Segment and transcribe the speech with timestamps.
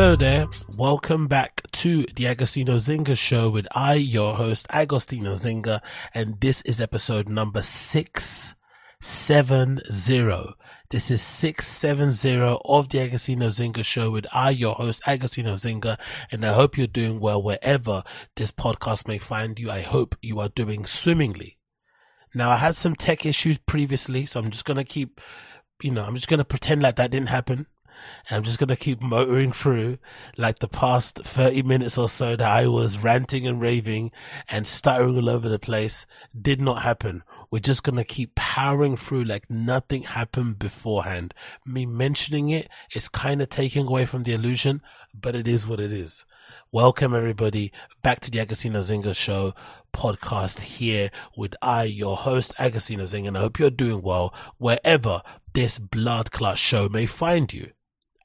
[0.00, 0.46] Hello there.
[0.76, 5.80] Welcome back to the Agostinho Zinga show with I, your host, Agostinho Zinga,
[6.14, 10.54] and this is episode number 670.
[10.90, 15.98] This is 670 of the Agostinho Zinga show with I, your host, Agostinho Zinga,
[16.30, 18.04] and I hope you're doing well wherever
[18.36, 19.68] this podcast may find you.
[19.68, 21.58] I hope you are doing swimmingly.
[22.32, 25.20] Now, I had some tech issues previously, so I'm just going to keep,
[25.82, 27.66] you know, I'm just going to pretend like that didn't happen
[28.30, 29.98] I'm just going to keep motoring through
[30.36, 34.10] like the past 30 minutes or so that I was ranting and raving
[34.50, 36.06] and stuttering all over the place
[36.40, 37.22] did not happen.
[37.50, 41.32] We're just going to keep powering through like nothing happened beforehand.
[41.64, 44.82] Me mentioning it is kind of taking away from the illusion,
[45.14, 46.24] but it is what it is.
[46.70, 49.54] Welcome everybody back to the Agostinho Zinga show
[49.92, 55.22] podcast here with I, your host, Agostinho Zinga, and I hope you're doing well wherever
[55.54, 57.70] this blood clot show may find you.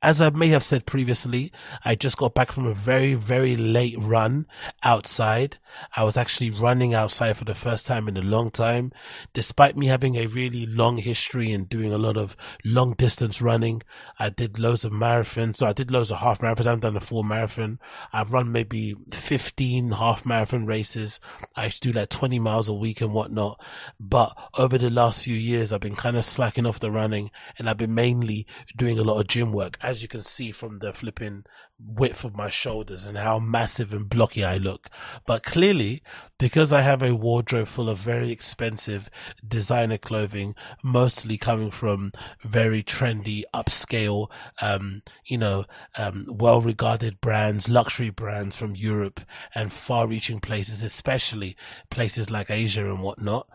[0.04, 1.50] As I may have said previously,
[1.86, 4.48] I just got back from a very, very late run
[4.84, 5.60] outside.
[5.96, 8.92] I was actually running outside for the first time in a long time,
[9.34, 13.82] despite me having a really long history and doing a lot of long distance running.
[14.20, 15.56] I did loads of marathons.
[15.56, 16.66] So I did loads of half marathons.
[16.66, 17.80] I haven't done a full marathon.
[18.12, 21.22] I've run maybe 15 half marathon races.
[21.56, 23.58] I used to do like 20 miles a week and whatnot.
[24.02, 27.70] But over the last few years, I've been kind of slacking off the running and
[27.70, 30.92] I've been mainly doing a lot of gym work as you can see from the
[30.92, 31.46] flipping
[31.78, 34.90] width of my shoulders and how massive and blocky I look.
[35.28, 36.02] But clearly,
[36.40, 39.08] because I have a wardrobe full of very expensive
[39.48, 42.12] designer clothing, mostly coming from
[42.44, 44.32] very trendy, upscale,
[44.62, 45.66] um, you know,
[45.96, 49.22] um, well regarded brands, luxury brands from Europe
[49.54, 51.56] and far reaching places, especially
[51.92, 53.48] places like Asia and whatnot,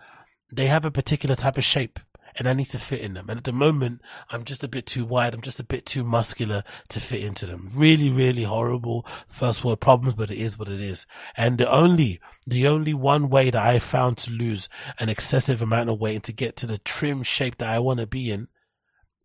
[0.55, 1.99] they have a particular type of shape
[2.39, 3.29] and I need to fit in them.
[3.29, 4.01] And at the moment,
[4.31, 5.35] I'm just a bit too wide.
[5.35, 7.69] I'm just a bit too muscular to fit into them.
[7.75, 11.07] Really, really horrible first world problems, but it is what it is.
[11.37, 14.69] And the only, the only one way that I found to lose
[14.99, 18.01] an excessive amount of weight and to get to the trim shape that I want
[18.01, 18.49] to be in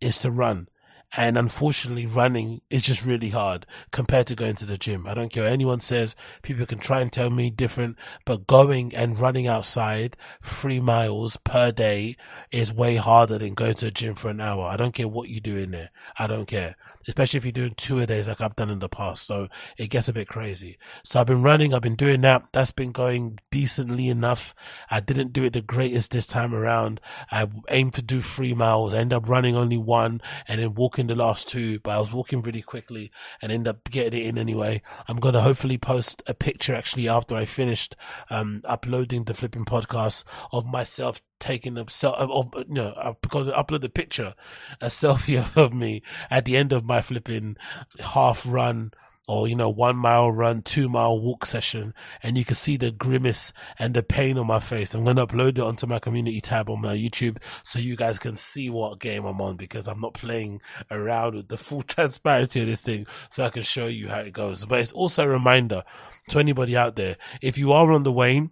[0.02, 0.68] is to run.
[1.16, 5.06] And unfortunately, running is just really hard compared to going to the gym.
[5.06, 6.16] I don't care anyone says.
[6.42, 11.72] People can try and tell me different, but going and running outside three miles per
[11.72, 12.16] day
[12.52, 14.66] is way harder than going to a gym for an hour.
[14.66, 15.92] I don't care what you do in there.
[16.18, 16.76] I don't care
[17.08, 19.26] especially if you're doing two a days like I've done in the past.
[19.26, 19.48] So
[19.78, 20.78] it gets a bit crazy.
[21.04, 22.44] So I've been running, I've been doing that.
[22.54, 24.54] That's been going decently enough.
[24.90, 27.00] I didn't do it the greatest this time around.
[27.32, 28.94] I aimed to do three miles.
[28.94, 32.14] I ended up running only one and then walking the last two, but I was
[32.14, 34.82] walking really quickly and end up getting it in anyway.
[35.08, 37.96] I'm going to hopefully post a picture actually after I finished,
[38.30, 42.18] um, uploading the flipping podcast of myself taking a self
[42.56, 44.34] you know uh, I upload the picture
[44.80, 47.58] a selfie of me at the end of my flipping
[48.00, 48.94] half run
[49.28, 52.92] or you know one mile run two mile walk session and you can see the
[52.92, 54.96] grimace and the pain on my face.
[54.96, 58.20] I'm going to upload it onto my community tab on my youtube so you guys
[58.20, 62.62] can see what game i'm on because i'm not playing around with the full transparency
[62.62, 64.64] of this thing so i can show you how it goes.
[64.64, 65.84] But it's also a reminder
[66.30, 68.52] to anybody out there if you are on the wane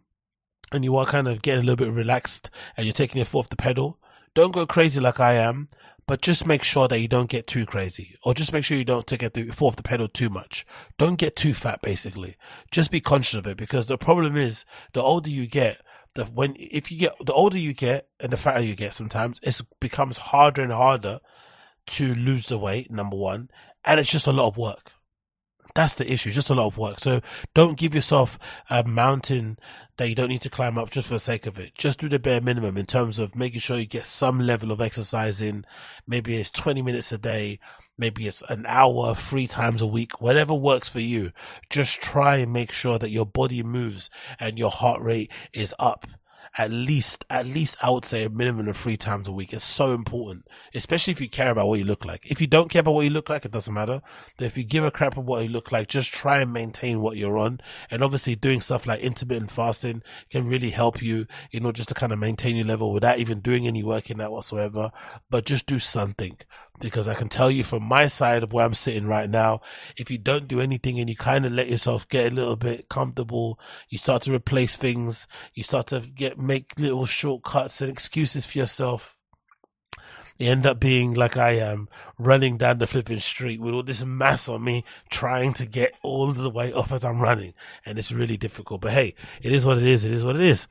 [0.71, 3.39] and you are kind of getting a little bit relaxed and you're taking your foot
[3.39, 3.99] off the pedal,
[4.33, 5.67] don't go crazy like I am,
[6.07, 8.85] but just make sure that you don't get too crazy or just make sure you
[8.85, 10.65] don't take your foot off the pedal too much.
[10.97, 12.35] Don't get too fat basically.
[12.71, 15.81] Just be conscious of it because the problem is the older you get,
[16.13, 19.39] the when if you get the older you get and the fatter you get sometimes
[19.43, 21.19] it becomes harder and harder
[21.87, 23.49] to lose the weight number one
[23.85, 24.91] and it's just a lot of work
[25.75, 26.31] that's the issue.
[26.31, 26.99] Just a lot of work.
[26.99, 27.21] So
[27.53, 28.37] don't give yourself
[28.69, 29.57] a mountain
[29.97, 31.75] that you don't need to climb up just for the sake of it.
[31.77, 34.81] Just do the bare minimum in terms of making sure you get some level of
[34.81, 35.65] exercise in.
[36.07, 37.59] Maybe it's 20 minutes a day.
[37.97, 41.31] Maybe it's an hour, three times a week, whatever works for you.
[41.69, 44.09] Just try and make sure that your body moves
[44.39, 46.07] and your heart rate is up
[46.57, 49.53] at least, at least I would say a minimum of three times a week.
[49.53, 52.29] It's so important, especially if you care about what you look like.
[52.29, 54.01] If you don't care about what you look like, it doesn't matter.
[54.37, 57.01] But if you give a crap about what you look like, just try and maintain
[57.01, 57.61] what you're on.
[57.89, 61.95] And obviously doing stuff like intermittent fasting can really help you, you know, just to
[61.95, 64.91] kind of maintain your level without even doing any work in that whatsoever.
[65.29, 66.37] But just do something
[66.81, 69.61] because I can tell you from my side of where I'm sitting right now,
[69.97, 72.89] if you don't do anything and you kind of let yourself get a little bit
[72.89, 78.45] comfortable, you start to replace things, you start to get, make little shortcuts and excuses
[78.45, 79.15] for yourself.
[80.37, 81.87] You end up being like I am,
[82.17, 86.33] running down the flipping street with all this mass on me, trying to get all
[86.33, 87.53] the way up as I'm running.
[87.85, 88.81] And it's really difficult.
[88.81, 89.13] But hey,
[89.43, 90.03] it is what it is.
[90.03, 90.67] It is what it is.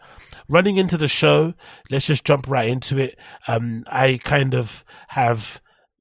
[0.49, 1.55] Running into the show,
[1.89, 3.17] let's just jump right into it.
[3.47, 5.61] Um, I kind of have,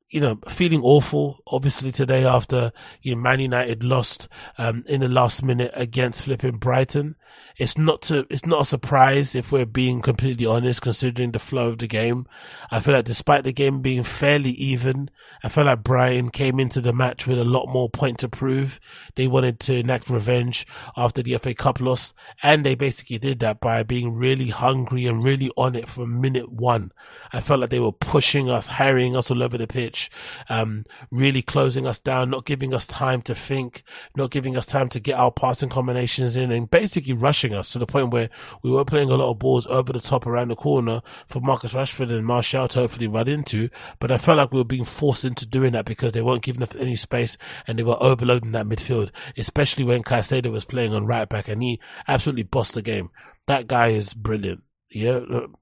[0.09, 2.71] you know, feeling awful, obviously today after
[3.01, 4.27] you know, Man United lost,
[4.57, 7.15] um, in the last minute against flipping Brighton.
[7.57, 11.67] It's not to, it's not a surprise if we're being completely honest, considering the flow
[11.69, 12.25] of the game.
[12.71, 15.11] I feel like despite the game being fairly even,
[15.43, 18.79] I feel like Brighton came into the match with a lot more point to prove.
[19.15, 20.65] They wanted to enact revenge
[20.97, 25.23] after the FA Cup loss, and they basically did that by being really hungry and
[25.23, 26.91] really on it from minute one.
[27.31, 30.09] I felt like they were pushing us, harrying us all over the pitch,
[30.49, 33.83] um, really closing us down, not giving us time to think,
[34.15, 37.79] not giving us time to get our passing combinations in, and basically rushing us to
[37.79, 38.29] the point where
[38.63, 41.73] we were playing a lot of balls over the top around the corner for Marcus
[41.73, 43.69] Rashford and Martial to hopefully run into.
[43.99, 46.63] But I felt like we were being forced into doing that because they weren't giving
[46.63, 47.37] us any space
[47.67, 51.61] and they were overloading that midfield, especially when Caicedo was playing on right back and
[51.61, 53.09] he absolutely bossed the game.
[53.47, 54.63] That guy is brilliant.
[54.91, 55.19] Yeah,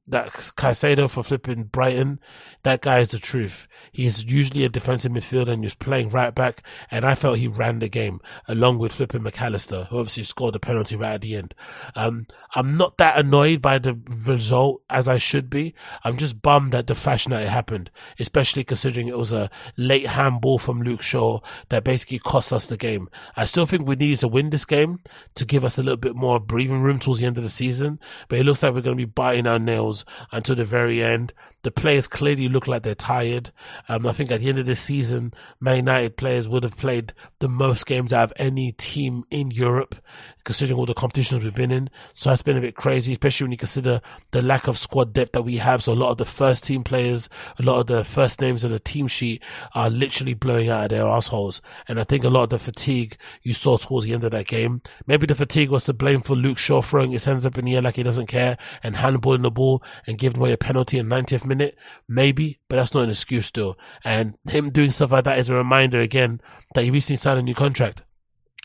[0.07, 2.21] that Caicedo for flipping Brighton,
[2.63, 3.67] that guy is the truth.
[3.91, 7.79] He's usually a defensive midfielder and he's playing right back, and I felt he ran
[7.79, 11.35] the game along with flipping Mac Allister, who obviously scored the penalty right at the
[11.35, 11.53] end.
[11.93, 15.75] Um, I'm not that annoyed by the result as I should be.
[16.05, 20.07] I'm just bummed at the fashion that it happened, especially considering it was a late
[20.07, 23.09] handball from Luke Shaw that basically cost us the game.
[23.35, 24.99] I still think we need to win this game
[25.35, 27.99] to give us a little bit more breathing room towards the end of the season,
[28.29, 31.33] but it looks like we're going to be biting our nails until the very end.
[31.63, 33.51] The players clearly look like they're tired.
[33.89, 37.13] Um, I think at the end of this season, Man United players would have played
[37.39, 39.95] the most games out of any team in Europe,
[40.43, 41.89] considering all the competitions we've been in.
[42.13, 44.01] So that's been a bit crazy, especially when you consider
[44.31, 45.83] the lack of squad depth that we have.
[45.83, 47.27] So a lot of the first team players,
[47.59, 49.43] a lot of the first names on the team sheet
[49.73, 51.61] are literally blowing out of their assholes.
[51.87, 54.47] And I think a lot of the fatigue you saw towards the end of that
[54.47, 57.65] game, maybe the fatigue was to blame for Luke Shaw throwing his hands up in
[57.65, 60.97] the air like he doesn't care and handballing the ball and giving away a penalty
[60.97, 61.77] in 90th minute,
[62.07, 63.77] maybe, but that's not an excuse still.
[64.03, 66.41] And him doing stuff like that is a reminder again
[66.75, 68.03] that he recently signed a new contract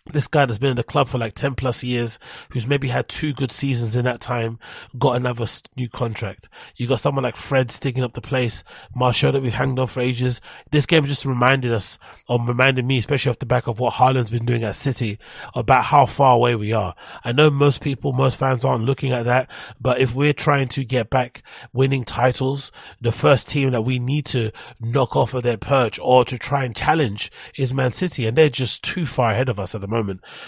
[0.06, 2.18] this guy that's been in the club for like 10 plus years,
[2.50, 4.58] who's maybe had two good seasons in that time,
[4.98, 5.46] got another
[5.76, 6.48] new contract.
[6.76, 8.64] You got someone like Fred sticking up the place,
[8.96, 10.40] Martial that we've hanged on for ages.
[10.72, 14.30] This game just reminded us, or reminded me, especially off the back of what Haaland's
[14.30, 15.18] been doing at City,
[15.54, 16.96] about how far away we are.
[17.24, 19.48] I know most people, most fans aren't looking at that,
[19.80, 24.26] but if we're trying to get back winning titles, the first team that we need
[24.26, 24.50] to
[24.80, 28.48] knock off of their perch or to try and challenge is Man City, and they're
[28.48, 29.91] just too far ahead of us at the moment.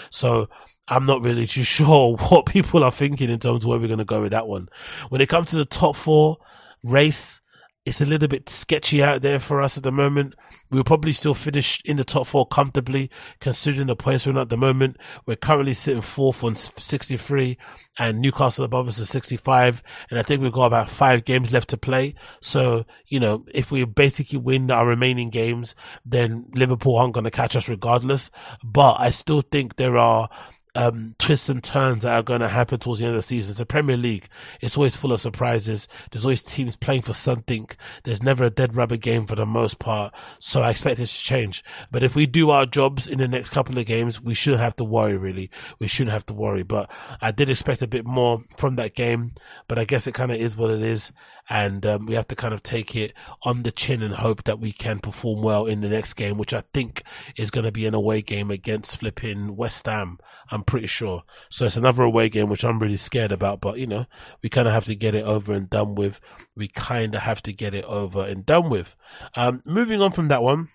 [0.09, 0.49] So
[0.87, 3.99] I'm not really too sure what people are thinking in terms of where we're going
[3.99, 4.69] to go with that one.
[5.09, 6.37] When it comes to the top four
[6.83, 7.41] race,
[7.85, 10.33] it's a little bit sketchy out there for us at the moment.
[10.71, 14.49] We'll probably still finish in the top four comfortably, considering the points we're in at
[14.49, 14.97] the moment.
[15.27, 17.57] We're currently sitting fourth on 63
[17.99, 19.83] and Newcastle above us is 65.
[20.09, 22.15] And I think we've got about five games left to play.
[22.41, 27.31] So, you know, if we basically win our remaining games, then Liverpool aren't going to
[27.31, 28.31] catch us regardless.
[28.63, 30.29] But I still think there are
[30.75, 33.51] um, twists and turns that are going to happen towards the end of the season.
[33.51, 34.27] It's a Premier League.
[34.61, 35.87] It's always full of surprises.
[36.11, 37.69] There's always teams playing for something.
[38.03, 40.13] There's never a dead rubber game for the most part.
[40.39, 41.63] So I expect this to change.
[41.91, 44.75] But if we do our jobs in the next couple of games, we shouldn't have
[44.77, 45.49] to worry really.
[45.79, 46.63] We shouldn't have to worry.
[46.63, 46.91] But
[47.21, 49.31] I did expect a bit more from that game,
[49.67, 51.11] but I guess it kind of is what it is.
[51.49, 54.59] And, um, we have to kind of take it on the chin and hope that
[54.59, 57.03] we can perform well in the next game, which I think
[57.37, 60.17] is going to be an away game against flipping West Ham.
[60.49, 61.23] I'm pretty sure.
[61.49, 64.05] So it's another away game, which I'm really scared about, but you know,
[64.41, 66.19] we kind of have to get it over and done with.
[66.55, 68.95] We kind of have to get it over and done with.
[69.35, 70.69] Um, moving on from that one,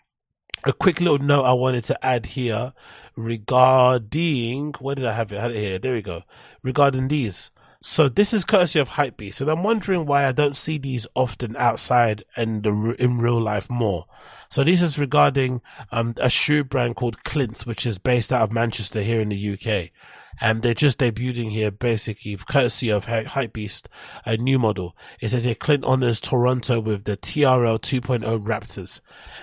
[0.65, 2.75] a quick little note I wanted to add here
[3.17, 5.39] regarding, where did I have it?
[5.39, 5.79] I had it here.
[5.79, 6.23] There we go.
[6.63, 7.51] Regarding these.
[7.83, 11.57] So this is courtesy of Hypebeast, and I'm wondering why I don't see these often
[11.57, 14.05] outside and in real life more.
[14.51, 18.53] So this is regarding um, a shoe brand called Clint's, which is based out of
[18.53, 19.93] Manchester here in the UK.
[20.41, 23.87] and they're just debuting here basically courtesy of Hypebeast,
[24.25, 24.97] a new model.
[25.21, 29.01] It says here Clint honors Toronto with the TRL 2.0 Raptors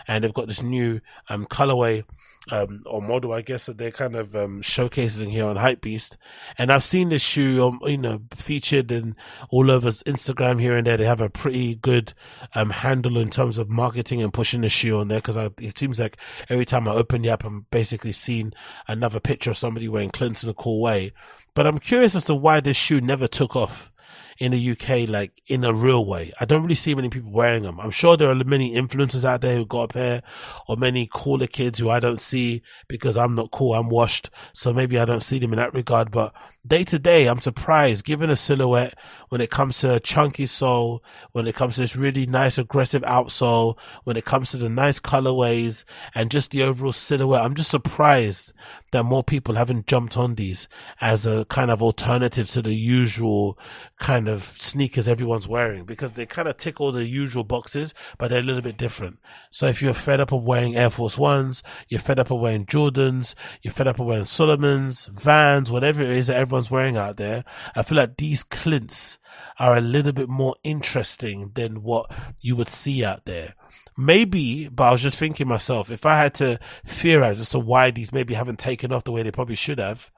[0.08, 2.03] and they've got this new um colorway
[2.51, 6.17] um, or model, I guess that they're kind of um, showcasing here on Hypebeast.
[6.57, 9.15] And I've seen this shoe, um, you know, featured in
[9.49, 10.97] all over Instagram here and there.
[10.97, 12.13] They have a pretty good
[12.55, 15.99] um, handle in terms of marketing and pushing the shoe on there because it seems
[15.99, 16.17] like
[16.49, 18.53] every time I open the app, I'm basically seeing
[18.87, 21.11] another picture of somebody wearing Clinton a cool way.
[21.53, 23.91] But I'm curious as to why this shoe never took off
[24.39, 26.32] in the UK, like in a real way.
[26.39, 27.79] I don't really see many people wearing them.
[27.79, 30.22] I'm sure there are many influencers out there who got a pair
[30.67, 33.74] or many cooler kids who I don't see because I'm not cool.
[33.74, 34.29] I'm washed.
[34.53, 36.34] So maybe I don't see them in that regard, but
[36.67, 38.97] day to day, I'm surprised given a silhouette
[39.29, 43.01] when it comes to a chunky sole, when it comes to this really nice aggressive
[43.03, 45.83] outsole, when it comes to the nice colorways
[46.13, 47.43] and just the overall silhouette.
[47.43, 48.53] I'm just surprised
[48.91, 50.67] that more people haven't jumped on these
[51.01, 53.59] as a kind of alternative to the usual
[54.00, 58.29] kind of sneakers everyone's wearing because they kind of tick all the usual boxes, but
[58.29, 59.19] they're a little bit different.
[59.50, 62.65] So if you're fed up of wearing Air Force Ones, you're fed up of wearing
[62.65, 67.17] Jordans, you're fed up of wearing Salomons, Vans, whatever it is that everyone's wearing out
[67.17, 67.43] there,
[67.75, 69.19] I feel like these Clints
[69.59, 72.11] are a little bit more interesting than what
[72.41, 73.53] you would see out there.
[73.95, 77.91] Maybe, but I was just thinking myself, if I had to theorize as to why
[77.91, 80.11] these maybe haven't taken off the way they probably should have,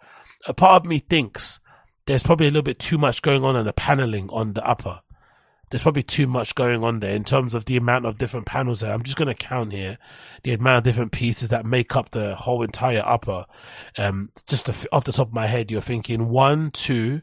[0.47, 1.59] a part of me thinks
[2.05, 5.01] there's probably a little bit too much going on in the paneling on the upper.
[5.69, 8.79] There's probably too much going on there in terms of the amount of different panels
[8.79, 8.93] there.
[8.93, 9.97] I'm just going to count here
[10.43, 13.45] the amount of different pieces that make up the whole entire upper.
[13.97, 17.21] Um, just off the top of my head, you're thinking one, two,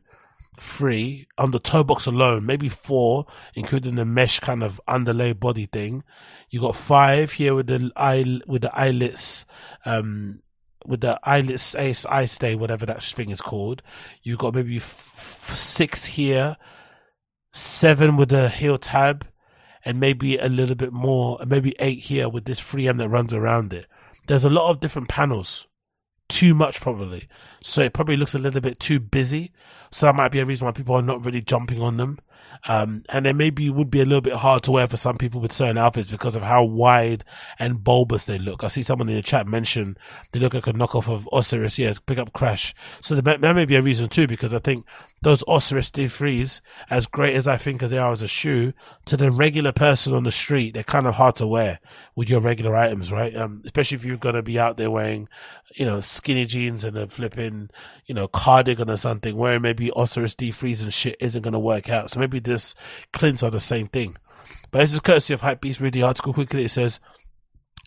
[0.59, 5.67] three on the toe box alone, maybe four, including the mesh kind of underlay body
[5.67, 6.03] thing.
[6.51, 9.45] You got five here with the eye with the eyelets,
[9.85, 10.43] um,
[10.85, 13.83] with the eyelets ace eye stay, whatever that thing is called.
[14.23, 16.57] You got maybe f- six here,
[17.57, 19.27] seven with a heel tab,
[19.85, 23.73] and maybe a little bit more, maybe eight here with this 3M that runs around
[23.73, 23.87] it.
[24.27, 25.67] There's a lot of different panels
[26.29, 27.29] too much probably.
[27.63, 29.53] So it probably looks a little bit too busy.
[29.91, 32.19] So that might be a reason why people are not really jumping on them.
[32.69, 35.19] Um, and then maybe it would be a little bit hard to wear for some
[35.19, 37.25] people with certain outfits because of how wide
[37.59, 38.65] and bulbous they look.
[38.65, 39.97] I see someone in the chat mention
[40.33, 41.79] they look like a knockoff of Osiris.
[41.79, 42.75] Yes, pick up Crash.
[43.03, 44.85] So that may be a reason too, because I think
[45.23, 48.73] those Osiris D3s, as great as I think as they are as a shoe,
[49.07, 51.81] to the regular person on the street, they're kind of hard to wear
[52.15, 53.35] with your regular items, right?
[53.35, 55.29] Um, especially if you're going to be out there wearing,
[55.75, 57.71] you know, skinny jeans and a flipping,
[58.07, 61.89] you know, cardigan or something, wearing maybe Osiris D3s and shit isn't going to work
[61.89, 62.11] out.
[62.11, 62.75] So maybe this
[63.13, 64.17] Clints are the same thing.
[64.71, 65.81] But this is courtesy of Hypebeast.
[65.81, 66.65] Read the article quickly.
[66.65, 67.01] It says,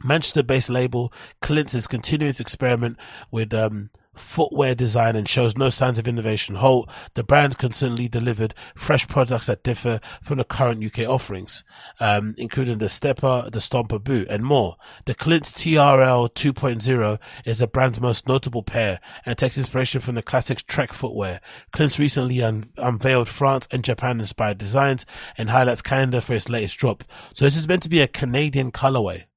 [0.04, 2.98] Manchester-based label Clints is continuing its experiment
[3.32, 8.54] with um, footwear design and shows no signs of innovation halt, the brand consistently delivered
[8.76, 11.64] fresh products that differ from the current UK offerings,
[12.00, 14.76] um, including the Stepper, the Stomper boot, and more.
[15.06, 20.22] The Clint's TRL 2.0 is the brand's most notable pair and takes inspiration from the
[20.22, 21.40] classic Trek footwear.
[21.72, 25.06] Clint's recently un- unveiled France and Japan inspired designs
[25.38, 27.04] and highlights Canada for its latest drop.
[27.34, 29.29] So this is meant to be a Canadian colorway.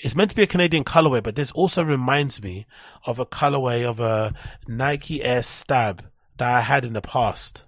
[0.00, 2.66] It's meant to be a Canadian colorway, but this also reminds me
[3.04, 4.34] of a colorway of a
[4.68, 6.04] Nike Air Stab
[6.38, 7.64] that I had in the past,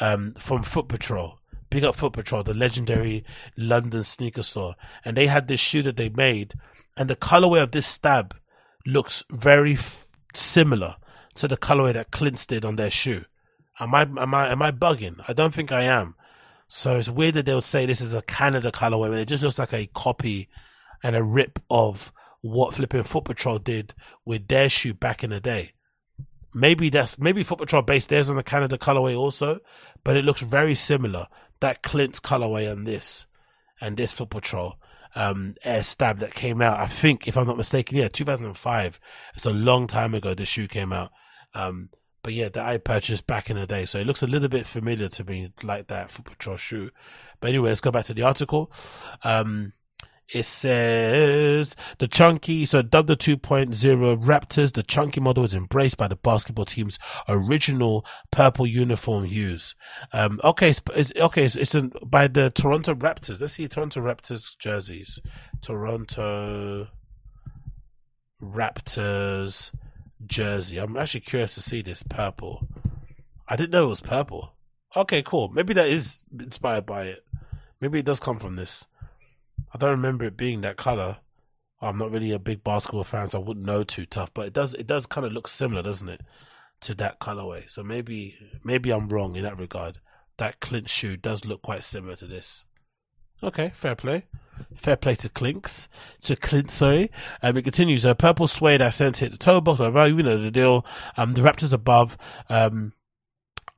[0.00, 1.38] um, from Foot Patrol.
[1.70, 3.24] Big up Foot Patrol, the legendary
[3.56, 4.76] London sneaker store.
[5.04, 6.54] And they had this shoe that they made,
[6.96, 8.36] and the colorway of this stab
[8.86, 10.96] looks very f- similar
[11.34, 13.24] to the colorway that Clint's did on their shoe.
[13.80, 15.22] Am I, am I, am I bugging?
[15.28, 16.14] I don't think I am.
[16.68, 19.42] So it's weird that they would say this is a Canada colorway when it just
[19.42, 20.48] looks like a copy
[21.02, 25.40] and a rip of what flipping Foot Patrol did with their shoe back in the
[25.40, 25.72] day.
[26.54, 29.60] Maybe that's maybe Foot Patrol based theirs on the Canada colorway also,
[30.04, 31.26] but it looks very similar.
[31.60, 33.26] That Clint's colorway and this,
[33.80, 34.78] and this Foot Patrol
[35.16, 36.78] um, air stab that came out.
[36.78, 39.00] I think, if I'm not mistaken, yeah, 2005.
[39.34, 40.34] It's a long time ago.
[40.34, 41.10] The shoe came out.
[41.54, 41.88] Um,
[42.22, 43.86] but yeah, that I purchased back in the day.
[43.86, 46.90] So it looks a little bit familiar to me, like that Foot Patrol shoe.
[47.40, 48.70] But anyway, let's go back to the article.
[49.24, 49.72] Um,
[50.32, 56.08] it says the chunky, so dubbed the 2.0 Raptors, the chunky model is embraced by
[56.08, 59.74] the basketball team's original purple uniform hues.
[60.12, 63.40] Um, okay, it's, it's okay, it's, it's by the Toronto Raptors.
[63.40, 65.20] Let's see Toronto Raptors jerseys.
[65.62, 66.88] Toronto
[68.42, 69.70] Raptors
[70.24, 70.78] jersey.
[70.78, 72.66] I'm actually curious to see this purple.
[73.48, 74.54] I didn't know it was purple.
[74.96, 75.48] Okay, cool.
[75.48, 77.20] Maybe that is inspired by it.
[77.80, 78.86] Maybe it does come from this.
[79.76, 81.18] I don't remember it being that color.
[81.80, 84.32] I'm not really a big basketball fan, so I wouldn't know too tough.
[84.32, 86.22] But it does it does kind of look similar, doesn't it?
[86.80, 87.68] to that colorway.
[87.70, 89.98] So maybe maybe I'm wrong in that regard.
[90.38, 92.64] That Clint shoe does look quite similar to this.
[93.42, 94.26] Okay, fair play.
[94.74, 95.88] Fair play to Clinks.
[96.22, 97.10] To Clint, sorry.
[97.42, 98.04] Um, it continues.
[98.04, 99.80] A purple suede I sent hit the toe box.
[99.80, 100.84] You know the deal.
[101.16, 102.16] Um, the Raptors above,
[102.48, 102.92] um,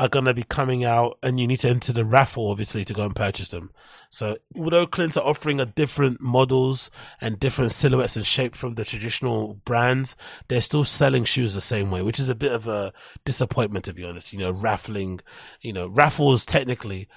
[0.00, 2.94] are going to be coming out and you need to enter the raffle, obviously, to
[2.94, 3.72] go and purchase them.
[4.10, 6.90] So although Clint's are offering a different models
[7.20, 10.14] and different silhouettes and shapes from the traditional brands,
[10.46, 12.92] they're still selling shoes the same way, which is a bit of a
[13.24, 14.32] disappointment, to be honest.
[14.32, 15.20] You know, raffling,
[15.60, 17.08] you know, raffles technically,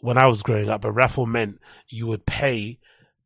[0.00, 2.78] when I was growing up, a raffle meant you would pay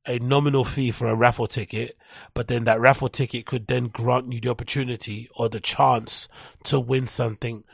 [0.06, 1.96] a nominal fee for a raffle ticket,
[2.34, 6.28] but then that raffle ticket could then grant you the opportunity or the chance
[6.64, 7.64] to win something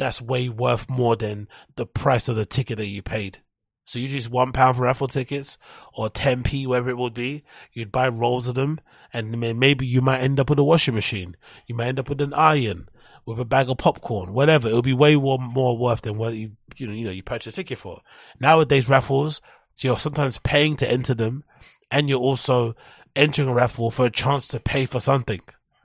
[0.00, 3.42] that's way worth more than the price of the ticket that you paid.
[3.84, 5.58] So you just one pound for raffle tickets
[5.94, 7.44] or 10p, whatever it would be.
[7.72, 8.80] You'd buy rolls of them
[9.12, 11.36] and maybe you might end up with a washing machine.
[11.66, 12.88] You might end up with an iron,
[13.26, 14.68] with a bag of popcorn, whatever.
[14.68, 17.52] It'll be way more, more worth than what you, you know, you know, you purchase
[17.52, 18.00] a ticket for.
[18.40, 19.40] Nowadays raffles,
[19.74, 21.44] so you're sometimes paying to enter them
[21.90, 22.74] and you're also
[23.14, 25.40] entering a raffle for a chance to pay for something,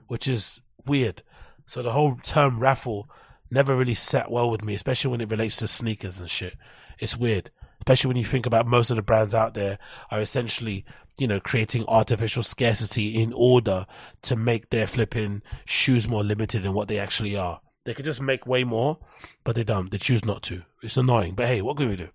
[0.06, 1.22] which is weird.
[1.66, 3.10] So the whole term raffle
[3.50, 6.54] never really sat well with me, especially when it relates to sneakers and shit.
[6.98, 7.50] It's weird,
[7.80, 9.78] especially when you think about most of the brands out there
[10.10, 10.84] are essentially,
[11.18, 13.86] you know, creating artificial scarcity in order
[14.22, 17.60] to make their flipping shoes more limited than what they actually are.
[17.84, 18.98] They could just make way more,
[19.44, 19.90] but they don't.
[19.90, 20.62] They choose not to.
[20.82, 22.08] It's annoying, but hey, what can we do?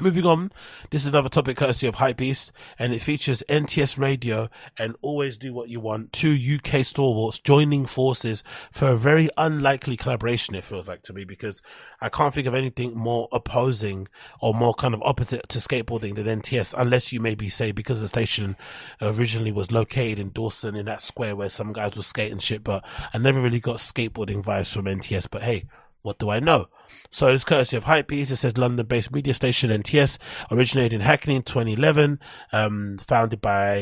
[0.00, 0.50] Moving on,
[0.90, 5.54] this is another topic courtesy of Hypebeast, and it features NTS Radio and Always Do
[5.54, 10.88] What You Want, two UK stalwarts joining forces for a very unlikely collaboration, it feels
[10.88, 11.62] like to me, because
[12.00, 14.08] I can't think of anything more opposing
[14.40, 18.08] or more kind of opposite to skateboarding than NTS, unless you maybe say because the
[18.08, 18.56] station
[19.00, 22.84] originally was located in Dalston in that square where some guys were skating shit, but
[23.12, 25.66] I never really got skateboarding vibes from NTS, but hey,
[26.04, 26.68] what do I know?
[27.08, 28.30] So it's courtesy of Hypebeast.
[28.30, 30.18] It says London-based media station NTS
[30.52, 32.20] originated in Hackney in 2011,
[32.52, 33.78] um, founded by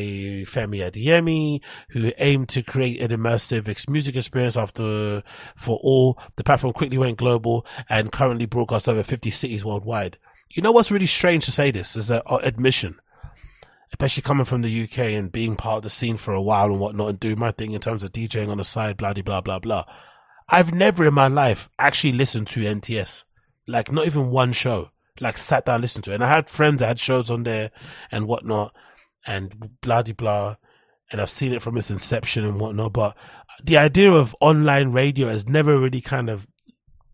[0.47, 1.61] Femi Adeyemi,
[1.91, 5.25] who aimed to create an immersive music experience after
[5.57, 6.17] for all.
[6.37, 10.17] The platform quickly went global and currently broadcasts over 50 cities worldwide.
[10.49, 13.01] You know what's really strange to say this is that uh, admission
[13.91, 16.81] especially coming from the UK and being part of the scene for a while and
[16.81, 19.59] whatnot and doing my thing in terms of DJing on the side, blah, blah, blah,
[19.59, 19.85] blah.
[20.53, 23.25] I've never in my life actually listened to NTS.
[23.67, 24.91] Like not even one show.
[25.19, 26.17] Like sat down listened to it.
[26.17, 27.71] And I had friends that had shows on there
[28.11, 28.77] and whatnot
[29.27, 30.57] and blah blah.
[31.11, 32.93] And I've seen it from its inception and whatnot.
[32.93, 33.17] But
[33.65, 36.47] the idea of online radio has never really kind of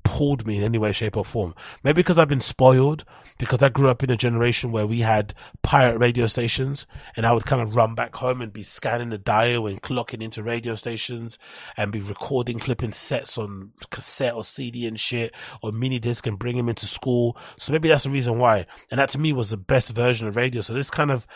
[0.08, 1.54] pulled me in any way, shape or form.
[1.84, 3.04] Maybe because I've been spoiled,
[3.38, 7.32] because I grew up in a generation where we had pirate radio stations and I
[7.32, 10.74] would kind of run back home and be scanning the dial and clocking into radio
[10.76, 11.38] stations
[11.76, 16.38] and be recording flipping sets on cassette or CD and shit or mini disc and
[16.38, 17.36] bring them into school.
[17.58, 18.66] So maybe that's the reason why.
[18.90, 20.62] And that to me was the best version of radio.
[20.62, 21.26] So this kind of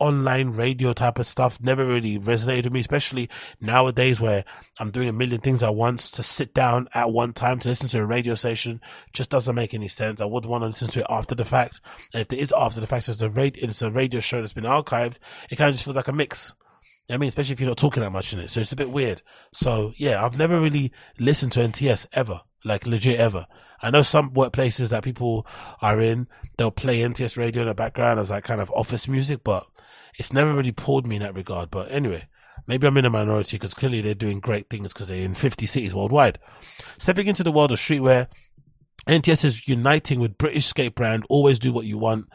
[0.00, 4.44] online radio type of stuff never really resonated with me, especially nowadays where
[4.80, 7.88] I'm doing a million things at once to sit down at one time to listen
[7.90, 8.80] to a radio station
[9.12, 10.20] just doesn't make any sense.
[10.20, 11.80] I would want to listen to it after the fact.
[12.12, 14.64] And if it is after the fact, it's radio, it's a radio show that's been
[14.64, 15.18] archived.
[15.50, 16.54] It kind of just feels like a mix.
[17.08, 18.50] I mean, especially if you're not talking that much in it.
[18.50, 19.22] So it's a bit weird.
[19.52, 23.46] So yeah, I've never really listened to NTS ever, like legit ever.
[23.80, 25.46] I know some workplaces that people
[25.80, 29.40] are in, they'll play NTS radio in the background as like kind of office music,
[29.44, 29.66] but
[30.18, 31.70] it's never really pulled me in that regard.
[31.70, 32.26] But anyway,
[32.66, 35.66] Maybe I'm in a minority because clearly they're doing great things because they're in 50
[35.66, 36.38] cities worldwide.
[36.98, 38.28] Stepping into the world of streetwear,
[39.08, 42.28] NTS is uniting with British skate brand Always Do What You Want,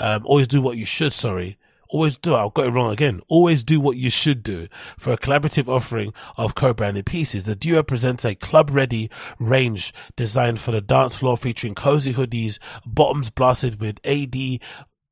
[0.00, 1.58] um, Always Do What You Should, sorry.
[1.90, 3.20] Always do, I've got it wrong again.
[3.28, 7.44] Always do what you should do for a collaborative offering of co-branded pieces.
[7.44, 12.58] The duo presents a club ready range designed for the dance floor featuring cozy hoodies,
[12.84, 14.60] bottoms blasted with AD,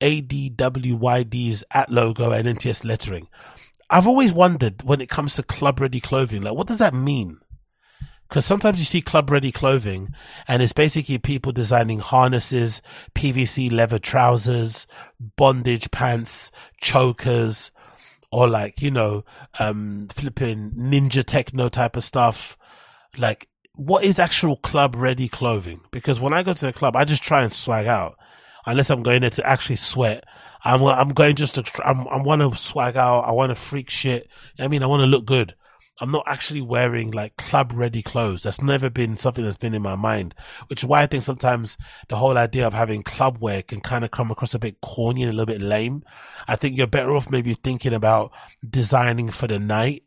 [0.03, 3.29] ADWYD's at logo and NTS lettering.
[3.89, 7.39] I've always wondered when it comes to club ready clothing, like what does that mean?
[8.29, 10.13] Because sometimes you see club ready clothing
[10.49, 12.83] and it's basically people designing harnesses,
[13.15, 14.87] PVC leather trousers,
[15.37, 17.71] bondage pants, chokers,
[18.33, 19.25] or like, you know,
[19.61, 22.57] um, flipping ninja techno type of stuff.
[23.17, 25.83] Like, what is actual club ready clothing?
[25.93, 28.19] Because when I go to the club, I just try and swag out
[28.67, 30.25] unless I'm going there to actually sweat
[30.67, 33.21] I'm I'm going just to I'm I want to swag out.
[33.21, 34.29] I want to freak shit.
[34.59, 35.55] I mean, I want to look good.
[35.99, 38.43] I'm not actually wearing like club ready clothes.
[38.43, 40.35] That's never been something that's been in my mind,
[40.67, 44.05] which is why I think sometimes the whole idea of having club wear can kind
[44.05, 46.03] of come across a bit corny and a little bit lame.
[46.49, 48.33] I think you're better off maybe thinking about
[48.69, 50.03] designing for the night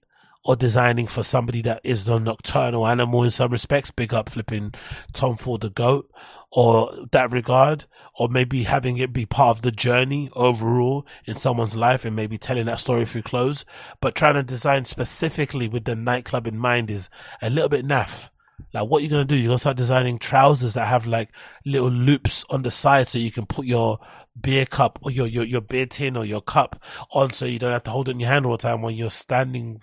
[0.45, 3.91] or designing for somebody that is a nocturnal animal in some respects.
[3.91, 4.73] Big up flipping
[5.13, 6.09] Tom Ford the goat
[6.51, 7.85] or that regard,
[8.17, 12.37] or maybe having it be part of the journey overall in someone's life and maybe
[12.37, 13.65] telling that story through clothes.
[14.01, 17.09] But trying to design specifically with the nightclub in mind is
[17.41, 18.29] a little bit naff.
[18.73, 19.35] Like what you're gonna do?
[19.35, 21.29] You're gonna start designing trousers that have like
[21.65, 23.99] little loops on the side so you can put your
[24.39, 27.71] beer cup or your, your, your beer tin or your cup on so you don't
[27.71, 29.81] have to hold it in your hand all the time when you're standing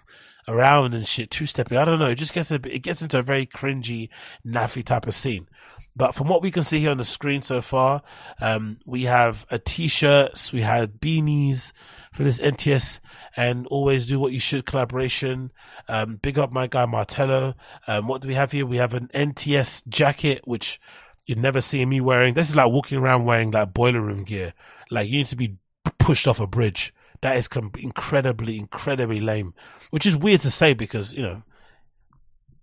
[0.49, 1.79] around and shit, two stepping.
[1.79, 2.07] I don't know.
[2.07, 4.09] It just gets a it gets into a very cringy,
[4.47, 5.49] naffy type of scene.
[5.97, 8.03] But from what we can see here on the screen so far,
[8.41, 11.73] um, we have a t-shirts, we have beanies
[12.13, 13.01] for this NTS
[13.35, 15.53] and always do what you should collaboration.
[15.89, 17.55] Um, big up my guy Martello.
[17.87, 18.67] Um, what do we have here?
[18.67, 20.79] We have an NTS jacket, which
[21.27, 22.35] you'd never see me wearing.
[22.35, 24.53] This is like walking around wearing like boiler room gear.
[24.91, 25.57] Like you need to be
[25.99, 26.93] pushed off a bridge.
[27.23, 29.55] That is com- incredibly, incredibly lame,
[29.91, 31.43] which is weird to say because, you know,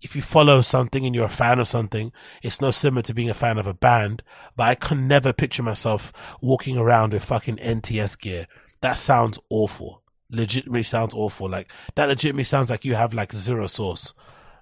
[0.04, 2.12] if you follow something and you're a fan of something,
[2.42, 4.22] it's no similar to being a fan of a band,
[4.54, 6.12] but I can never picture myself
[6.42, 8.46] walking around with fucking NTS gear.
[8.82, 10.02] That sounds awful.
[10.30, 11.48] Legitimately sounds awful.
[11.48, 14.12] Like, that legitimately sounds like you have like zero source.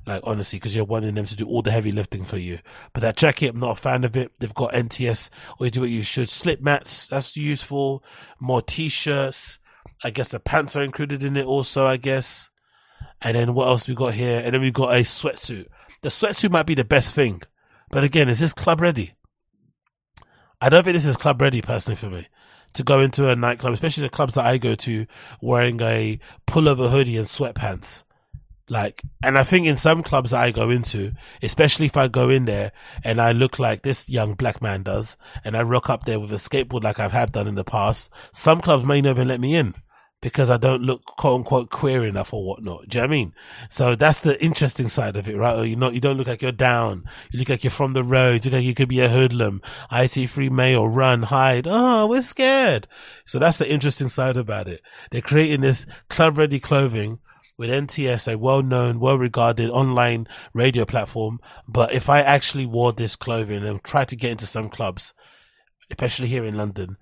[0.06, 2.58] Like, honestly, because you're wanting them to do all the heavy lifting for you.
[2.92, 4.32] But that jacket, I'm not a fan of it.
[4.38, 6.28] They've got NTS, or you do what you should.
[6.28, 8.02] Slip mats, that's useful.
[8.40, 9.58] More t-shirts.
[10.04, 12.50] I guess the pants are included in it also, I guess.
[13.20, 14.42] And then what else we got here?
[14.44, 15.66] And then we got a sweatsuit.
[16.02, 17.42] The sweatsuit might be the best thing.
[17.90, 19.14] But again, is this club ready?
[20.60, 22.26] I don't think this is club ready personally for me
[22.74, 25.06] to go into a nightclub, especially the clubs that I go to
[25.40, 28.04] wearing a pullover hoodie and sweatpants.
[28.68, 31.12] Like, and I think in some clubs that I go into,
[31.42, 32.72] especially if I go in there
[33.04, 36.32] and I look like this young black man does, and I rock up there with
[36.32, 39.54] a skateboard like I've have done in the past, some clubs may never let me
[39.54, 39.74] in
[40.22, 42.88] because I don't look quote unquote queer enough or whatnot.
[42.88, 43.34] Do you know what I mean?
[43.68, 45.58] So that's the interesting side of it, right?
[45.58, 47.04] Or you not, you don't look like you're down.
[47.30, 48.44] You look like you're from the road.
[48.44, 49.60] You look like you could be a hoodlum.
[49.90, 51.66] I see free male, run, hide.
[51.68, 52.86] Oh, we're scared.
[53.26, 54.80] So that's the interesting side about it.
[55.10, 57.18] They're creating this club ready clothing
[57.58, 61.40] with NTS, a well-known, well-regarded online radio platform.
[61.68, 65.14] But if I actually wore this clothing and tried to get into some clubs,
[65.90, 66.96] especially here in London,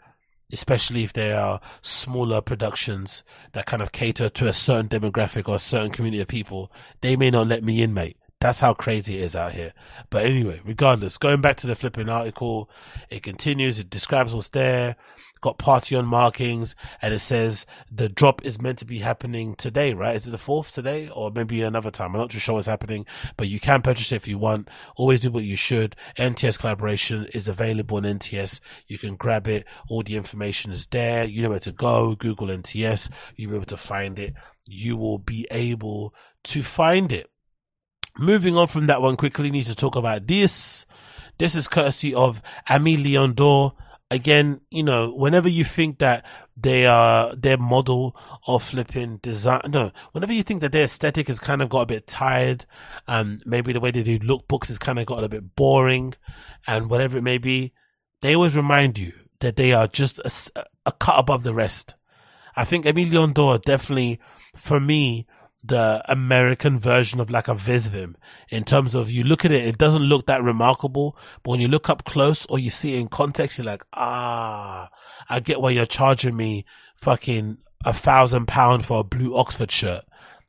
[0.52, 5.56] especially if they are smaller productions that kind of cater to a certain demographic or
[5.56, 8.16] a certain community of people, they may not let me in, mate.
[8.40, 9.74] That's how crazy it is out here.
[10.08, 12.70] But anyway, regardless, going back to the flipping article,
[13.10, 14.96] it continues, it describes what's there,
[15.40, 19.94] got party on markings, and it says the drop is meant to be happening today,
[19.94, 20.16] right?
[20.16, 22.14] Is it the fourth today or maybe another time?
[22.14, 24.68] I'm not too sure what's happening, but you can purchase it if you want.
[24.96, 25.96] Always do what you should.
[26.18, 28.61] NTS collaboration is available on NTS.
[28.87, 29.66] You can grab it.
[29.88, 31.24] All the information is there.
[31.24, 32.14] You know where to go.
[32.14, 33.11] Google NTS.
[33.37, 34.35] You'll be able to find it.
[34.66, 37.31] You will be able to find it.
[38.18, 40.85] Moving on from that one quickly, need to talk about this.
[41.38, 43.72] This is courtesy of Aimé Leon Dore.
[44.12, 49.92] Again, you know, whenever you think that they are their model of flipping design, no,
[50.12, 52.66] whenever you think that their aesthetic has kind of got a bit tired,
[53.07, 56.14] and maybe the way they do lookbooks has kind of got a bit boring,
[56.66, 57.73] and whatever it may be,
[58.20, 61.94] they always remind you that they are just a, a cut above the rest.
[62.57, 64.18] I think Aimé Leon Dore definitely,
[64.57, 65.27] for me,
[65.62, 68.14] the American version of like a Visvim
[68.49, 71.68] in terms of you look at it, it doesn't look that remarkable, but when you
[71.68, 74.88] look up close or you see it in context, you're like, ah,
[75.29, 76.64] I get why you're charging me
[76.96, 80.05] fucking a thousand pound for a blue Oxford shirt.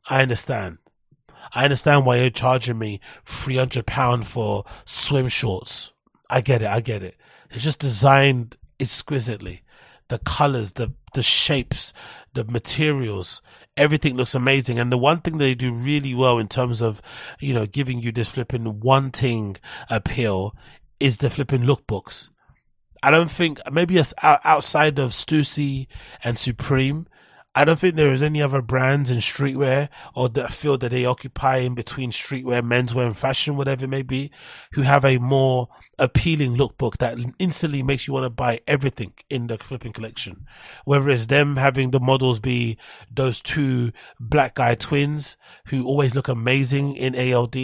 [0.09, 0.77] I understand.
[1.53, 5.91] I understand why you're charging me 300 pound for swim shorts.
[6.29, 6.69] I get it.
[6.69, 7.17] I get it.
[7.49, 9.63] It's just designed exquisitely.
[10.07, 11.93] The colors, the, the shapes,
[12.33, 13.41] the materials
[13.77, 14.79] everything looks amazing.
[14.79, 17.01] And the one thing they do really well in terms of,
[17.39, 19.57] you know, giving you this flipping wanting
[19.89, 20.55] appeal
[20.99, 22.29] is the flipping lookbooks.
[23.03, 25.87] I don't think maybe it's outside of Stussy
[26.23, 27.07] and Supreme,
[27.53, 31.03] I don't think there is any other brands in streetwear or the field that they
[31.03, 34.31] occupy in between streetwear, menswear and fashion, whatever it may be,
[34.71, 35.67] who have a more
[35.99, 40.45] appealing lookbook that instantly makes you want to buy everything in the flipping collection.
[40.85, 42.77] Whether it's them having the models be
[43.13, 45.35] those two black guy twins
[45.65, 47.57] who always look amazing in ALD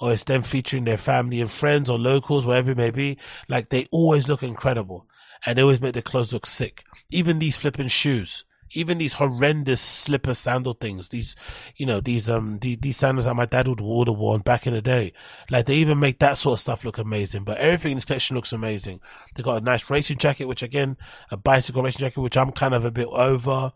[0.00, 3.18] or it's them featuring their family and friends or locals, whatever it may be.
[3.50, 5.06] Like they always look incredible
[5.44, 6.84] and they always make their clothes look sick.
[7.10, 11.36] Even these flipping shoes even these horrendous slipper sandal things, these,
[11.76, 14.72] you know, these, um, the, these sandals that my dad would, have worn back in
[14.72, 15.12] the day.
[15.50, 18.36] Like they even make that sort of stuff look amazing, but everything in this collection
[18.36, 19.00] looks amazing.
[19.34, 20.96] They got a nice racing jacket, which again,
[21.30, 23.72] a bicycle racing jacket, which I'm kind of a bit over.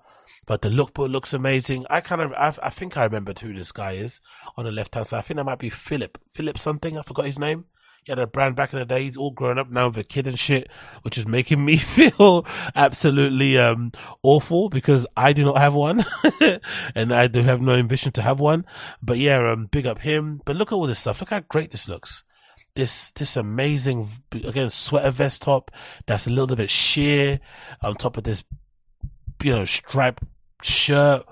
[0.47, 1.87] But the lookbook looks amazing.
[1.91, 4.21] I kind of, I, I think I remembered who this guy is
[4.57, 5.19] on the left hand side.
[5.19, 6.99] I think that might be Philip, Philip something.
[6.99, 7.67] I forgot his name.
[8.05, 9.05] He had a brand back in the day.
[9.05, 10.69] He's all grown up now with a kid and shit,
[11.03, 16.05] which is making me feel absolutely um awful because I do not have one,
[16.95, 18.65] and I do have no ambition to have one.
[19.03, 20.41] But yeah, um, big up him.
[20.45, 21.21] But look at all this stuff.
[21.21, 22.23] Look how great this looks.
[22.75, 25.71] This this amazing again sweater vest top
[26.07, 27.41] that's a little bit sheer
[27.83, 28.45] on top of this,
[29.43, 30.23] you know, striped
[30.63, 31.27] shirt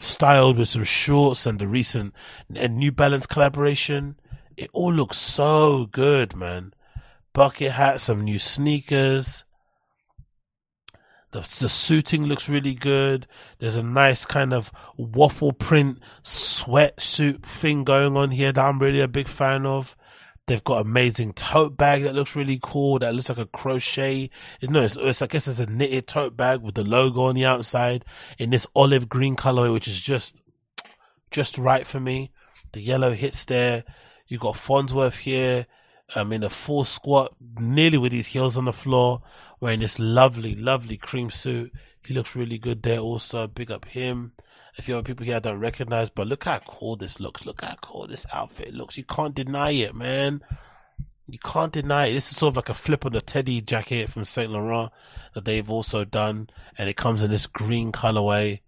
[0.00, 2.14] styled with some shorts and the recent
[2.54, 4.16] and New Balance collaboration
[4.60, 6.74] it all looks so good, man.
[7.32, 9.44] Bucket hat, some new sneakers.
[11.30, 13.26] The, the suiting looks really good.
[13.58, 19.00] There's a nice kind of waffle print sweatsuit thing going on here that I'm really
[19.00, 19.96] a big fan of.
[20.46, 22.98] They've got amazing tote bag that looks really cool.
[22.98, 24.28] That looks like a crochet.
[24.60, 27.46] No, it's, it's I guess it's a knitted tote bag with the logo on the
[27.46, 28.04] outside
[28.36, 30.42] in this olive green color, which is just,
[31.30, 32.30] just right for me.
[32.72, 33.84] The yellow hits there.
[34.30, 35.66] You got Fonzworth here,
[36.14, 39.22] um, in a full squat, nearly with his heels on the floor,
[39.58, 41.72] wearing this lovely, lovely cream suit.
[42.06, 43.48] He looks really good there also.
[43.48, 44.32] Big up him.
[44.78, 47.44] A few other people here I don't recognize, but look how cool this looks.
[47.44, 48.96] Look how cool this outfit looks.
[48.96, 50.42] You can't deny it, man.
[51.26, 52.12] You can't deny it.
[52.12, 54.92] This is sort of like a flip on the Teddy jacket from Saint Laurent
[55.34, 58.60] that they've also done, and it comes in this green colorway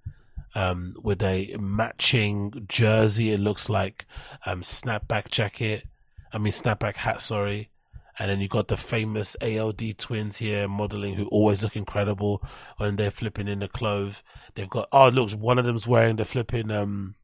[0.55, 3.33] um, with a matching jersey.
[3.33, 4.07] It looks like
[4.47, 5.85] um, snapback jacket.
[6.33, 7.23] I mean snapback hat.
[7.23, 7.71] Sorry.
[8.19, 12.43] And then you got the famous ALD twins here modeling who always look incredible
[12.77, 14.23] when they're flipping in the clothes.
[14.55, 17.15] They've got, oh, looks one of them's wearing the flipping, um,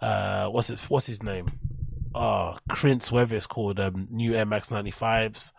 [0.00, 1.52] uh, what's his, what's his name?
[2.12, 5.52] Oh, Prince, whatever it's called, um, new Air Max 95s,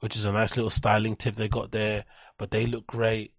[0.00, 2.04] which is a nice little styling tip they got there,
[2.38, 3.32] but they look great.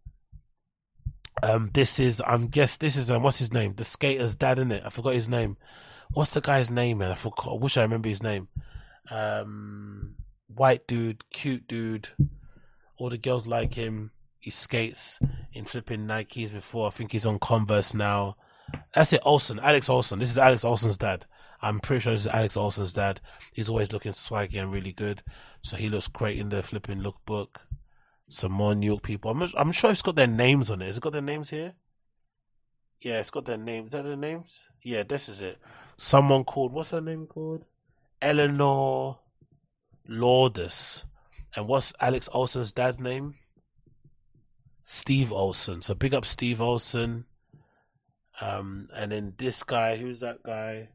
[1.44, 3.74] Um, this is, I'm guess this is, um, what's his name?
[3.76, 4.84] The skater's dad, in it?
[4.86, 5.58] I forgot his name.
[6.14, 7.12] What's the guy's name, man?
[7.12, 7.52] I forgot.
[7.52, 8.48] I wish I remember his name.
[9.12, 10.16] Um,
[10.48, 12.08] white dude, cute dude.
[12.98, 14.12] All the girls like him.
[14.40, 15.20] He skates
[15.52, 16.88] in flipping Nikes before.
[16.88, 18.38] I think he's on Converse now.
[18.94, 19.60] That's it, Olsen.
[19.60, 20.20] Alex Olsen.
[20.20, 21.26] This is Alex Olsen's dad.
[21.62, 23.20] I'm pretty sure this is Alex Olsen's dad.
[23.52, 25.24] He's always looking swaggy and really good.
[25.62, 27.58] So he looks great in the flipping lookbook
[28.30, 29.32] some more New York people.
[29.32, 30.88] I'm, I'm sure it's got their names on it.
[30.88, 31.74] Has it got their names here?
[33.02, 33.88] Yeah, it's got their names.
[33.88, 34.62] Is that their names?
[34.82, 35.60] Yeah, this is it.
[35.98, 37.66] Someone called, what's her name called?
[38.22, 39.20] Eleanor
[40.08, 41.04] Lourdes.
[41.56, 43.36] And what's Alex Olsen's dad's name?
[44.82, 45.82] Steve Olsen.
[45.82, 47.26] So big up Steve Olsen.
[48.42, 50.90] Um, and then this guy, who's that guy?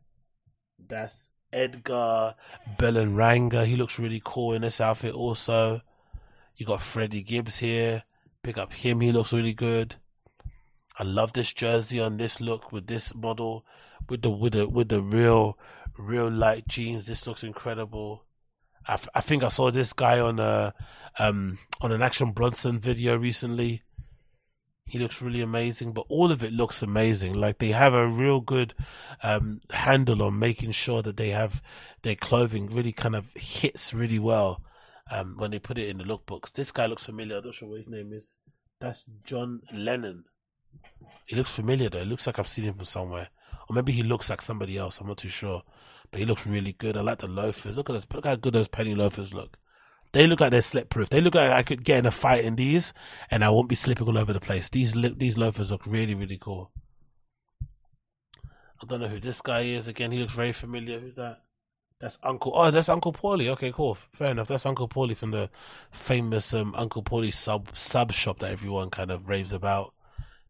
[0.88, 2.34] That's Edgar
[2.76, 3.64] Belenranga.
[3.64, 5.82] He looks really cool in this outfit also.
[6.58, 8.02] You got Freddie Gibbs here.
[8.42, 9.00] Pick up him.
[9.00, 9.94] He looks really good.
[10.98, 13.64] I love this jersey on this look with this model,
[14.08, 15.56] with the with the with the real
[15.96, 17.06] real light jeans.
[17.06, 18.24] This looks incredible.
[18.88, 20.74] I, f- I think I saw this guy on a
[21.20, 23.84] um on an Action Bronson video recently.
[24.84, 27.34] He looks really amazing, but all of it looks amazing.
[27.34, 28.74] Like they have a real good
[29.22, 31.62] um handle on making sure that they have
[32.02, 34.60] their clothing really kind of hits really well
[35.10, 36.52] um, when they put it in the lookbooks.
[36.52, 37.38] This guy looks familiar.
[37.38, 38.34] I'm not sure what his name is.
[38.80, 40.24] That's John Lennon.
[41.26, 41.98] He looks familiar though.
[41.98, 43.28] It looks like I've seen him from somewhere.
[43.68, 45.00] Or maybe he looks like somebody else.
[45.00, 45.62] I'm not too sure.
[46.10, 46.96] But he looks really good.
[46.96, 47.76] I like the loafers.
[47.76, 48.06] Look at this.
[48.12, 49.58] Look how good those penny loafers look.
[50.12, 51.10] They look like they're slip proof.
[51.10, 52.94] They look like I could get in a fight in these
[53.30, 54.70] and I won't be slipping all over the place.
[54.70, 56.72] These these loafers look really, really cool.
[58.80, 59.86] I don't know who this guy is.
[59.86, 60.98] Again, he looks very familiar.
[60.98, 61.40] Who's that?
[62.00, 62.52] That's Uncle.
[62.54, 63.48] Oh, that's Uncle Paulie.
[63.48, 63.98] Okay, cool.
[64.12, 64.46] Fair enough.
[64.46, 65.50] That's Uncle Paulie from the
[65.90, 69.94] famous um, Uncle Paulie sub sub shop that everyone kind of raves about.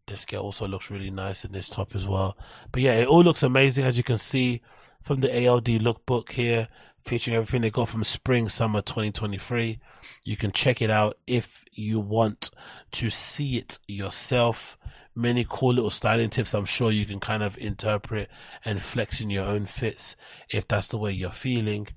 [0.06, 2.36] This girl also looks really nice in this top as well.
[2.70, 4.60] But yeah, it all looks amazing as you can see
[5.02, 6.68] from the ALD lookbook here,
[7.04, 9.78] featuring everything they got from spring summer 2023.
[10.24, 12.50] You can check it out if you want
[12.92, 14.76] to see it yourself
[15.18, 18.30] many cool little styling tips I'm sure you can kind of interpret
[18.64, 20.14] and flex in your own fits
[20.48, 21.88] if that's the way you're feeling.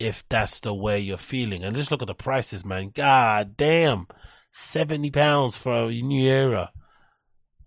[0.00, 1.62] If that's the way you're feeling.
[1.62, 2.90] And just look at the prices, man.
[2.92, 4.08] God damn.
[4.50, 6.72] 70 pounds for a new era.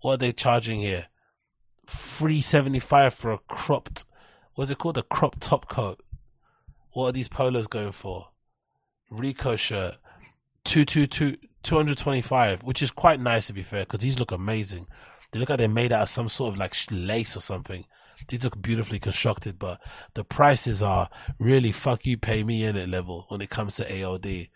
[0.02, 1.06] What are they charging here?
[1.88, 4.04] 375 for a cropped,
[4.54, 4.98] what's it called?
[4.98, 6.02] A crop top coat.
[6.92, 8.28] What are these polos going for?
[9.10, 9.96] Rico shirt.
[10.64, 14.86] 222, 225, which is quite nice to be fair, because these look amazing.
[15.30, 17.84] They look like they're made out of some sort of like lace or something.
[18.26, 19.78] These look beautifully constructed, but
[20.14, 24.02] the prices are really fuck you, pay me in it level when it comes to
[24.02, 24.48] ALD.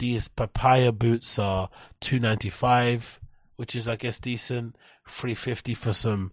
[0.00, 3.20] These papaya boots are 295,
[3.54, 4.74] which is I guess decent.
[5.08, 6.32] Three fifty for some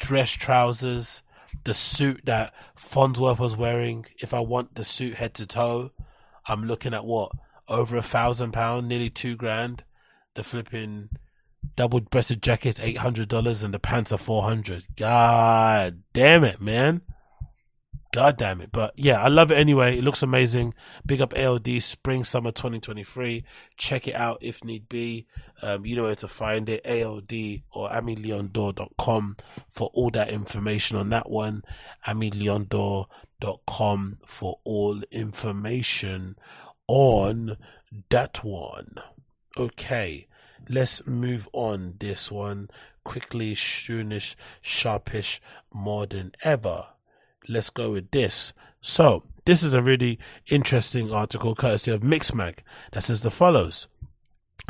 [0.00, 1.22] dress trousers.
[1.62, 4.06] The suit that Fonzworth was wearing.
[4.18, 5.92] If I want the suit head to toe,
[6.48, 7.30] I'm looking at what
[7.72, 9.84] over a thousand pound, nearly two grand.
[10.34, 11.10] The flipping
[11.76, 14.84] double breasted jacket's eight hundred dollars and the pants are four hundred.
[14.96, 17.02] God damn it, man.
[18.12, 18.70] God damn it.
[18.72, 19.96] But yeah, I love it anyway.
[19.96, 20.74] It looks amazing.
[21.04, 23.42] Big up ALD Spring Summer 2023.
[23.78, 25.26] Check it out if need be.
[25.62, 26.86] Um, you know where to find it.
[26.86, 27.32] ALD
[27.72, 29.38] or AmiLeondor.com
[29.70, 31.62] for all that information on that one.
[32.06, 36.36] AmiLeondor.com for all information
[36.88, 37.56] on
[38.10, 38.96] that one.
[39.56, 40.26] Okay.
[40.68, 42.70] Let's move on this one
[43.04, 45.40] quickly, soonish, sharpish,
[45.72, 46.86] more than ever
[47.48, 48.52] let's go with this.
[48.80, 50.18] So, this is a really
[50.50, 52.58] interesting article courtesy of Mixmag
[52.92, 53.88] that says the follows.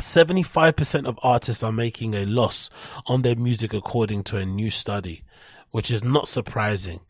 [0.01, 2.69] 75% of artists are making a loss
[3.05, 5.23] on their music according to a new study,
[5.71, 7.01] which is not surprising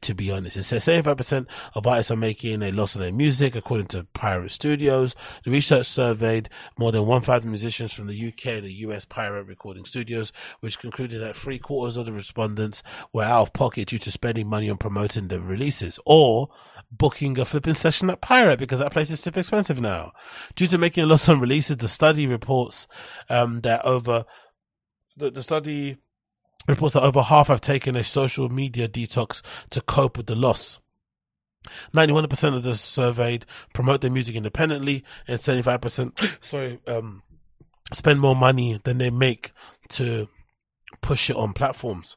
[0.00, 0.56] to be honest.
[0.56, 4.50] It says 75% of artists are making a loss on their music, according to Pirate
[4.50, 5.14] Studios.
[5.44, 9.84] The research surveyed more than 1,000 musicians from the UK and the US Pirate Recording
[9.84, 14.10] Studios, which concluded that three quarters of the respondents were out of pocket due to
[14.10, 16.48] spending money on promoting their releases or
[16.90, 20.12] booking a flipping session at Pirate because that place is super expensive now.
[20.54, 22.86] Due to making a loss on releases, the study reports
[23.28, 24.24] um, that over
[25.16, 25.98] the, the study
[26.68, 30.78] Reports that over half have taken a social media detox to cope with the loss.
[31.94, 37.22] 91% of the surveyed promote their music independently and 75% sorry um
[37.92, 39.52] spend more money than they make
[39.88, 40.28] to
[41.00, 42.16] push it on platforms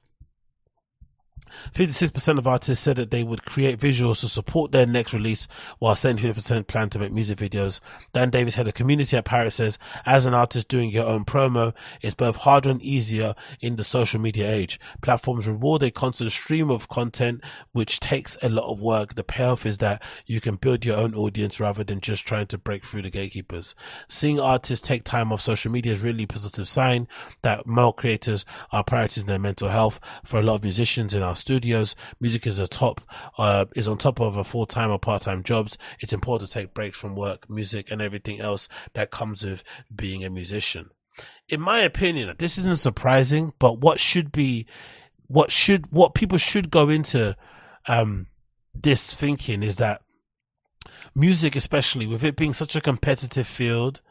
[1.73, 5.47] 56% of artists said that they would create visuals to support their next release,
[5.79, 7.79] while 75% plan to make music videos.
[8.13, 11.73] Dan Davis, head of community at Pirate, says, as an artist doing your own promo,
[12.01, 14.79] it's both harder and easier in the social media age.
[15.01, 19.15] Platforms reward a constant stream of content, which takes a lot of work.
[19.15, 22.57] The payoff is that you can build your own audience rather than just trying to
[22.57, 23.75] break through the gatekeepers.
[24.07, 27.07] Seeing artists take time off social media is really a positive sign
[27.41, 29.99] that male creators are prioritizing their mental health.
[30.23, 31.95] For a lot of musicians in our studios.
[32.19, 33.01] Music is a top,
[33.37, 35.77] uh, is on top of a full time or part time jobs.
[35.99, 40.23] It's important to take breaks from work, music, and everything else that comes with being
[40.23, 40.91] a musician.
[41.49, 44.65] In my opinion, this isn't surprising, but what should be,
[45.27, 47.35] what should, what people should go into,
[47.87, 48.27] um,
[48.73, 50.01] this thinking is that
[51.13, 54.01] music, especially with it being such a competitive field,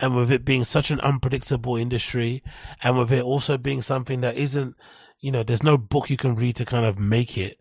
[0.00, 2.42] and with it being such an unpredictable industry,
[2.82, 4.74] and with it also being something that isn't
[5.20, 7.58] you know, there's no book you can read to kind of make it.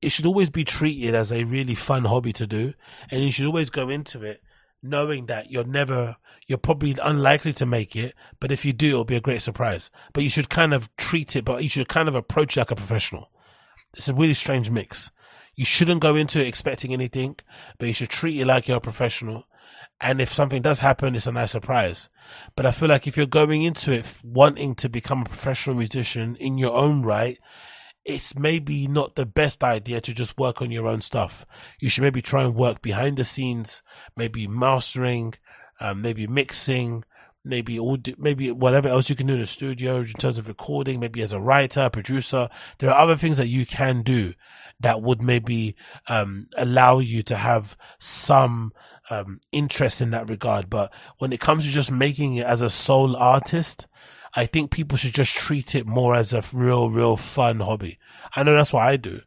[0.00, 2.74] It should always be treated as a really fun hobby to do.
[3.10, 4.42] And you should always go into it
[4.82, 8.14] knowing that you're never, you're probably unlikely to make it.
[8.38, 9.90] But if you do, it'll be a great surprise.
[10.12, 12.70] But you should kind of treat it, but you should kind of approach it like
[12.70, 13.30] a professional.
[13.94, 15.10] It's a really strange mix.
[15.54, 17.36] You shouldn't go into it expecting anything,
[17.78, 19.46] but you should treat it like you're a professional
[20.00, 22.08] and if something does happen, it's a nice surprise.
[22.56, 26.36] But I feel like if you're going into it wanting to become a professional musician
[26.36, 27.38] in your own right,
[28.04, 31.46] it's maybe not the best idea to just work on your own stuff.
[31.80, 33.82] You should maybe try and work behind the scenes,
[34.16, 35.34] maybe mastering,
[35.80, 37.04] um, maybe mixing,
[37.44, 41.00] maybe all, maybe whatever else you can do in the studio in terms of recording,
[41.00, 42.48] maybe as a writer, producer.
[42.78, 44.34] There are other things that you can do
[44.80, 45.76] that would maybe,
[46.08, 48.72] um, allow you to have some,
[49.10, 50.70] um, interest in that regard.
[50.70, 53.86] But when it comes to just making it as a sole artist,
[54.34, 57.98] I think people should just treat it more as a real, real fun hobby.
[58.34, 59.20] I know that's what I do.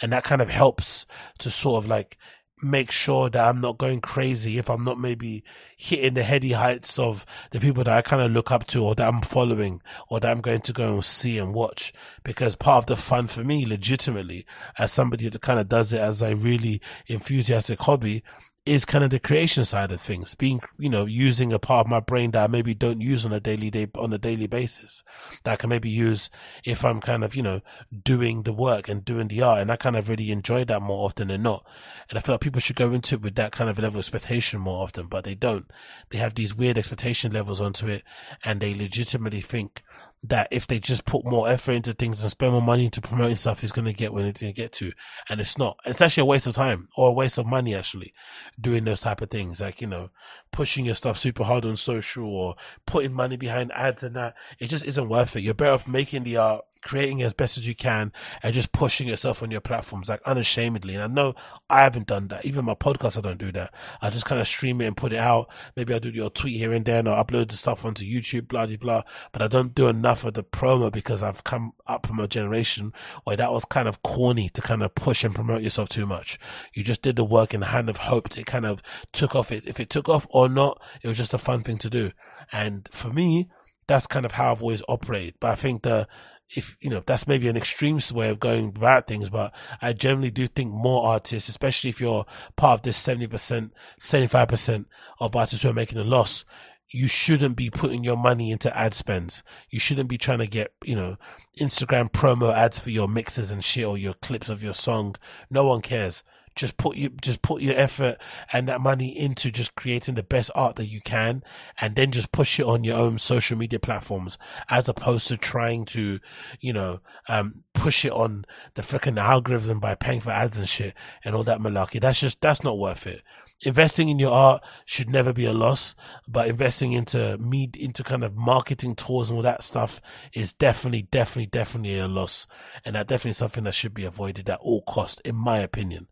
[0.00, 1.06] And that kind of helps
[1.38, 2.18] to sort of like
[2.62, 5.44] make sure that I'm not going crazy if I'm not maybe
[5.76, 8.94] hitting the heady heights of the people that I kind of look up to or
[8.96, 11.92] that I'm following or that I'm going to go and see and watch.
[12.24, 14.44] Because part of the fun for me, legitimately,
[14.76, 18.22] as somebody that kind of does it as a really enthusiastic hobby,
[18.68, 21.90] is kind of the creation side of things, being, you know, using a part of
[21.90, 25.02] my brain that I maybe don't use on a daily day, on a daily basis
[25.44, 26.28] that I can maybe use
[26.64, 27.60] if I'm kind of, you know,
[28.04, 29.60] doing the work and doing the art.
[29.60, 31.64] And I kind of really enjoy that more often than not.
[32.10, 34.04] And I feel like people should go into it with that kind of level of
[34.04, 35.70] expectation more often, but they don't.
[36.10, 38.02] They have these weird expectation levels onto it
[38.44, 39.82] and they legitimately think
[40.24, 43.36] that if they just put more effort into things and spend more money into promoting
[43.36, 44.92] stuff, is going to get where it's going to get to.
[45.28, 45.78] And it's not.
[45.84, 48.12] It's actually a waste of time or a waste of money, actually,
[48.60, 49.60] doing those type of things.
[49.60, 50.10] Like, you know,
[50.50, 54.34] pushing your stuff super hard on social or putting money behind ads and that.
[54.58, 55.42] It just isn't worth it.
[55.42, 58.10] You're better off making the art, creating as best as you can
[58.42, 60.94] and just pushing yourself on your platforms like unashamedly.
[60.94, 61.34] And I know
[61.68, 62.46] I haven't done that.
[62.46, 63.74] Even my podcast, I don't do that.
[64.00, 65.50] I just kind of stream it and put it out.
[65.76, 68.48] Maybe I do your tweet here and there and I'll upload the stuff onto YouTube,
[68.48, 69.02] blah, blah, blah.
[69.32, 72.94] But I don't do enough of the promo because I've come up from a generation
[73.24, 76.38] where that was kind of corny to kind of push and promote yourself too much.
[76.72, 78.80] You just did the work and hand of hoped it kind of
[79.12, 79.66] took off it.
[79.66, 82.12] If it took off or not, it was just a fun thing to do.
[82.50, 83.50] And for me,
[83.86, 85.34] that's kind of how I've always operated.
[85.40, 86.08] But I think the,
[86.54, 90.30] if, you know, that's maybe an extreme way of going about things, but I generally
[90.30, 92.24] do think more artists, especially if you're
[92.56, 93.70] part of this 70%,
[94.00, 94.84] 75%
[95.20, 96.44] of artists who are making a loss,
[96.90, 99.42] you shouldn't be putting your money into ad spends.
[99.68, 101.16] You shouldn't be trying to get, you know,
[101.60, 105.16] Instagram promo ads for your mixes and shit or your clips of your song.
[105.50, 106.22] No one cares
[106.58, 108.18] just put you just put your effort
[108.52, 111.42] and that money into just creating the best art that you can
[111.80, 114.36] and then just push it on your own social media platforms
[114.68, 116.18] as opposed to trying to
[116.60, 118.44] you know um push it on
[118.74, 120.94] the freaking algorithm by paying for ads and shit
[121.24, 122.00] and all that malarkey.
[122.00, 123.22] That's just that's not worth it.
[123.62, 125.96] Investing in your art should never be a loss,
[126.28, 130.00] but investing into me into kind of marketing tours and all that stuff
[130.32, 132.46] is definitely, definitely, definitely a loss.
[132.84, 136.08] And that definitely something that should be avoided at all cost, in my opinion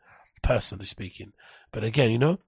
[0.47, 1.33] personally speaking.
[1.73, 2.39] But again, you know,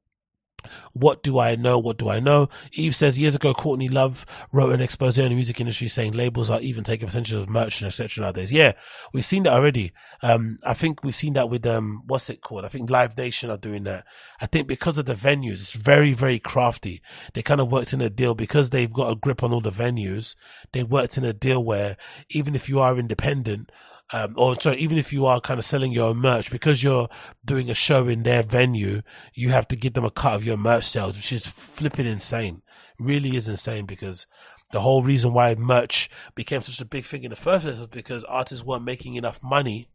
[0.92, 1.78] what do I know?
[1.78, 2.48] What do I know?
[2.72, 6.50] Eve says years ago, Courtney Love wrote an expose on the music industry saying labels
[6.50, 8.22] are even taking percentage of merch and etc.
[8.22, 8.52] nowadays.
[8.52, 8.72] Yeah,
[9.12, 9.92] we've seen that already.
[10.22, 12.64] Um, I think we've seen that with, um, what's it called?
[12.64, 14.04] I think Live Nation are doing that.
[14.40, 17.02] I think because of the venues, it's very, very crafty.
[17.34, 19.70] They kind of worked in a deal because they've got a grip on all the
[19.70, 20.34] venues.
[20.72, 21.96] They worked in a deal where
[22.30, 23.70] even if you are independent,
[24.12, 27.08] um, or sorry, even if you are kind of selling your own merch, because you're
[27.44, 29.02] doing a show in their venue,
[29.34, 32.62] you have to give them a cut of your merch sales, which is flipping insane.
[32.98, 34.26] Really is insane because
[34.72, 37.86] the whole reason why merch became such a big thing in the first place was
[37.86, 39.88] because artists weren't making enough money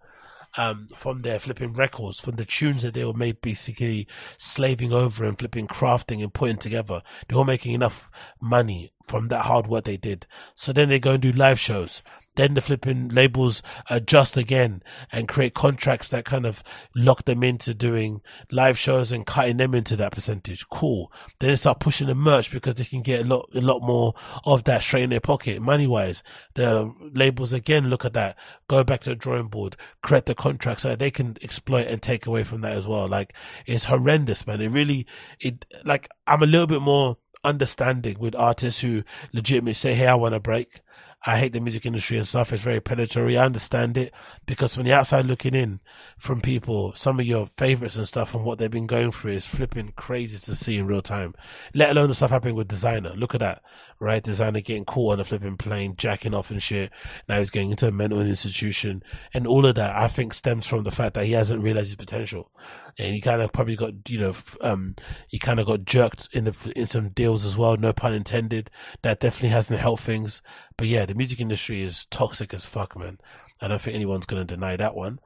[0.58, 4.08] um, from their flipping records, from the tunes that they were made basically
[4.38, 7.02] slaving over and flipping crafting and putting together.
[7.28, 10.28] They were making enough money from that hard work they did.
[10.56, 12.02] So then they go and do live shows.
[12.36, 14.82] Then the flipping labels adjust again
[15.12, 16.64] and create contracts that kind of
[16.96, 18.22] lock them into doing
[18.52, 20.68] live shows and cutting them into that percentage.
[20.70, 21.12] Cool.
[21.40, 24.14] Then they start pushing the merch because they can get a lot, a lot more
[24.46, 26.24] of that straight in their pocket, money wise.
[26.56, 30.82] The labels again look at that, go back to the drawing board, create the contract
[30.82, 33.08] so that they can exploit and take away from that as well.
[33.08, 33.34] Like
[33.66, 34.62] it's horrendous, man.
[34.62, 35.06] It really,
[35.40, 39.04] it, like I'm a little bit more understanding with artists who
[39.34, 40.80] legitimately say, Hey, I want a break.
[41.26, 42.52] I hate the music industry and stuff.
[42.52, 43.38] It's very predatory.
[43.38, 44.14] I understand it
[44.46, 45.80] because from the outside looking in
[46.18, 49.46] from people, some of your favorites and stuff and what they've been going through is
[49.46, 51.34] flipping crazy to see in real time.
[51.74, 53.18] Let alone the stuff happening with Desiigner.
[53.18, 53.64] Look at that,
[54.04, 54.22] right?
[54.22, 56.92] Desiigner getting caught on a flipping plane, jacking off and shit.
[57.30, 59.02] Now he's going into a mental institution
[59.34, 61.96] and all of that I think stems from the fact that he hasn't realized his
[61.96, 62.52] potential.
[63.00, 64.96] And he kind of probably got you know um
[65.30, 68.70] he kind of got jerked in the in some deals as well no pun intended.
[69.04, 70.42] That definitely hasn't helped things.
[70.78, 73.20] But yeah the music industry is toxic as fuck man.
[73.62, 75.20] I don't think anyone's going to deny that one.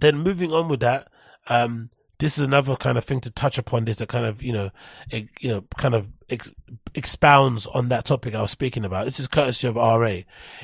[0.00, 1.06] Then moving on with that
[1.46, 1.90] um
[2.20, 4.70] this is another kind of thing to touch upon this that kind of you know
[5.10, 6.52] it, you know kind of ex-
[6.94, 9.06] expounds on that topic I was speaking about.
[9.06, 10.18] This is courtesy of RA.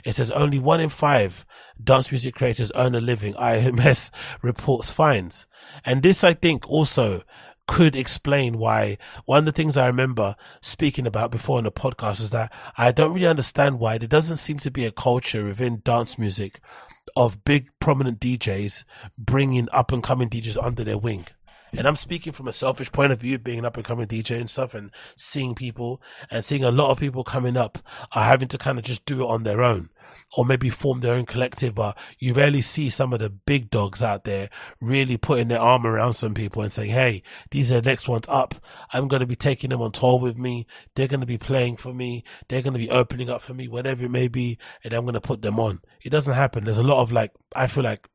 [0.04, 1.44] It says only one in five
[1.82, 3.34] dance music creators earn a living.
[3.34, 4.10] IMS
[4.42, 5.46] reports fines,
[5.84, 7.22] and this I think also
[7.66, 12.20] could explain why one of the things I remember speaking about before in the podcast
[12.20, 15.80] is that I don't really understand why there doesn't seem to be a culture within
[15.84, 16.60] dance music
[17.16, 18.84] of big prominent DJs
[19.18, 21.26] bringing up and coming DJs under their wing.
[21.76, 24.40] And I'm speaking from a selfish point of view, being an up and coming DJ
[24.40, 26.00] and stuff and seeing people
[26.30, 27.78] and seeing a lot of people coming up
[28.12, 29.90] are having to kind of just do it on their own
[30.36, 31.74] or maybe form their own collective.
[31.74, 34.48] But you rarely see some of the big dogs out there
[34.80, 38.26] really putting their arm around some people and saying, Hey, these are the next ones
[38.28, 38.54] up.
[38.92, 40.66] I'm going to be taking them on tour with me.
[40.94, 42.24] They're going to be playing for me.
[42.48, 44.58] They're going to be opening up for me, whatever it may be.
[44.84, 45.80] And I'm going to put them on.
[46.02, 46.64] It doesn't happen.
[46.64, 48.08] There's a lot of like, I feel like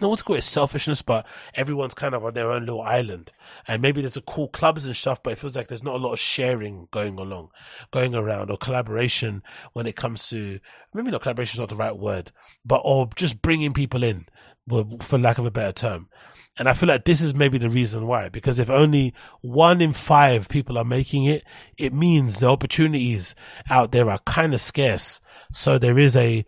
[0.00, 3.32] no one's call it selfishness, but everyone's kind of on their own little island.
[3.66, 5.98] And maybe there's a cool clubs and stuff, but it feels like there's not a
[5.98, 7.50] lot of sharing going along,
[7.90, 9.42] going around or collaboration
[9.72, 10.60] when it comes to,
[10.92, 12.32] maybe not collaboration is not the right word,
[12.64, 14.26] but or just bringing people in,
[15.00, 16.08] for lack of a better term.
[16.58, 19.94] And I feel like this is maybe the reason why, because if only one in
[19.94, 21.44] five people are making it,
[21.78, 23.34] it means the opportunities
[23.70, 25.20] out there are kind of scarce.
[25.50, 26.44] So there is a,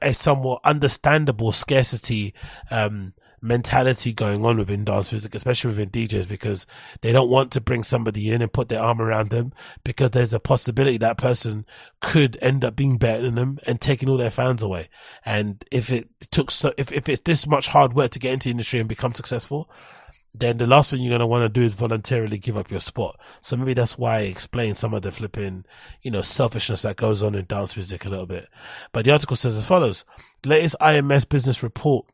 [0.00, 2.34] a somewhat understandable scarcity
[2.70, 3.14] um,
[3.44, 6.66] mentality going on within dance music, especially within DJs, because
[7.02, 9.52] they don't want to bring somebody in and put their arm around them
[9.84, 11.66] because there's a possibility that person
[12.00, 14.88] could end up being better than them and taking all their fans away.
[15.24, 18.44] And if it took so, if, if it's this much hard work to get into
[18.44, 19.70] the industry and become successful,
[20.34, 22.80] then the last thing you're going to want to do is voluntarily give up your
[22.80, 23.18] spot.
[23.40, 25.64] So maybe that's why I explain some of the flipping,
[26.02, 28.46] you know, selfishness that goes on in dance music a little bit.
[28.92, 30.04] But the article says as follows.
[30.42, 32.06] The latest IMS business report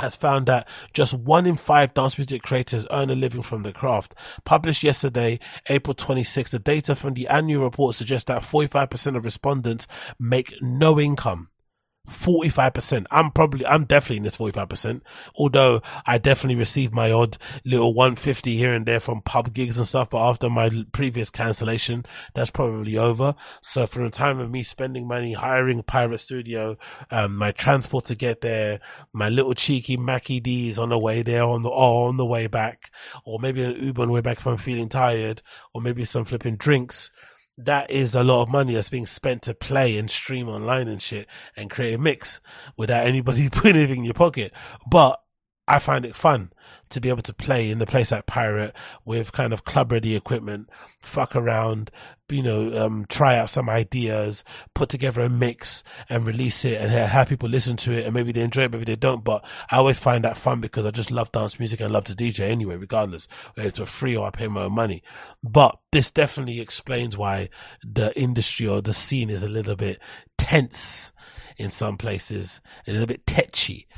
[0.00, 3.72] has found that just one in five dance music creators earn a living from the
[3.72, 4.14] craft.
[4.44, 5.38] Published yesterday,
[5.68, 9.86] April 26, the data from the annual report suggests that 45% of respondents
[10.18, 11.48] make no income
[12.08, 13.06] 45%.
[13.10, 15.02] I'm probably, I'm definitely in this 45%.
[15.36, 19.86] Although I definitely received my odd little 150 here and there from pub gigs and
[19.86, 20.10] stuff.
[20.10, 23.34] But after my previous cancellation, that's probably over.
[23.60, 26.76] So from the time of me spending money hiring pirate studio,
[27.10, 28.80] um, my transport to get there,
[29.12, 32.48] my little cheeky Mackie D's on the way there on the, or on the way
[32.48, 32.90] back,
[33.24, 35.42] or maybe an Uber on the way back if I'm feeling tired,
[35.72, 37.10] or maybe some flipping drinks
[37.58, 41.02] that is a lot of money that's being spent to play and stream online and
[41.02, 41.26] shit
[41.56, 42.40] and create a mix
[42.76, 44.52] without anybody putting anything in your pocket.
[44.90, 45.21] But
[45.72, 46.52] I find it fun
[46.90, 50.14] to be able to play in the place like Pirate with kind of club ready
[50.14, 50.68] equipment,
[51.00, 51.90] fuck around,
[52.28, 54.44] you know, um, try out some ideas,
[54.74, 58.32] put together a mix and release it and have people listen to it and maybe
[58.32, 59.24] they enjoy it, maybe they don't.
[59.24, 62.14] But I always find that fun because I just love dance music and love to
[62.14, 65.02] DJ anyway, regardless whether it's for free or I pay my own money.
[65.42, 67.48] But this definitely explains why
[67.82, 70.00] the industry or the scene is a little bit
[70.36, 71.12] tense
[71.56, 73.88] in some places, a little bit tetchy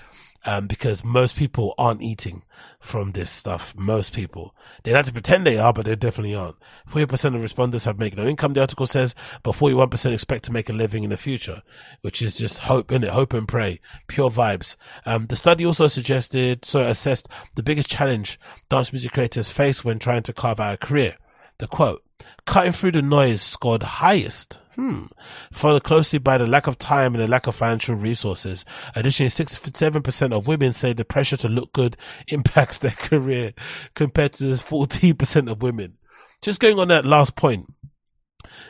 [0.44, 2.42] um, because most people aren't eating
[2.78, 3.74] from this stuff.
[3.76, 4.54] Most people.
[4.82, 6.56] They like to pretend they are, but they definitely aren't.
[6.90, 10.68] 40% of respondents have made no income, the article says, but 41% expect to make
[10.68, 11.62] a living in the future,
[12.02, 13.10] which is just hope, in it?
[13.10, 13.80] Hope and pray.
[14.06, 14.76] Pure vibes.
[15.06, 18.38] Um, the study also suggested, so assessed the biggest challenge
[18.68, 21.16] dance music creators face when trying to carve out a career.
[21.58, 22.02] The quote,
[22.46, 25.04] cutting through the noise scored highest Hmm.
[25.52, 28.64] Followed closely by the lack of time and the lack of financial resources.
[28.96, 31.96] Additionally, 67% of women say the pressure to look good
[32.28, 33.52] impacts their career
[33.94, 35.98] compared to 14% of women.
[36.42, 37.72] Just going on that last point,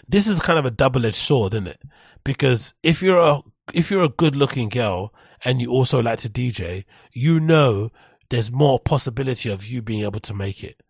[0.06, 1.82] this is kind of a double-edged sword, isn't it?
[2.22, 3.40] Because if you're a,
[3.72, 5.12] if you're a good looking girl
[5.44, 7.90] and you also like to DJ, you know
[8.28, 10.80] there's more possibility of you being able to make it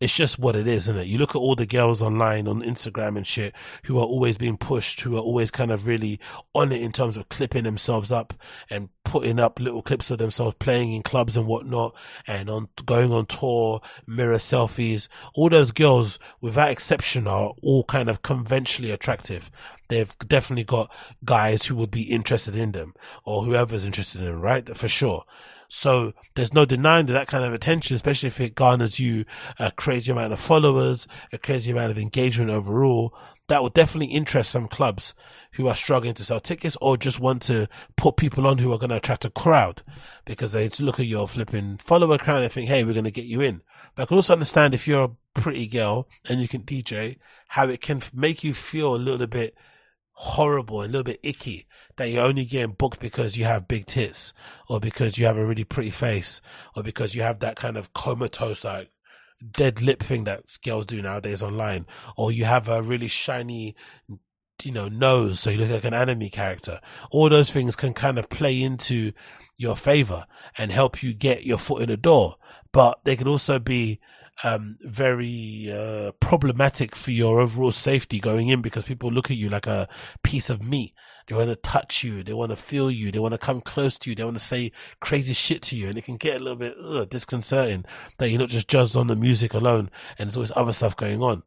[0.00, 1.06] it's just what it is, isn't it?
[1.06, 4.56] You look at all the girls online on Instagram and shit who are always being
[4.56, 6.20] pushed, who are always kind of really
[6.54, 8.34] on it in terms of clipping themselves up
[8.68, 11.94] and putting up little clips of themselves playing in clubs and whatnot
[12.26, 15.08] and on going on tour, mirror selfies.
[15.34, 19.50] All those girls, without exception, are all kind of conventionally attractive.
[19.88, 20.92] They've definitely got
[21.24, 22.94] guys who would be interested in them
[23.24, 24.76] or whoever's interested in them, right?
[24.76, 25.24] For sure.
[25.68, 29.24] So there's no denying that that kind of attention, especially if it garners you
[29.58, 33.14] a crazy amount of followers, a crazy amount of engagement overall,
[33.48, 35.14] that will definitely interest some clubs
[35.52, 38.78] who are struggling to sell tickets or just want to put people on who are
[38.78, 39.82] going to attract a crowd
[40.24, 43.26] because they look at your flipping follower count and think, Hey, we're going to get
[43.26, 43.62] you in.
[43.94, 47.68] But I can also understand if you're a pretty girl and you can DJ, how
[47.68, 49.54] it can make you feel a little bit
[50.18, 53.86] horrible, and a little bit icky that you're only getting booked because you have big
[53.86, 54.32] tits
[54.68, 56.40] or because you have a really pretty face
[56.74, 58.90] or because you have that kind of comatose, like
[59.52, 61.86] dead lip thing that girls do nowadays online
[62.16, 63.76] or you have a really shiny,
[64.62, 65.40] you know, nose.
[65.40, 66.80] So you look like an anime character.
[67.10, 69.12] All those things can kind of play into
[69.58, 72.36] your favor and help you get your foot in the door.
[72.72, 74.00] But they can also be
[74.44, 79.48] um, very uh, problematic for your overall safety going in because people look at you
[79.48, 79.88] like a
[80.22, 80.92] piece of meat.
[81.26, 82.22] They want to touch you.
[82.22, 83.10] They want to feel you.
[83.10, 84.16] They want to come close to you.
[84.16, 85.88] They want to say crazy shit to you.
[85.88, 87.84] And it can get a little bit ugh, disconcerting
[88.18, 91.22] that you're not just judged on the music alone and there's always other stuff going
[91.22, 91.42] on.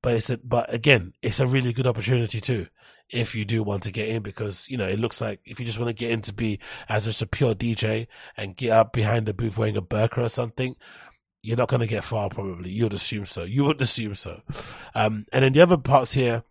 [0.00, 2.68] But it's a, but again, it's a really good opportunity too
[3.10, 5.66] if you do want to get in because, you know, it looks like if you
[5.66, 8.92] just want to get in to be as just a pure DJ and get up
[8.92, 10.76] behind the booth wearing a burqa or something,
[11.42, 12.70] you're not going to get far probably.
[12.70, 13.44] You would assume so.
[13.44, 14.42] You would assume so.
[14.94, 16.42] Um, and then the other parts here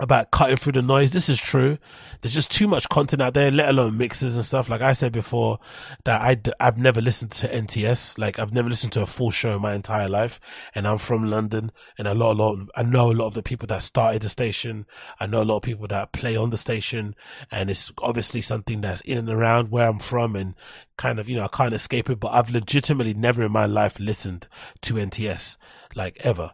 [0.00, 1.12] about cutting through the noise.
[1.12, 1.78] This is true.
[2.20, 4.68] There's just too much content out there, let alone mixes and stuff.
[4.68, 5.58] Like I said before,
[6.04, 8.16] that I, I've never listened to NTS.
[8.16, 10.40] Like I've never listened to a full show in my entire life.
[10.74, 13.42] And I'm from London and a lot, a lot, I know a lot of the
[13.42, 14.86] people that started the station.
[15.20, 17.14] I know a lot of people that play on the station
[17.50, 20.54] and it's obviously something that's in and around where I'm from and
[20.96, 23.98] kind of, you know, I can't escape it, but I've legitimately never in my life
[24.00, 24.48] listened
[24.82, 25.56] to NTS,
[25.94, 26.52] like ever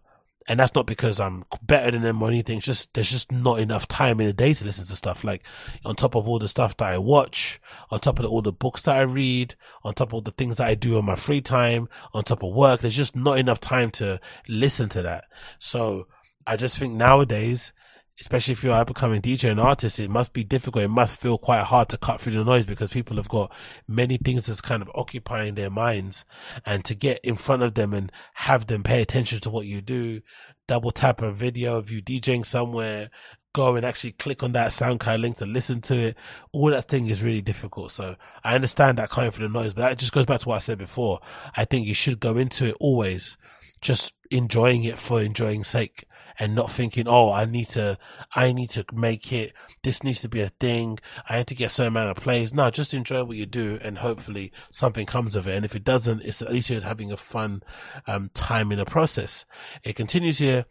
[0.49, 2.57] And that's not because I'm better than them or anything.
[2.57, 5.23] It's just, there's just not enough time in the day to listen to stuff.
[5.23, 5.45] Like
[5.85, 8.83] on top of all the stuff that I watch, on top of all the books
[8.83, 11.89] that I read, on top of the things that I do in my free time,
[12.15, 15.27] on top of work, there's just not enough time to listen to that.
[15.59, 16.09] So
[16.47, 17.75] I just think nowadays,
[18.21, 20.85] especially if you're a becoming DJ and artist, it must be difficult.
[20.85, 23.53] It must feel quite hard to cut through the noise because people have got
[23.87, 26.25] many things that's kind of occupying their minds
[26.67, 29.81] and to get in front of them and have them pay attention to what you
[29.81, 30.21] do,
[30.67, 33.11] double tap a video of you DJing somewhere,
[33.55, 36.17] go and actually click on that SoundCloud link to listen to it.
[36.53, 37.93] All that thing is really difficult.
[37.93, 40.57] So I understand that coming through the noise, but that just goes back to what
[40.57, 41.21] I said before.
[41.57, 43.37] I think you should go into it always
[43.81, 46.05] just enjoying it for enjoying sake
[46.39, 47.99] and not thinking, oh, I need to,
[48.35, 49.53] I need to make it.
[49.83, 50.99] This needs to be a thing.
[51.29, 52.55] I need to get a certain amount of plays.
[52.55, 55.57] No, just enjoy what you do and hopefully something comes of it.
[55.57, 57.63] And if it doesn't, it's at least you're having a fun,
[58.07, 59.45] um, time in the process.
[59.83, 60.65] It continues here.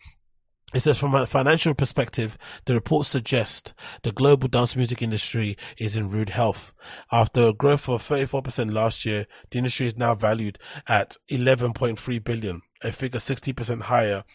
[0.73, 5.95] It says from a financial perspective, the report suggests the global dance music industry is
[5.95, 6.73] in rude health.
[7.09, 12.61] After a growth of 34% last year, the industry is now valued at 11.3 billion,
[12.83, 14.25] a figure 60% higher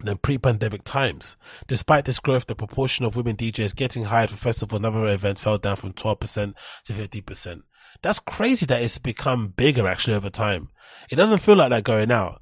[0.00, 1.36] than pre-pandemic times.
[1.66, 5.42] Despite this growth, the proportion of women DJs getting hired for festivals and other events
[5.42, 7.62] fell down from 12% to 50%.
[8.02, 10.68] That's crazy that it's become bigger actually over time.
[11.10, 12.40] It doesn't feel like that going out.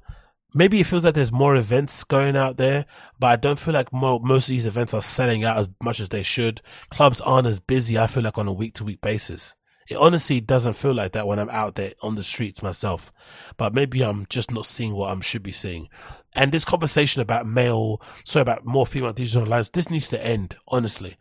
[0.53, 2.85] Maybe it feels like there's more events going out there,
[3.19, 5.99] but I don't feel like more, most of these events are selling out as much
[5.99, 6.61] as they should.
[6.89, 9.55] Clubs aren't as busy, I feel like on a week to week basis.
[9.87, 13.11] It honestly doesn't feel like that when I'm out there on the streets myself,
[13.55, 15.87] but maybe I'm just not seeing what I should be seeing.
[16.33, 20.55] And this conversation about male, sorry, about more female digital lines, this needs to end,
[20.67, 21.15] honestly.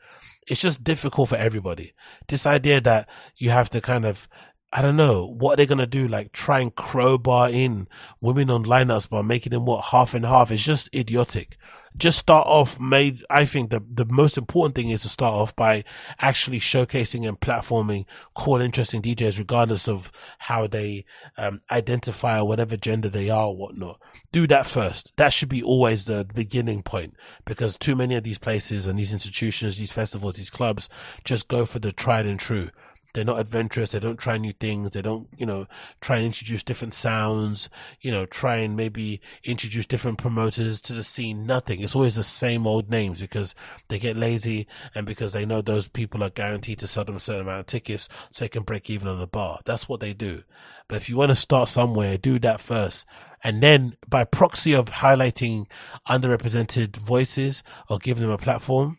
[0.47, 1.93] It's just difficult for everybody.
[2.29, 4.29] This idea that you have to kind of
[4.73, 6.09] I don't know what they're gonna do.
[6.09, 7.87] Like try and crowbar in
[8.21, 10.51] women on lineups by making them what half and half.
[10.51, 11.57] It's just idiotic.
[11.97, 12.79] Just start off.
[12.81, 15.85] Made I think the the most important thing is to start off by
[16.19, 20.11] actually showcasing and platforming cool, interesting DJs, regardless of
[20.41, 21.05] how they
[21.39, 24.01] um, identify or whatever gender they are or whatnot.
[24.33, 25.13] Do that first.
[25.17, 27.15] That should be always the beginning point
[27.45, 30.89] because too many of these places and these institutions, these festivals, these clubs
[31.25, 32.69] just go for the tried and true
[33.17, 33.93] they're not adventurous.
[33.93, 34.91] They don't try new things.
[34.91, 35.67] They don't, you know,
[36.03, 37.71] try and introduce different sounds,
[38.03, 41.47] you know, try and maybe introduce different promoters to the scene.
[41.47, 41.81] Nothing.
[41.81, 43.55] It's always the same old names because
[43.89, 47.21] they get lazy and because they know those people are guaranteed to sell them a
[47.21, 49.61] certain amount of tickets so they can break even on the bar.
[49.65, 50.43] That's what they do.
[50.87, 53.07] But if you want to start somewhere, do that first.
[53.43, 55.65] And then by proxy of highlighting
[56.07, 58.99] underrepresented voices or giving them a platform,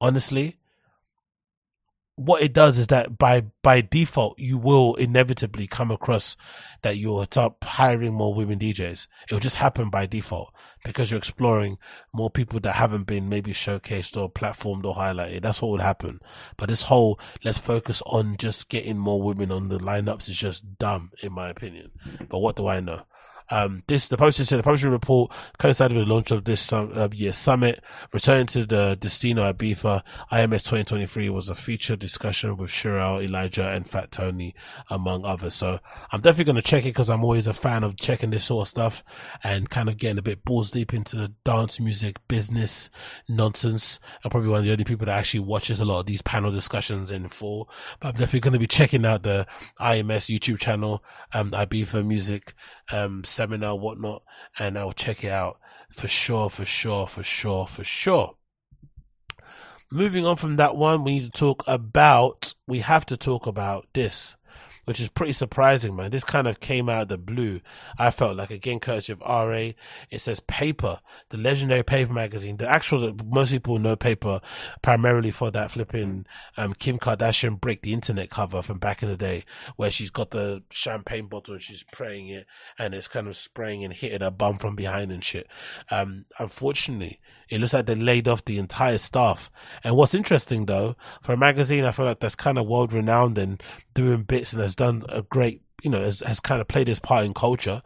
[0.00, 0.60] honestly,
[2.18, 6.36] what it does is that by by default you will inevitably come across
[6.82, 9.06] that you'll start hiring more women DJs.
[9.28, 10.52] It'll just happen by default
[10.84, 11.78] because you're exploring
[12.12, 15.42] more people that haven't been maybe showcased or platformed or highlighted.
[15.42, 16.20] That's what would happen.
[16.56, 20.78] But this whole let's focus on just getting more women on the lineups is just
[20.78, 21.92] dumb in my opinion.
[22.28, 23.02] But what do I know?
[23.50, 27.08] Um, this, the poster said the publishing report coincided with the launch of this uh,
[27.12, 27.82] year's summit.
[28.12, 33.88] Returning to the Destino Ibiza IMS 2023 was a featured discussion with Cherrelle, Elijah, and
[33.88, 34.54] Fat Tony,
[34.90, 35.54] among others.
[35.54, 35.78] So
[36.12, 38.64] I'm definitely going to check it because I'm always a fan of checking this sort
[38.64, 39.04] of stuff
[39.42, 42.90] and kind of getting a bit balls deep into the dance music business
[43.28, 43.98] nonsense.
[44.24, 46.52] I'm probably one of the only people that actually watches a lot of these panel
[46.52, 47.68] discussions in full,
[48.00, 49.46] but I'm definitely going to be checking out the
[49.80, 52.54] IMS YouTube channel, um, Ibiza music,
[52.90, 54.22] um, seminar, whatnot,
[54.58, 55.58] and I'll check it out
[55.90, 58.34] for sure, for sure, for sure, for sure.
[59.90, 63.86] Moving on from that one, we need to talk about, we have to talk about
[63.94, 64.36] this
[64.88, 66.10] which is pretty surprising, man.
[66.10, 67.60] This kind of came out of the blue.
[67.98, 69.72] I felt like again, courtesy of RA.
[70.10, 72.56] It says Paper, the legendary Paper magazine.
[72.56, 74.40] The actual, most people know Paper
[74.80, 76.24] primarily for that flipping,
[76.56, 79.44] um, Kim Kardashian break the internet cover from back in the day
[79.76, 82.46] where she's got the champagne bottle and she's spraying it
[82.78, 85.46] and it's kind of spraying and hitting her bum from behind and shit.
[85.90, 89.50] Um, unfortunately, it looks like they laid off the entire staff.
[89.82, 93.38] And what's interesting though, for a magazine, I feel like that's kind of world renowned
[93.38, 93.62] and
[93.94, 97.00] doing bits and has done a great, you know, has, has kind of played its
[97.00, 97.82] part in culture.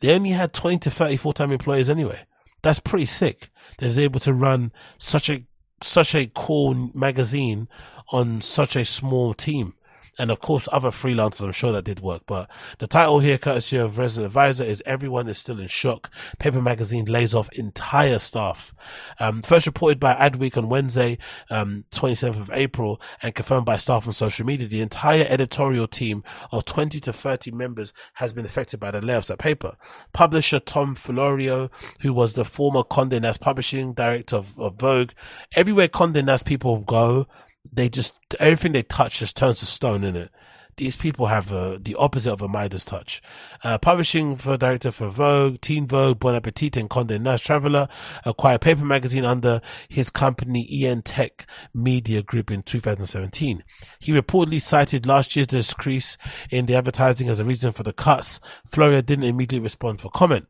[0.00, 2.24] They only had 20 to 30 full-time employees anyway.
[2.62, 3.50] That's pretty sick.
[3.78, 5.44] They're able to run such a,
[5.82, 7.68] such a cool magazine
[8.10, 9.74] on such a small team.
[10.18, 11.44] And of course other freelancers.
[11.44, 15.28] I'm sure that did work, but the title here, courtesy of Resident Advisor, is "Everyone
[15.28, 18.74] is still in shock." Paper Magazine lays off entire staff.
[19.20, 21.18] Um, first reported by Adweek on Wednesday,
[21.50, 24.68] um, 27th of April, and confirmed by staff on social media.
[24.68, 29.30] The entire editorial team of 20 to 30 members has been affected by the layoffs
[29.30, 29.76] at Paper.
[30.12, 35.12] Publisher Tom Florio, who was the former Condé Nast publishing director of, of Vogue,
[35.54, 37.26] everywhere Condé Nast people go,
[37.72, 40.30] they just everything they touch just turns to stone in it.
[40.78, 43.20] These people have uh, the opposite of a Midas touch.
[43.64, 47.88] Uh, publishing for director for Vogue, Teen Vogue, Bon Appetit, and Condé Nast Traveler
[48.24, 53.64] acquired Paper Magazine under his company EN Tech Media Group in 2017.
[53.98, 56.16] He reportedly cited last year's decrease
[56.48, 58.38] in the advertising as a reason for the cuts.
[58.64, 60.46] Florio didn't immediately respond for comment.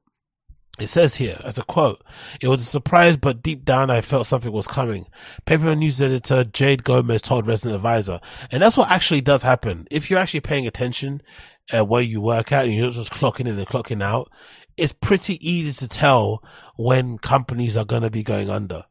[0.78, 2.04] It says here, as a quote,
[2.40, 5.06] it was a surprise, but deep down I felt something was coming.
[5.44, 8.20] Paper news editor Jade Gomez told Resident Advisor.
[8.52, 9.88] And that's what actually does happen.
[9.90, 11.20] If you're actually paying attention
[11.72, 14.30] uh, where you work at and you're just clocking in and clocking out,
[14.76, 16.44] it's pretty easy to tell
[16.76, 18.84] when companies are going to be going under.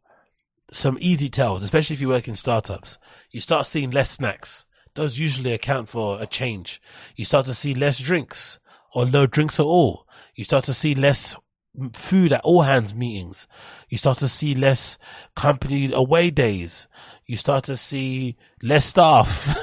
[0.69, 2.97] Some easy tells, especially if you work in startups.
[3.31, 4.65] You start seeing less snacks.
[4.95, 6.81] Those usually account for a change.
[7.15, 8.59] You start to see less drinks
[8.93, 10.05] or no drinks at all.
[10.35, 11.35] You start to see less
[11.93, 13.47] food at all hands meetings.
[13.89, 14.97] You start to see less
[15.35, 16.87] company away days.
[17.25, 19.55] You start to see less staff.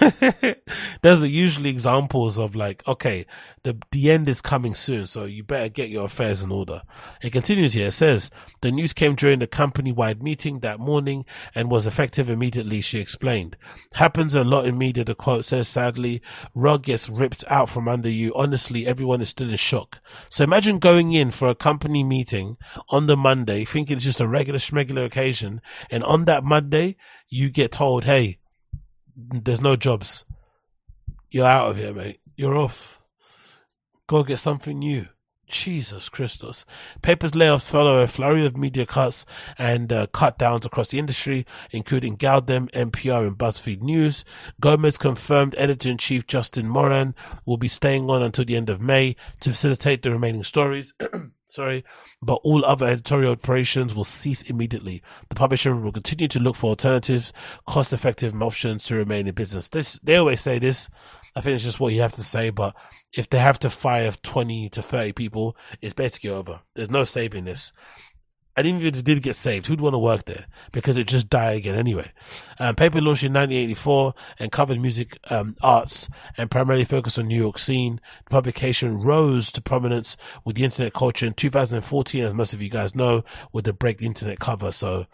[1.03, 3.26] Those are usually examples of like, okay,
[3.64, 5.07] the, the end is coming soon.
[5.07, 6.82] So you better get your affairs in order.
[7.22, 7.88] It continues here.
[7.88, 8.30] It says
[8.61, 11.24] the news came during the company wide meeting that morning
[11.55, 12.80] and was effective immediately.
[12.80, 13.57] She explained
[13.95, 15.05] happens a lot in media.
[15.05, 16.22] The quote says, sadly,
[16.55, 18.32] rug gets ripped out from under you.
[18.34, 20.01] Honestly, everyone is still in shock.
[20.30, 22.57] So imagine going in for a company meeting
[22.90, 25.61] on the Monday, thinking it's just a regular schmegular occasion.
[25.90, 26.97] And on that Monday,
[27.28, 28.38] you get told, Hey,
[29.17, 30.25] there's no jobs.
[31.31, 32.19] You're out of here, mate.
[32.37, 33.01] You're off.
[34.07, 35.09] Go get something new.
[35.47, 36.64] Jesus Christus.
[37.03, 39.24] Papers layoffs follow a flurry of media cuts
[39.59, 44.24] and uh, cut downs across the industry, including gal-dem, NPR, and BuzzFeed News.
[44.61, 47.14] Gomez confirmed editor-in-chief Justin Moran
[47.45, 50.95] will be staying on until the end of May to facilitate the remaining stories.
[51.55, 51.84] sorry,
[52.20, 55.03] but all other editorial operations will cease immediately.
[55.28, 57.32] The publisher will continue to look for alternatives,
[57.66, 59.68] cost-effective options to remain in business.
[59.68, 60.90] This, they always say this.
[61.37, 62.76] I think it's just what you have to say, but
[63.12, 66.61] if they have to fire 20 to 30 people, it's basically over.
[66.74, 67.72] There's no saving this.
[68.57, 70.47] And even if it did get saved, who'd want to work there?
[70.70, 72.12] Because it just die again anyway.
[72.61, 77.41] Um, paper launched in 1984 and covered music, um, arts and primarily focused on New
[77.41, 78.01] York scene.
[78.26, 82.70] The publication rose to prominence with the internet culture in 2014, as most of you
[82.70, 84.70] guys know, with the Break the Internet cover.
[84.70, 85.07] So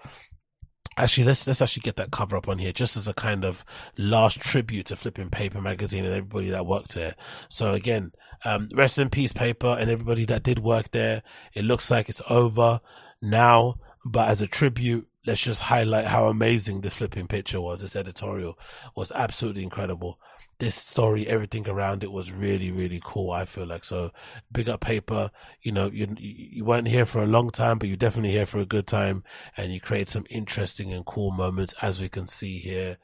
[1.03, 3.65] Actually, let's let's actually get that cover up on here, just as a kind of
[3.97, 7.15] last tribute to Flipping Paper magazine and everybody that worked there.
[7.49, 8.13] So again,
[8.45, 11.23] um, rest in peace, paper, and everybody that did work there.
[11.55, 12.81] It looks like it's over
[13.23, 17.81] now, but as a tribute, let's just highlight how amazing this flipping picture was.
[17.81, 18.59] This editorial
[18.95, 20.19] was absolutely incredible
[20.61, 23.33] this story, everything around it was really, really cool.
[23.33, 24.11] I feel like so
[24.53, 25.31] big up paper.
[25.63, 28.61] You know, you you weren't here for a long time, but you're definitely here for
[28.61, 29.25] a good time,
[29.57, 32.99] and you create some interesting and cool moments, as we can see here,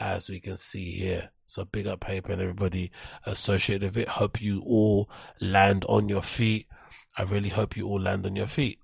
[0.00, 1.30] as we can see here.
[1.46, 2.90] So big up paper and everybody
[3.26, 4.08] associated with it.
[4.08, 5.10] Hope you all
[5.40, 6.66] land on your feet.
[7.16, 8.78] I really hope you all land on your feet.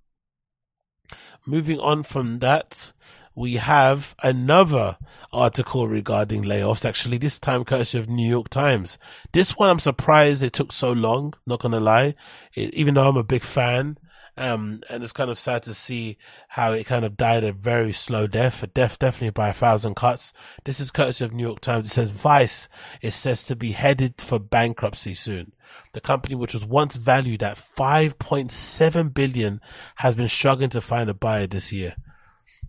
[1.47, 2.93] Moving on from that,
[3.39, 4.99] we have another
[5.33, 8.99] article regarding layoffs, actually, this time courtesy of New York Times.
[9.31, 12.17] This one, I'm surprised it took so long, not gonna lie.
[12.55, 13.97] It, even though I'm a big fan,
[14.37, 16.19] um, and it's kind of sad to see
[16.49, 19.95] how it kind of died a very slow death, a death definitely by a thousand
[19.95, 20.33] cuts.
[20.65, 21.87] This is courtesy of New York Times.
[21.87, 22.69] It says Vice
[23.03, 25.53] is says to be headed for bankruptcy soon.
[25.93, 29.61] The company, which was once valued at 5.7 billion,
[29.97, 31.95] has been struggling to find a buyer this year.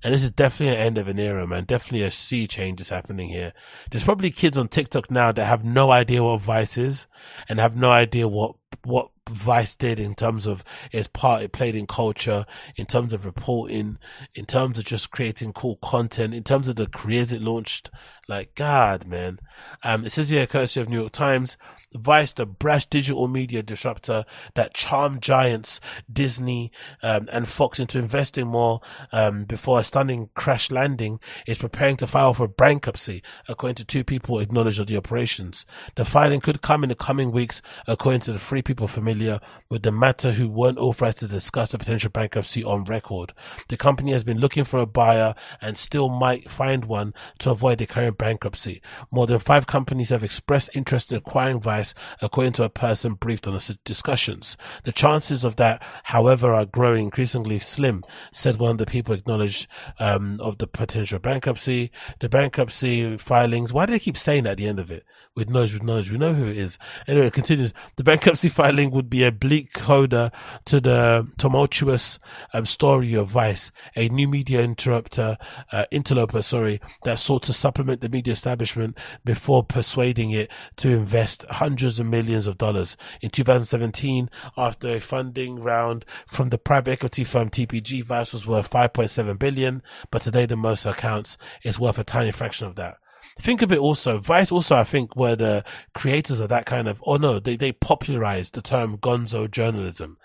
[0.03, 1.65] And this is definitely an end of an era, man.
[1.65, 3.53] Definitely a sea change is happening here.
[3.91, 7.07] There's probably kids on TikTok now that have no idea what Vice is
[7.49, 11.75] and have no idea what, what Vice did in terms of its part it played
[11.75, 12.45] in culture,
[12.77, 13.97] in terms of reporting,
[14.35, 17.91] in terms of just creating cool content, in terms of the careers it launched.
[18.27, 19.39] Like, God, man.
[19.83, 21.57] Um, it says here, courtesy of New York Times,
[21.93, 25.79] Vice, the brash digital media disruptor that charmed giants
[26.11, 28.79] Disney um, and Fox into investing more
[29.11, 34.03] um, before a stunning crash landing, is preparing to file for bankruptcy, according to two
[34.03, 35.65] people acknowledged of the operations.
[35.95, 39.81] The filing could come in the coming weeks, according to the three people familiar with
[39.81, 43.33] the matter who weren't authorized to discuss a potential bankruptcy on record.
[43.67, 47.79] The company has been looking for a buyer and still might find one to avoid
[47.79, 48.81] the current bankruptcy.
[49.09, 53.47] More than five companies have expressed interest in acquiring Vice, according to a person briefed
[53.47, 54.55] on the discussions.
[54.83, 59.65] The chances of that, however, are growing increasingly slim, said one of the people acknowledged
[59.97, 61.89] um, of the potential bankruptcy.
[62.19, 65.03] The bankruptcy filings, why do they keep saying that at the end of it?
[65.39, 66.11] With knowledge, with knowledge.
[66.11, 66.77] We know who it is.
[67.07, 67.73] Anyway, it continues.
[67.95, 70.31] The bankruptcy filing would be a bleak coda
[70.65, 72.19] to the tumultuous
[72.53, 75.37] um, story of Vice, a new media interrupter,
[75.71, 81.45] uh, interloper, sorry, that sought to supplement the media establishment before persuading it to invest
[81.49, 82.97] hundreds of millions of dollars.
[83.21, 88.69] In 2017, after a funding round from the private equity firm TPG, Vice was worth
[88.69, 89.81] 5.7 billion,
[90.11, 92.97] but today the most accounts is worth a tiny fraction of that
[93.39, 95.63] think of it also, Vice also, I think, were the
[95.93, 100.17] creators of that kind of, oh no, they, they popularized the term gonzo journalism,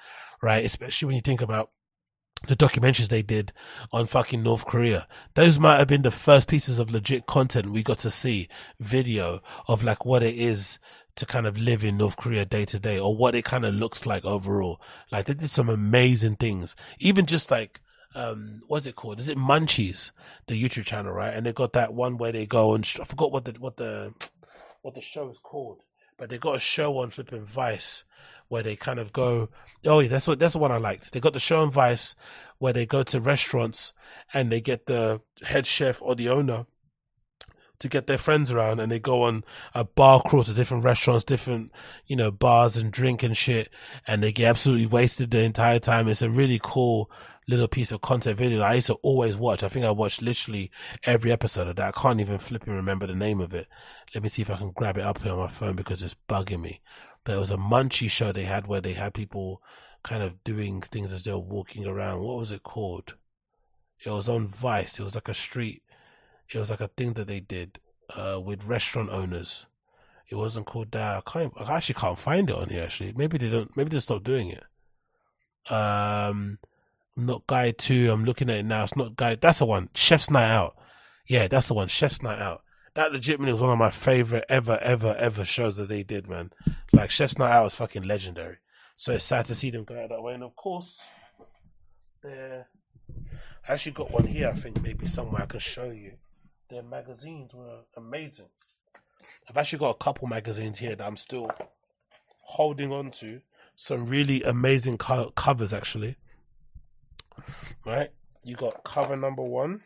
[0.43, 0.65] right?
[0.65, 1.71] Especially when you think about
[2.47, 3.53] the documentaries they did
[3.93, 5.07] on fucking North Korea.
[5.35, 9.41] Those might have been the first pieces of legit content we got to see video
[9.67, 10.79] of like what it is
[11.17, 13.75] to kind of live in North Korea day to day or what it kind of
[13.75, 14.81] looks like overall.
[15.13, 16.75] Like they did some amazing things.
[16.99, 17.81] Even just like
[18.15, 19.19] um, what's it called?
[19.19, 20.11] Is it Munchies,
[20.47, 21.35] the YouTube channel, right?
[21.35, 23.77] And they got that one where they go and sh- I forgot what the what
[23.77, 24.15] the
[24.83, 25.81] what the show is called,
[26.17, 28.05] but they got a show on flipping Vice
[28.49, 29.49] where they kind of go.
[29.85, 31.13] Oh, yeah, that's what that's the one I liked.
[31.13, 32.15] They got the show on Vice
[32.59, 33.93] where they go to restaurants
[34.33, 36.67] and they get the head chef or the owner
[37.81, 39.45] to get their friends around and they go on
[39.75, 41.73] a bar crawl to different restaurants, different,
[42.07, 43.69] you know, bars and drink and shit.
[44.07, 46.09] And they get absolutely wasted the entire time.
[46.09, 47.11] It's a really cool
[47.47, 49.63] little piece of content video I used to always watch.
[49.63, 50.71] I think I watched literally
[51.05, 51.95] every episode of that.
[51.97, 53.67] I can't even flip and remember the name of it.
[54.15, 56.17] Let me see if I can grab it up here on my phone because it's
[56.29, 56.81] bugging me.
[57.25, 59.63] But it was a munchie show they had where they had people
[60.03, 62.23] kind of doing things as they were walking around.
[62.23, 63.15] What was it called?
[64.05, 64.99] It was on Vice.
[64.99, 65.83] It was like a street.
[66.53, 67.81] It was like a thing that they did
[68.15, 69.67] uh, with restaurant owners.
[70.29, 71.23] It wasn't called that.
[71.27, 71.53] I can't.
[71.57, 72.85] I actually can't find it on here.
[72.85, 73.75] Actually, maybe they don't.
[73.77, 74.65] Maybe they stopped doing it.
[75.73, 76.59] Um,
[77.17, 78.11] not Guy 2.
[78.11, 78.85] I'm looking at it now.
[78.85, 79.37] It's not Guy.
[79.37, 79.91] That's the one.
[79.95, 80.77] Chef's Night Out.
[81.29, 81.89] Yeah, that's the one.
[81.89, 82.63] Chef's Night Out.
[82.95, 86.51] That legitimately was one of my favorite ever, ever, ever shows that they did, man.
[86.93, 88.59] Like Chef's Night Out was fucking legendary.
[88.97, 90.35] So it's sad to see them go out that way.
[90.35, 90.97] And of course,
[92.25, 92.63] yeah,
[93.69, 94.49] I actually got one here.
[94.49, 96.13] I think maybe somewhere I can show you.
[96.71, 98.47] Their magazines were amazing.
[99.49, 101.51] I've actually got a couple magazines here that I'm still
[102.41, 103.41] holding on to.
[103.77, 106.17] Some really amazing co- covers, actually
[107.85, 108.11] right?
[108.43, 109.83] You got cover number one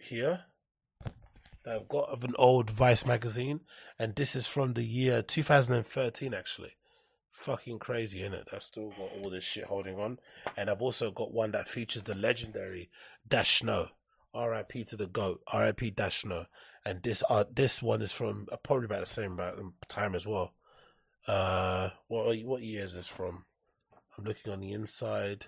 [0.00, 0.44] here
[1.64, 3.60] that I've got of an old Vice magazine,
[3.98, 6.76] and this is from the year 2013, actually.
[7.32, 8.48] Fucking crazy, isn't it?
[8.52, 10.18] I've still got all this shit holding on,
[10.56, 12.90] and I've also got one that features the legendary
[13.26, 13.88] Dash Snow.
[14.32, 14.84] R.I.P.
[14.84, 15.40] to the goat.
[15.46, 15.90] R.I.P.
[15.90, 16.46] Dash Snow.
[16.84, 19.40] And this uh, this one is from uh, probably about the same
[19.88, 20.52] time as well.
[21.26, 23.46] Uh, what what year is this from?
[24.16, 25.46] I'm looking on the inside.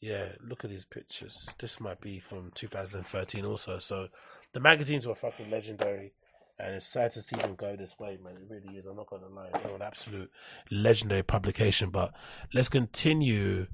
[0.00, 1.48] Yeah, look at these pictures.
[1.58, 3.78] This might be from 2013 also.
[3.78, 4.08] So
[4.52, 6.12] the magazines were fucking legendary.
[6.58, 8.34] And it's sad to see them go this way, man.
[8.36, 8.86] It really is.
[8.86, 9.50] I'm not going to lie.
[9.52, 10.30] They're an absolute
[10.70, 11.90] legendary publication.
[11.90, 12.12] But
[12.52, 13.66] let's continue.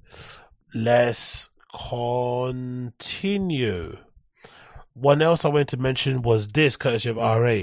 [0.75, 1.49] Let's
[1.89, 2.89] continue.
[4.95, 7.63] One else I wanted to mention was this, courtesy of RA.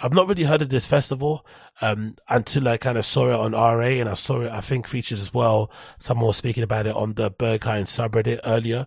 [0.00, 1.46] I've not really heard of this festival
[1.80, 4.86] um, until I kind of saw it on RA and I saw it, I think
[4.86, 5.70] featured as well.
[5.98, 8.86] Someone was speaking about it on the Berghain subreddit earlier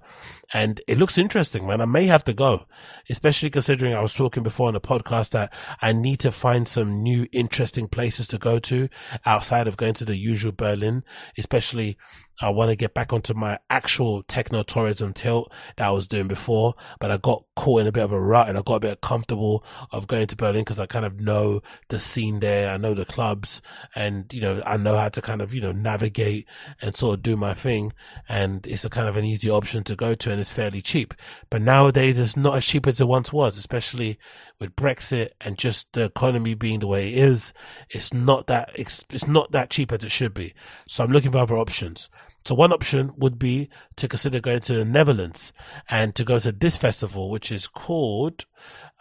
[0.53, 1.81] and it looks interesting, man.
[1.81, 2.65] I may have to go,
[3.09, 7.03] especially considering I was talking before on the podcast that I need to find some
[7.03, 8.89] new interesting places to go to
[9.25, 11.03] outside of going to the usual Berlin,
[11.37, 11.97] especially
[12.41, 16.27] I want to get back onto my actual techno tourism tilt that I was doing
[16.27, 18.79] before, but I got caught in a bit of a rut and I got a
[18.79, 22.73] bit comfortable of going to Berlin because I kind of know the scene there.
[22.79, 23.61] Know the clubs
[23.95, 26.47] and, you know, I know how to kind of, you know, navigate
[26.81, 27.93] and sort of do my thing.
[28.27, 31.13] And it's a kind of an easy option to go to and it's fairly cheap.
[31.49, 34.17] But nowadays it's not as cheap as it once was, especially
[34.59, 37.53] with Brexit and just the economy being the way it is.
[37.89, 40.53] It's not that, it's not that cheap as it should be.
[40.87, 42.09] So I'm looking for other options.
[42.45, 45.53] So one option would be to consider going to the Netherlands
[45.89, 48.45] and to go to this festival, which is called,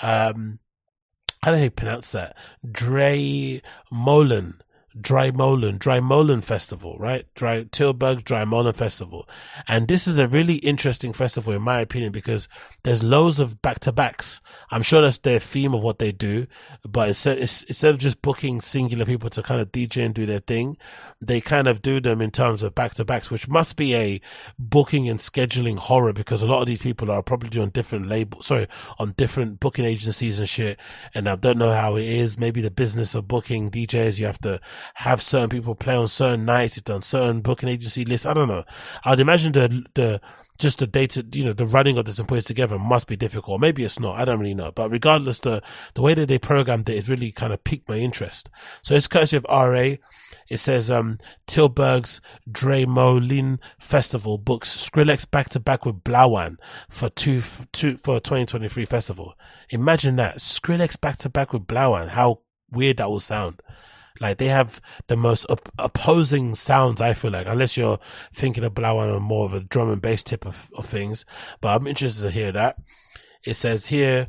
[0.01, 0.59] um,
[1.43, 2.37] how do you pronounce that?
[2.71, 4.61] Dre Molen.
[5.01, 7.25] Dry Molen, Drymolen, Drymolen Festival, right?
[7.35, 9.29] Dry, Tilburg Drymolen Festival.
[9.69, 12.49] And this is a really interesting festival in my opinion because
[12.83, 14.41] there's loads of back to backs.
[14.71, 16.47] I'm sure that's their theme of what they do,
[16.83, 20.41] but instead, instead of just booking singular people to kind of DJ and do their
[20.41, 20.77] thing,
[21.21, 24.21] they kind of do them in terms of back to backs, which must be a
[24.59, 28.47] booking and scheduling horror because a lot of these people are probably on different labels,
[28.47, 30.79] sorry, on different booking agencies and shit.
[31.15, 32.39] And I don't know how it is.
[32.39, 34.61] Maybe the business of booking DJs, you have to
[34.95, 38.27] have certain people play on certain nights, you've done certain booking agency lists.
[38.27, 38.65] I don't know.
[39.05, 40.21] I'd imagine the, the,
[40.59, 43.17] just the data, you know, the running of this and putting it together must be
[43.17, 43.61] difficult.
[43.61, 44.21] Maybe it's not.
[44.21, 44.71] I don't really know.
[44.73, 45.63] But regardless, the,
[45.95, 48.51] the way that they programmed it, it really kind of piqued my interest.
[48.83, 49.95] So it's courtesy of RA.
[50.49, 52.21] It says, um, Tilburg's
[52.51, 56.57] Dremolin Festival books Skrillex back to back with Blawan
[56.89, 57.43] for two,
[57.73, 59.35] two, for 2023 festival.
[59.71, 60.37] Imagine that.
[60.37, 62.09] Skrillex back to back with Blawan.
[62.09, 62.41] How
[62.71, 63.61] weird that will sound.
[64.21, 67.01] Like they have the most op- opposing sounds.
[67.01, 67.99] I feel like, unless you're
[68.33, 71.25] thinking of Blawan on more of a drum and bass tip of, of things.
[71.61, 72.77] But I'm interested to hear that.
[73.45, 74.29] It says here,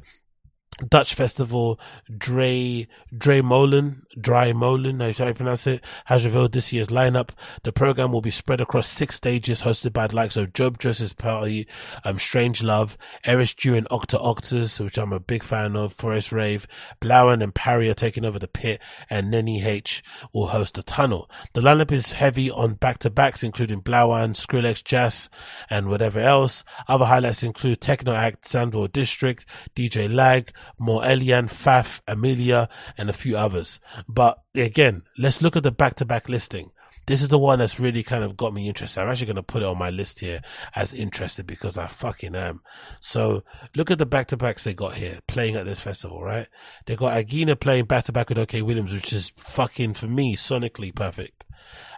[0.87, 1.79] Dutch festival
[2.17, 7.29] Dre Dre Molen Dry Molen, how you pronounce it, has revealed this year's lineup.
[7.63, 11.13] The program will be spread across six stages, hosted by the likes of Job Joseph's
[11.13, 11.67] Party,
[12.03, 16.31] um, Strange Love, Erish Dew and Octo Octa's, which I'm a big fan of, Forest
[16.31, 16.67] Rave,
[16.99, 20.03] Blawan and Parry are taking over the pit, and Nenny H
[20.33, 21.29] will host the tunnel.
[21.53, 25.29] The lineup is heavy on back-to-backs, including Blawan, Skrillex, Jazz,
[25.69, 26.63] and whatever else.
[26.87, 33.13] Other highlights include Techno Act, Sandor District, DJ Lag, More Elian, Faf, Amelia, and a
[33.13, 33.79] few others.
[34.07, 36.71] But again, let's look at the back to back listing.
[37.09, 39.01] This is the one that's really kind of got me interested.
[39.01, 40.41] I'm actually going to put it on my list here
[40.75, 42.61] as interested because I fucking am.
[43.01, 43.43] So
[43.75, 46.47] look at the back to backs they got here playing at this festival, right?
[46.85, 50.35] They got Agina playing back to back with OK Williams, which is fucking for me
[50.35, 51.45] sonically perfect.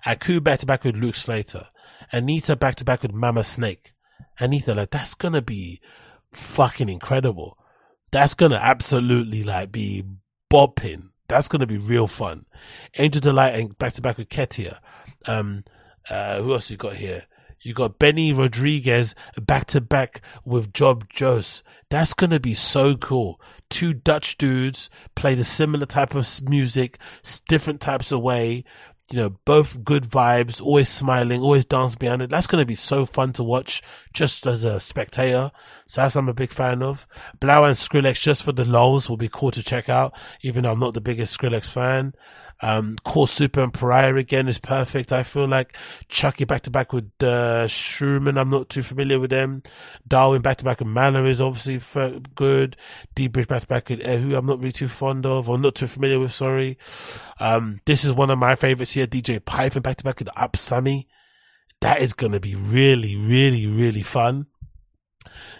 [0.05, 1.67] Aku back to back with Luke Slater.
[2.13, 3.93] Anetha back to back with Mama Snake.
[4.39, 5.81] Anetha, like that's to be
[6.31, 7.57] fucking incredible.
[8.11, 10.03] That's to absolutely like be
[10.51, 12.45] bopping that's to be real fun.
[12.97, 14.79] Angel Delight and back to back with Ketia.
[15.25, 15.63] Um,
[16.09, 17.23] uh, who else you got here?
[17.61, 21.61] You got Benny Rodrigues back to back with Job Jobse.
[21.89, 23.39] That's to be so cool.
[23.69, 26.97] Two Dutch dudes play the similar type of music,
[27.47, 28.65] different types of way,
[29.11, 32.29] you know, both good vibes, always smiling, always dancing behind it.
[32.29, 33.81] That's going to be so fun to watch
[34.13, 35.51] just as a spectator.
[35.87, 37.07] So that's I'm a big fan of.
[37.39, 40.71] Blawan and Skrillex just for the lols will be cool to check out, even though
[40.71, 42.13] I'm not the biggest Skrillex fan.
[42.61, 45.11] Um, Call Super and Pariah again is perfect.
[45.11, 45.75] I feel like
[46.07, 48.37] Chucky back to back with, uh, Schumann.
[48.37, 49.63] I'm not too familiar with them.
[50.07, 51.81] Darwin back to back with Manor is obviously
[52.35, 52.77] good.
[53.15, 54.37] D-Bridge back to back with Ehu.
[54.37, 56.77] I'm not really too fond of or not too familiar with, sorry.
[57.39, 59.07] Um, this is one of my favorites here.
[59.07, 61.07] DJ Python back to back with Upsammy.
[61.81, 64.45] That is going to be really, really, really fun.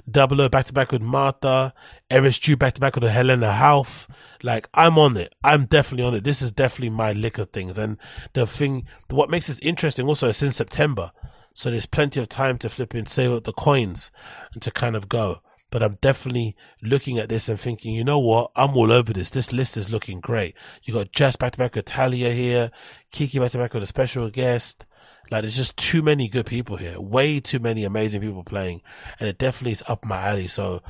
[0.10, 1.74] Double O back to back with Martha,
[2.12, 4.08] Dew back to back with Helena Hauff.
[4.44, 5.34] Like I'm on it.
[5.44, 6.24] I'm definitely on it.
[6.24, 7.78] This is definitely my liquor things.
[7.78, 7.98] And
[8.34, 11.12] the thing, what makes this interesting also is in September.
[11.54, 14.12] So there's plenty of time to flip and save up the coins
[14.54, 15.42] and to kind of go.
[15.70, 18.52] But I'm definitely looking at this and thinking, you know what?
[18.58, 19.30] I'm all over this.
[19.30, 20.54] This list is looking great.
[20.84, 22.72] You got Jess back to back with Talia here,
[23.12, 24.86] Kiki back to back with a special guest.
[25.30, 27.00] Like there's just too many good people here.
[27.00, 28.82] Way too many amazing people playing.
[29.18, 30.48] And it definitely is up my alley.
[30.48, 30.82] So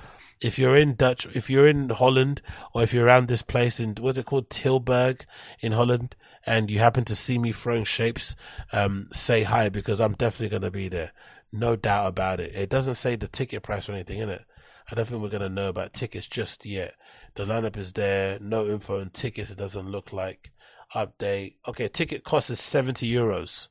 [0.42, 2.42] if you're in Dutch, if you're in Holland
[2.74, 4.50] or if you're around this place in, what's it called?
[4.50, 5.22] Tilburg
[5.60, 6.16] in Holland
[6.46, 8.36] and you happen to see me throwing shapes,
[8.74, 11.12] um, say hi because I'm definitely going to be there.
[11.54, 12.52] No doubt about it.
[12.56, 14.44] It doesn't say the ticket price or anything in it.
[14.90, 16.96] I don't think we're going to know about tickets just yet.
[17.36, 18.40] The lineup is there.
[18.40, 19.52] No info on tickets.
[19.52, 20.52] It doesn't look like
[20.96, 21.56] update.
[21.68, 21.88] Okay.
[21.88, 23.68] Ticket cost is 70 euros.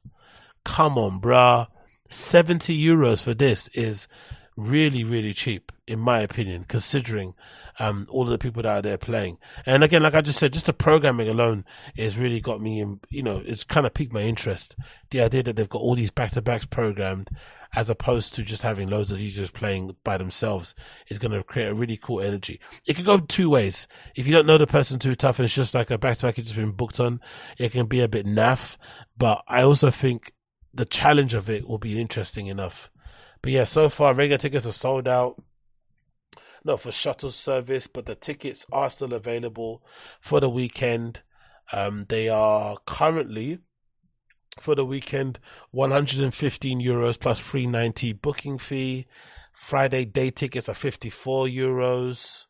[0.65, 1.67] Come on, bruh.
[2.09, 4.09] 70 euros for this is
[4.57, 7.35] really, really cheap, in my opinion, considering
[7.79, 9.39] um, all of the people that are there playing.
[9.65, 11.65] And again, like I just said, just the programming alone
[11.97, 14.77] has really got me, in, you know, it's kind of piqued my interest.
[15.11, 17.31] The idea that they've got all these back to backs programmed
[17.75, 20.75] as opposed to just having loads of users playing by themselves
[21.09, 22.61] is going to create a really cool energy.
[22.85, 23.87] It can go two ways.
[24.17, 26.27] If you don't know the person too tough and it's just like a back to
[26.27, 27.21] back you've just been booked on,
[27.59, 28.77] it can be a bit naff.
[29.17, 30.33] But I also think
[30.75, 32.91] the challenge of it will be interesting enough.
[33.43, 35.43] But yeah, so far regular tickets are sold out.
[36.63, 39.83] Not for shuttle service, but the tickets are still available
[40.21, 41.23] for the weekend.
[41.73, 43.61] Um, they are currently
[44.59, 45.39] for the weekend
[45.71, 49.07] 115 euros plus 390 booking fee.
[49.53, 52.45] Friday day tickets are 54 euros.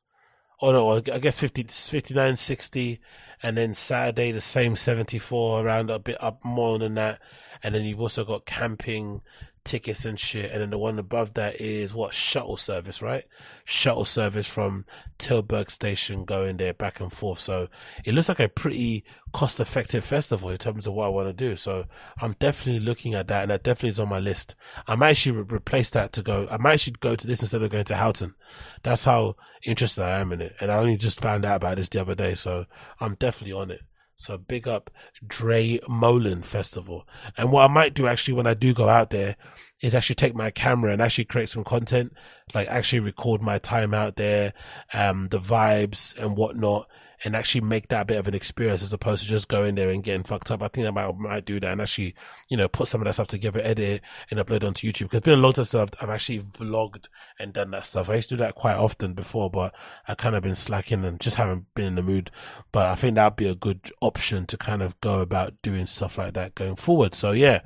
[0.60, 2.98] Oh no, I guess 50, 59.60
[3.42, 7.20] And then Saturday, the same 74, around a bit up more than that.
[7.62, 9.22] And then you've also got camping
[9.64, 10.50] tickets and shit.
[10.50, 13.24] And then the one above that is what shuttle service, right?
[13.64, 14.84] Shuttle service from
[15.18, 17.40] Tilburg station going there back and forth.
[17.40, 17.68] So
[18.04, 21.32] it looks like a pretty cost effective festival in terms of what I want to
[21.32, 21.56] do.
[21.56, 21.86] So
[22.20, 24.54] I'm definitely looking at that and that definitely is on my list.
[24.86, 26.48] I might actually re- replace that to go.
[26.50, 28.34] I might actually go to this instead of going to Houghton.
[28.82, 30.54] That's how interested I am in it.
[30.60, 32.34] And I only just found out about this the other day.
[32.34, 32.66] So
[33.00, 33.82] I'm definitely on it.
[34.20, 34.90] So big up
[35.26, 37.08] Draaimolen Festival.
[37.38, 39.34] And what I might do actually when I do go out there
[39.80, 42.12] is actually take my camera and actually create some content,
[42.52, 44.52] like actually record my time out there,
[44.92, 46.86] um, the vibes and whatnot
[47.24, 50.02] and actually make that bit of an experience as opposed to just going there and
[50.02, 50.62] getting fucked up.
[50.62, 52.14] I think I might, might do that and actually,
[52.48, 55.10] you know, put some of that stuff together, edit and upload onto YouTube.
[55.10, 57.08] Cause it's been a time since I've, I've actually vlogged
[57.38, 58.08] and done that stuff.
[58.08, 59.74] I used to do that quite often before, but
[60.08, 62.30] I kind of been slacking and just haven't been in the mood.
[62.72, 66.16] But I think that'd be a good option to kind of go about doing stuff
[66.16, 67.14] like that going forward.
[67.14, 67.60] So yeah,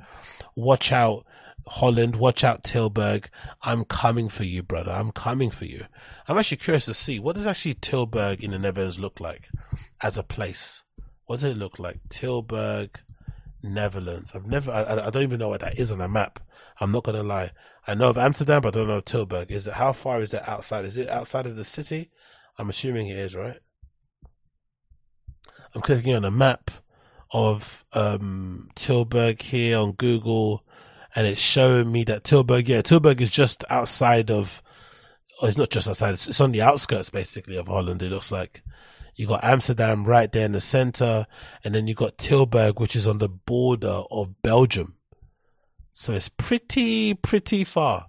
[0.55, 1.25] watch out.
[1.67, 3.27] Holland, watch out Tilburg.
[3.63, 4.91] I'm coming for you, brother.
[4.91, 5.85] I'm coming for you.
[6.27, 9.49] I'm actually curious to see what does actually Tilburg in the Netherlands look like
[10.01, 10.83] as a place.
[11.25, 11.99] What does it look like?
[12.09, 12.97] Tilburg,
[13.63, 14.33] Netherlands.
[14.35, 14.71] I've never.
[14.71, 16.39] I, I don't even know what that is on a map.
[16.79, 17.51] I'm not gonna lie.
[17.87, 19.49] I know of Amsterdam, but I don't know Tilburg.
[19.49, 20.85] Is it how far is it outside?
[20.85, 22.11] Is it outside of the city?
[22.57, 23.57] I'm assuming it is, right?
[25.73, 26.71] I'm clicking on a map
[27.31, 30.63] of um, Tilburg here on Google,
[31.15, 34.61] and it's showing me that Tilburg, yeah, Tilburg is just outside of
[35.41, 38.01] oh, it's not just outside, it's, it's on the outskirts basically of Holland.
[38.01, 38.63] It looks like
[39.15, 41.25] you got Amsterdam right there in the center,
[41.63, 44.95] and then you got Tilburg, which is on the border of Belgium.
[45.93, 48.07] So it's pretty, pretty far.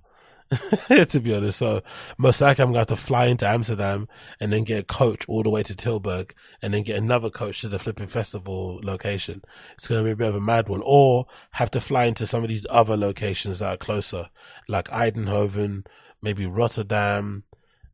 [0.89, 1.83] to be honest, so
[2.19, 5.43] likely I'm going to have to fly into Amsterdam and then get a coach all
[5.43, 6.33] the way to Tilburg
[6.63, 9.43] and then get another coach to the flipping festival location.
[9.75, 12.27] It's going to be a bit of a mad one or have to fly into
[12.27, 14.31] some of these other locations that are closer,
[14.69, 15.87] like Eindhoven,
[16.23, 17.45] maybe Rotterdam,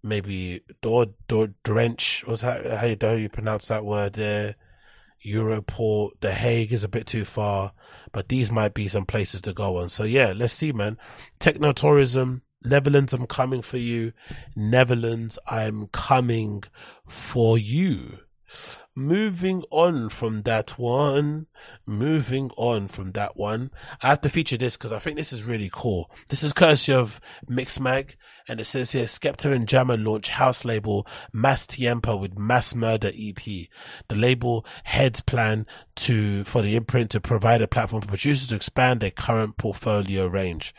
[0.02, 4.56] maybe Dor, Dor, Drench, what's that, how you, how you pronounce that word there?
[5.26, 7.72] Europort, The Hague is a bit too far,
[8.12, 9.88] but these might be some places to go on.
[9.88, 10.98] So yeah, let's see, man.
[11.38, 14.12] Techno tourism, Netherlands, I'm coming for you.
[14.56, 16.64] Netherlands, I'm coming
[17.06, 18.18] for you.
[18.94, 21.46] Moving on from that one,
[21.86, 23.70] moving on from that one,
[24.02, 26.10] I have to feature this because I think this is really cool.
[26.28, 27.18] This is courtesy of
[27.48, 28.16] Mixmag,
[28.46, 33.10] and it says here Skepta and Jammer launch house label Más Tiempo with Mass Murder
[33.18, 33.42] EP.
[33.42, 35.66] The label heads plan
[35.96, 40.26] to for the imprint to provide a platform for producers to expand their current portfolio
[40.26, 40.74] range.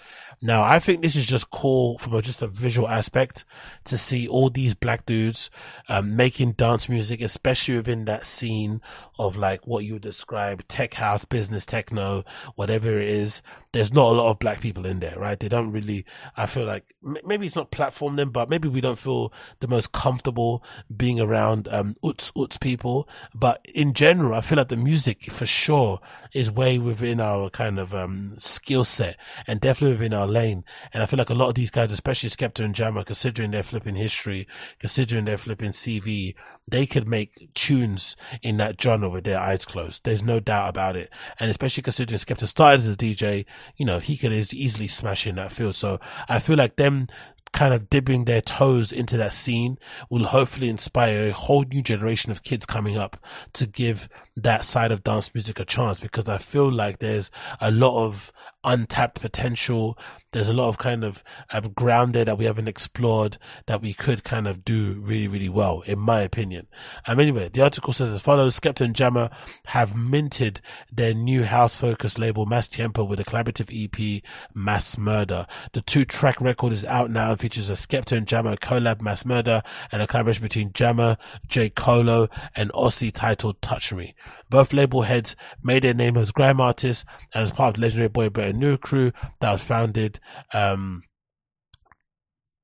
[0.45, 3.45] Now, I think this is just cool from a, just a visual aspect
[3.85, 5.49] to see all these black dudes
[5.87, 8.81] um, making dance music, especially within that scene
[9.17, 12.25] of like what you would describe tech house, business techno,
[12.55, 13.41] whatever it is.
[13.71, 15.39] There's not a lot of black people in there, right?
[15.39, 18.99] They don't really, I feel like maybe it's not platform them, but maybe we don't
[18.99, 20.61] feel the most comfortable
[20.95, 23.07] being around, um, uts, uts people.
[23.33, 26.01] But in general, I feel like the music for sure
[26.33, 29.17] is way within our kind of, um, skill set
[29.47, 30.63] and definitely within our lane.
[30.93, 33.63] And I feel like a lot of these guys, especially Skepta and Jammer, considering their
[33.63, 34.47] flipping history,
[34.79, 36.33] considering their flipping CV,
[36.67, 40.03] they could make tunes in that genre with their eyes closed.
[40.03, 41.09] There's no doubt about it.
[41.39, 43.45] And especially considering Skepta started as a DJ,
[43.77, 45.75] you know, he could easily smash in that field.
[45.75, 47.07] So I feel like them
[47.53, 49.77] kind of dipping their toes into that scene
[50.09, 53.23] will hopefully inspire a whole new generation of kids coming up
[53.53, 57.29] to give that side of dance music a chance because I feel like there's
[57.61, 59.97] a lot of untapped potential.
[60.33, 63.93] There's a lot of kind of um, ground there that we haven't explored that we
[63.93, 66.67] could kind of do really, really well, in my opinion.
[67.07, 69.29] Um, anyway, the article says as follows, Skepta and Jammer
[69.67, 70.59] have minted
[70.91, 74.23] their new house focused label Más Tiempo with a collaborative EP,
[74.55, 75.45] Mass Murder.
[75.73, 79.25] The two track record is out now and features a Skepta and Jammer collab Mass
[79.25, 79.61] Murder
[79.91, 81.17] and a collaboration between Jammer,
[81.47, 81.69] J.
[81.69, 84.15] Colo and Ossie titled Touch Me.
[84.53, 88.29] Both label heads made their name as grime artists and as part of legendary Boy
[88.29, 90.19] Better Know crew that was founded,
[90.53, 91.03] um,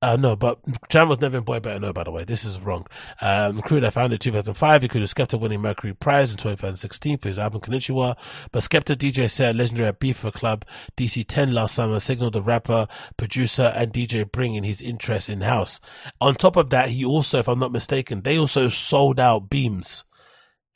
[0.01, 2.23] uh, no, but Jam was never in Boy Better Know, by the way.
[2.23, 2.87] This is wrong.
[3.19, 7.59] Um, that founded in 2005 included Skepta winning Mercury Prize in 2016 for his album
[7.59, 8.17] Konnichiwa,
[8.53, 10.63] but Skepta DJ set legendary at Beefer Club
[10.95, 12.87] DC10 last summer signaled the rapper,
[13.17, 15.81] producer, and DJ bringing his interest in house.
[16.21, 20.05] On top of that, he also, if I'm not mistaken, they also sold out Beams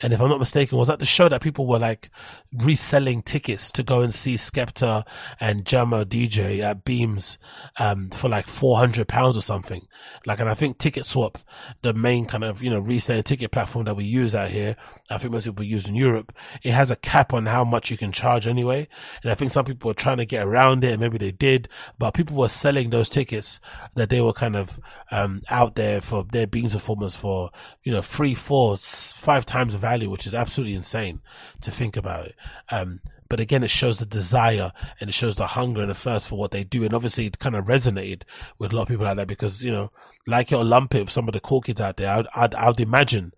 [0.04, 2.10] and if I'm not mistaken, was that the show that people were like
[2.52, 5.04] reselling tickets to go and see Skepta
[5.40, 7.38] and Jammer DJ at Beams,
[7.80, 9.88] um, for like 400 pounds or something.
[10.26, 11.38] Like, and I think Ticket Swap,
[11.84, 14.76] the main kind of, you know, reselling ticket platform that we use out here,
[15.14, 17.98] I think most people use in Europe, it has a cap on how much you
[17.98, 18.88] can charge anyway.
[19.22, 21.70] And I think some people were trying to get around it and maybe they did,
[21.98, 23.60] but people were selling those tickets
[23.96, 24.80] that they were kind of,
[25.12, 27.52] um, out there for their Beams performance for,
[27.84, 31.22] you know, three, four, five times the value, which is absolutely insane
[31.62, 32.30] to think about.
[32.70, 36.28] Um, but again, it shows the desire and it shows the hunger and the thirst
[36.28, 36.84] for what they do.
[36.84, 38.22] And obviously it kind of resonated
[38.60, 39.92] with a lot of people out there because, you know,
[40.28, 42.54] like it or lump it with some of the cool kids out there, I'd, I'd,
[42.54, 43.34] I'd imagine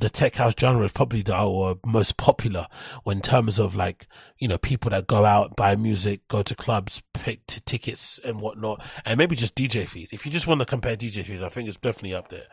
[0.00, 2.66] the tech house genre is probably the most popular
[3.06, 4.06] in terms of like,
[4.38, 8.40] you know, people that go out, buy music, go to clubs, pick t- tickets and
[8.40, 10.12] whatnot, and maybe just DJ fees.
[10.12, 12.46] If you just want to compare DJ fees, I think it's definitely up there.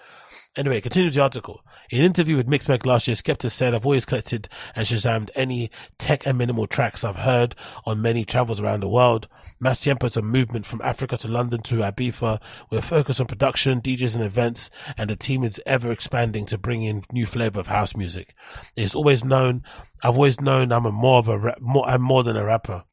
[0.58, 1.64] Anyway, continue the article.
[1.90, 5.70] In an interview with Mixmag last year, Skepta said, I've always collected and shazammed any
[5.98, 7.56] tech and minimal tracks I've heard
[7.86, 9.28] on many travels around the world.
[9.62, 12.40] Más Tiempo is a movement from Africa to London to Ibiza.
[12.70, 16.84] We're focused on production, DJs and events, and the team is ever expanding to bring
[16.84, 18.36] in new flavor of house music.
[18.76, 19.64] It's always known,
[20.04, 22.84] I've always known I'm a more of a, more, I'm more than a rapper.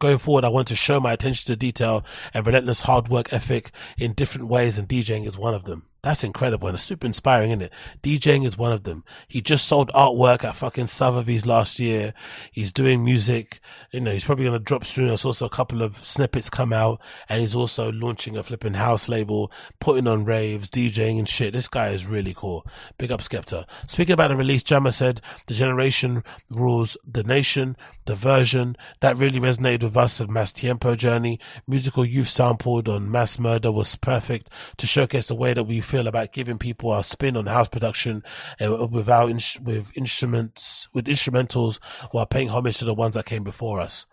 [0.00, 3.70] Going forward, I want to show my attention to detail and relentless hard work ethic
[3.96, 5.86] in different ways, and DJing is one of them.
[6.04, 7.72] That's incredible and it's super inspiring, isn't it?
[8.02, 9.04] DJing is one of them.
[9.26, 12.12] He just sold artwork at fucking Sotheby's last year.
[12.52, 13.58] He's doing music.
[13.90, 15.08] You know, he's probably going to drop soon.
[15.08, 19.08] There's also a couple of snippets come out and he's also launching a flipping house
[19.08, 19.50] label,
[19.80, 21.54] putting on raves, DJing and shit.
[21.54, 22.66] This guy is really cool.
[22.98, 23.64] Big up Skepta.
[23.88, 29.40] Speaking about the release, Jammer said the generation rules the nation, the version that really
[29.40, 31.38] resonated with us of Más Tiempo journey.
[31.66, 36.06] Musical youth sampled on mass murder was perfect to showcase the way that we feel
[36.06, 38.22] about giving people our spin on house production
[38.60, 41.78] uh, without ins- with instruments with instrumentals
[42.10, 44.06] while paying homage to the ones that came before us.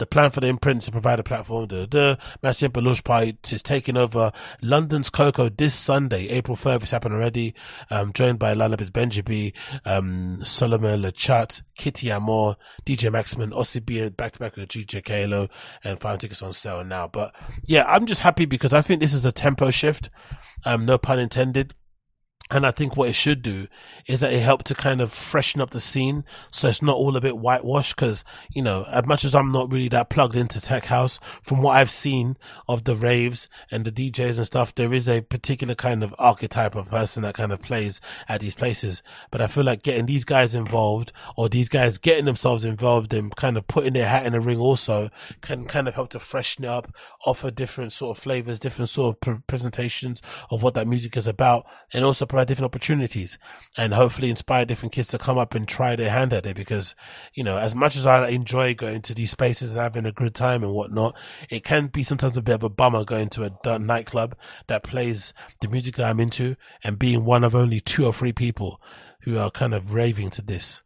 [0.00, 1.66] The plan for the imprint to provide a platform.
[1.66, 1.86] The
[2.40, 4.32] the Tiempo Launch Party is taking over
[4.62, 6.82] London's KOKO this Sunday, April 3rd.
[6.82, 7.54] It's happened already.
[7.90, 9.52] Um, joined by Lalabis Benjibi,
[9.84, 12.56] um, Solomon Lechat, Kitty Amor,
[12.86, 15.48] DJ Maximum, Ossie back to back with DJ Kalo,
[15.84, 17.06] and final tickets on sale now.
[17.06, 17.34] But
[17.66, 20.08] yeah, I'm just happy because I think this is a tempo shift.
[20.64, 21.74] Um, no pun intended.
[22.50, 23.68] And I think what it should do
[24.06, 26.24] is that it helped to kind of freshen up the scene.
[26.50, 27.96] So it's not all a bit whitewashed.
[27.96, 31.62] Cause, you know, as much as I'm not really that plugged into tech house, from
[31.62, 32.36] what I've seen
[32.68, 36.74] of the raves and the DJs and stuff, there is a particular kind of archetype
[36.74, 39.02] of person that kind of plays at these places.
[39.30, 43.34] But I feel like getting these guys involved or these guys getting themselves involved and
[43.36, 45.10] kind of putting their hat in the ring also
[45.40, 46.92] can kind of help to freshen it up,
[47.24, 50.20] offer different sort of flavors, different sort of pre- presentations
[50.50, 53.38] of what that music is about and also different opportunities
[53.76, 56.94] and hopefully inspire different kids to come up and try their hand at it because,
[57.34, 60.34] you know, as much as I enjoy going to these spaces and having a good
[60.34, 61.16] time and whatnot,
[61.48, 64.36] it can be sometimes a bit of a bummer going to a nightclub
[64.66, 68.32] that plays the music that I'm into and being one of only two or three
[68.32, 68.80] people
[69.22, 70.82] who are kind of raving to this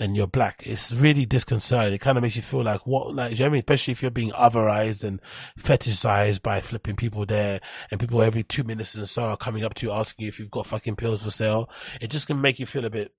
[0.00, 1.94] and you're black, it's really disconcerting.
[1.94, 3.58] It kind of makes you feel like what, like, you know I mean?
[3.60, 5.20] Especially if you're being otherized and
[5.58, 7.60] fetishized by flipping people there
[7.90, 10.38] and people every two minutes and so are coming up to you asking you if
[10.38, 11.70] you've got fucking pills for sale.
[12.00, 13.12] It just can make you feel a bit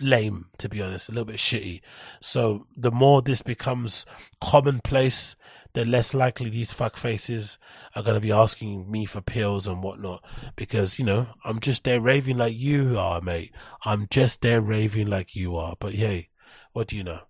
[0.00, 1.80] lame, to be honest, a little bit shitty.
[2.20, 4.06] So the more this becomes
[4.40, 5.34] commonplace,
[5.76, 7.58] the less likely these fuck faces
[7.94, 10.24] are going to be asking me for pills and whatnot
[10.56, 13.52] because, you know, I'm just there raving like you are, mate.
[13.84, 15.76] I'm just there raving like you are.
[15.78, 16.30] But hey,
[16.72, 17.20] what do you know?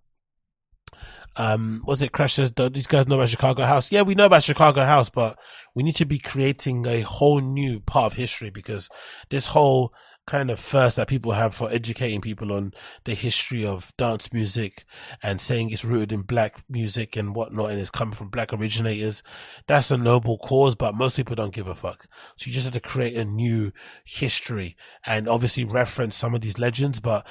[1.35, 2.53] Um, was it crashes?
[2.53, 3.91] These guys know about Chicago House.
[3.91, 5.37] Yeah, we know about Chicago House, but
[5.75, 8.87] we need to be creating a whole new part of history because
[9.29, 9.93] this whole
[10.27, 12.73] kind of first that people have for educating people on
[13.05, 14.83] the history of dance music
[15.23, 19.23] and saying it's rooted in black music and whatnot and it's coming from black originators.
[19.67, 22.07] That's a noble cause, but most people don't give a fuck.
[22.35, 23.71] So you just have to create a new
[24.03, 24.75] history
[25.05, 27.25] and obviously reference some of these legends, but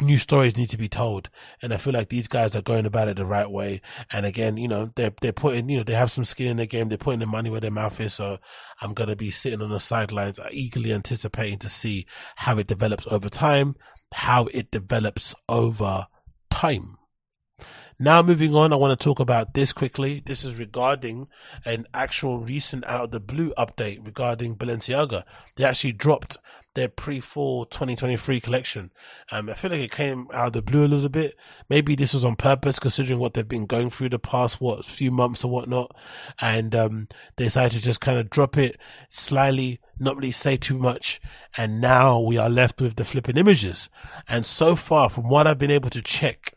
[0.00, 1.28] new stories need to be told.
[1.60, 3.82] And I feel like these guys are going about it the right way.
[4.10, 6.66] And again, you know, they're, they're putting, you know, they have some skin in the
[6.66, 6.88] game.
[6.88, 8.14] They're putting their money where their mouth is.
[8.14, 8.38] So
[8.80, 12.06] I'm going to be sitting on the sidelines, eagerly anticipating to see
[12.38, 13.74] how it develops over time,
[14.12, 16.06] how it develops over
[16.50, 16.97] time.
[18.00, 20.22] Now moving on, I want to talk about this quickly.
[20.24, 21.26] This is regarding
[21.64, 25.24] an actual recent out of the blue update regarding Balenciaga.
[25.56, 26.36] They actually dropped
[26.76, 28.92] their pre-fall 2023 collection.
[29.32, 31.34] Um, I feel like it came out of the blue a little bit.
[31.68, 35.10] Maybe this was on purpose considering what they've been going through the past, what, few
[35.10, 35.90] months or whatnot.
[36.40, 38.76] And, um, they decided to just kind of drop it
[39.08, 41.20] slyly, not really say too much.
[41.56, 43.90] And now we are left with the flipping images.
[44.28, 46.54] And so far from what I've been able to check,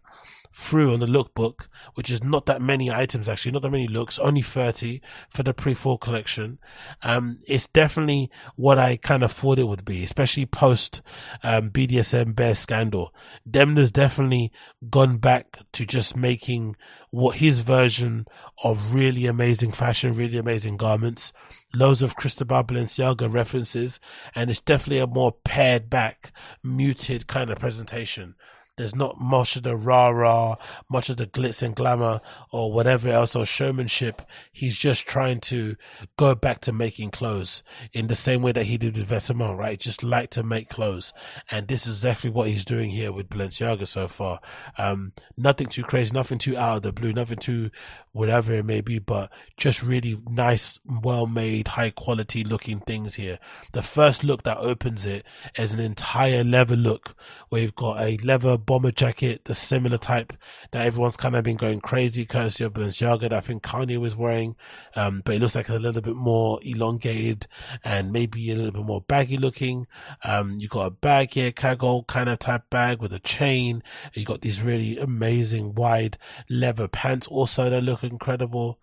[0.53, 4.19] through on the lookbook, which is not that many items actually, not that many looks,
[4.19, 6.59] only 30 for the pre-fall collection.
[7.03, 11.01] Um, it's definitely what I kind of thought it would be, especially post,
[11.43, 13.13] um, BDSM bear scandal.
[13.49, 14.51] Demna's definitely
[14.89, 16.75] gone back to just making
[17.11, 18.25] what his version
[18.63, 21.33] of really amazing fashion, really amazing garments,
[21.73, 23.99] loads of Cristobal Balenciaga references,
[24.33, 26.31] and it's definitely a more pared back,
[26.63, 28.35] muted kind of presentation
[28.81, 30.55] there's not much of the rah rah,
[30.89, 32.19] much of the glitz and glamour
[32.51, 34.23] or whatever else or showmanship.
[34.51, 35.75] He's just trying to
[36.17, 37.61] go back to making clothes
[37.93, 39.79] in the same way that he did with Vetements, right?
[39.79, 41.13] Just like to make clothes.
[41.51, 44.39] And this is exactly what he's doing here with Balenciaga so far.
[44.79, 47.69] Um, nothing too crazy, nothing too out of the blue, nothing too
[48.13, 53.39] whatever it may be, but just really nice, well made, high quality looking things here.
[53.73, 55.25] The first look that opens it
[55.57, 57.15] is an entire leather look
[57.49, 60.31] where you've got a leather bomber jacket, the similar type
[60.71, 64.15] that everyone's kind of been going crazy, courtesy of Balenciaga that I think Kanye was
[64.15, 64.55] wearing.
[64.95, 67.47] Um, but it looks like a little bit more elongated
[67.83, 69.87] and maybe a little bit more baggy looking.
[70.23, 73.83] Um, you got a bag here, cargo kind of type bag with a chain.
[74.13, 76.17] You got these really amazing wide
[76.49, 78.79] leather pants also that look incredible,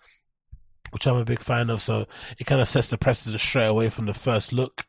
[0.90, 1.80] which I'm a big fan of.
[1.80, 2.04] So
[2.38, 4.84] it kind of sets the precedent straight away from the first look.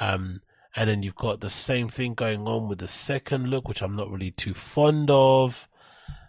[0.00, 0.40] Um,
[0.76, 3.96] and then you've got the same thing going on with the second look, which I'm
[3.96, 5.68] not really too fond of.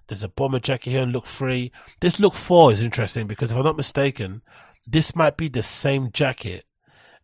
[0.08, 1.72] There's a bomber jacket here in look three.
[2.00, 4.42] This look four is interesting because if I'm not mistaken,
[4.86, 6.66] this might be the same jacket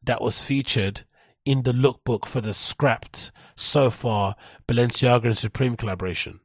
[0.04, 1.02] that was featured
[1.44, 4.36] in the lookbook for the scrapped so far
[4.68, 6.40] Balenciaga and Supreme collaboration.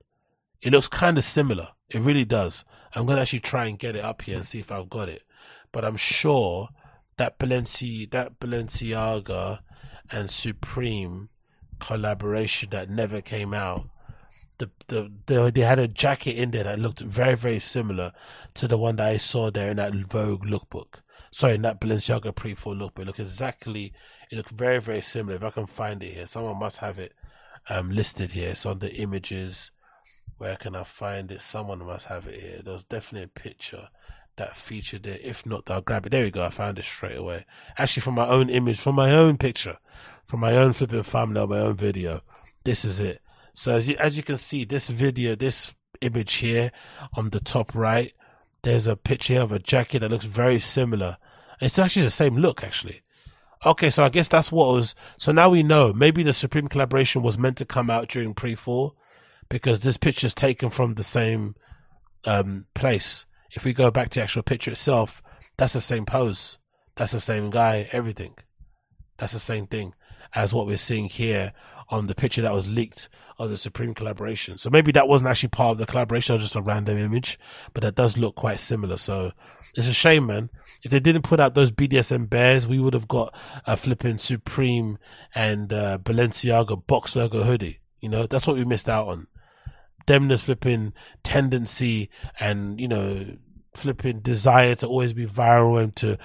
[0.62, 1.68] It looks kind of similar.
[1.90, 2.64] It really does.
[2.94, 5.08] I'm going to actually try and get it up here and see if I've got
[5.08, 5.22] it.
[5.70, 6.70] But I'm sure
[7.18, 9.60] that Balenci, that Balenciaga
[10.12, 11.30] and Supreme
[11.80, 13.88] collaboration that never came out.
[14.58, 18.12] The, the, the, they had a jacket in there that looked very, very similar
[18.54, 21.00] to the one that I saw there in that Vogue lookbook.
[21.32, 23.00] Sorry, in that Balenciaga pre-fall lookbook.
[23.00, 23.92] It looked exactly,
[24.30, 25.36] it looked very, very similar.
[25.36, 27.14] If I can find it here, someone must have it
[27.68, 28.50] um, listed here.
[28.50, 29.70] It's on the images.
[30.36, 31.40] Where can I find it?
[31.40, 32.60] Someone must have it here.
[32.64, 33.88] There's definitely a picture
[34.36, 35.20] that featured it.
[35.22, 36.10] If not, I'll grab it.
[36.10, 36.44] There we go.
[36.44, 37.44] I found it straight away.
[37.76, 39.78] Actually, from my own image, from my own picture,
[40.24, 42.22] from my own flipping thumbnail, my own video.
[42.64, 43.20] This is it.
[43.52, 46.72] So as you, as you can see, this video, this image here
[47.14, 48.12] on the top right,
[48.62, 51.18] there's a picture of a jacket that looks very similar.
[51.60, 53.02] It's actually the same look, actually.
[53.64, 54.94] Okay, so I guess that's what was.
[55.18, 58.96] So now we know maybe the Supreme collaboration was meant to come out during pre-fall
[59.48, 61.54] because this picture is taken from the same
[62.24, 63.24] um, place.
[63.52, 65.22] If we go back to the actual picture itself,
[65.56, 66.58] that's the same pose.
[66.96, 68.34] That's the same guy, everything.
[69.18, 69.94] That's the same thing
[70.34, 71.52] as what we're seeing here
[71.88, 73.08] on the picture that was leaked
[73.38, 74.58] of the Supreme collaboration.
[74.58, 77.38] So maybe that wasn't actually part of the collaboration, or just a random image,
[77.74, 78.96] but that does look quite similar.
[78.96, 79.32] So
[79.74, 80.50] it's a shame, man.
[80.82, 83.34] If they didn't put out those BDSM bears, we would have got
[83.66, 84.98] a flipping Supreme
[85.34, 87.80] and uh, Balenciaga box logo hoodie.
[88.00, 89.26] You know, that's what we missed out on.
[90.06, 90.92] Demna's flipping
[91.22, 92.10] tendency
[92.40, 93.36] and, you know,
[93.74, 96.18] flipping desire to always be viral and to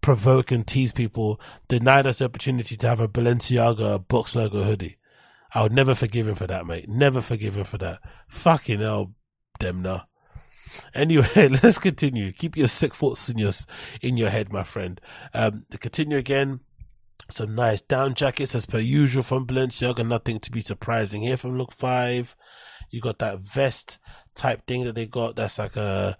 [0.00, 4.96] provoke and tease people denied us the opportunity to have a Balenciaga box logo hoodie.
[5.54, 6.88] I would never forgive him for that, mate.
[6.88, 8.00] Never forgive him for that.
[8.28, 9.14] Fucking hell,
[9.58, 10.04] Demna.
[10.94, 11.26] Anyway,
[11.62, 12.32] let's continue.
[12.32, 13.52] Keep your sick thoughts in your
[14.02, 15.00] in your head, my friend.
[15.32, 16.60] Um, to continue again,
[17.30, 20.06] some nice down jackets as per usual from Balenciaga.
[20.06, 22.36] Nothing to be surprising here from Look Five.
[22.90, 23.98] You got that vest
[24.34, 25.36] type thing that they got.
[25.36, 26.16] That's like a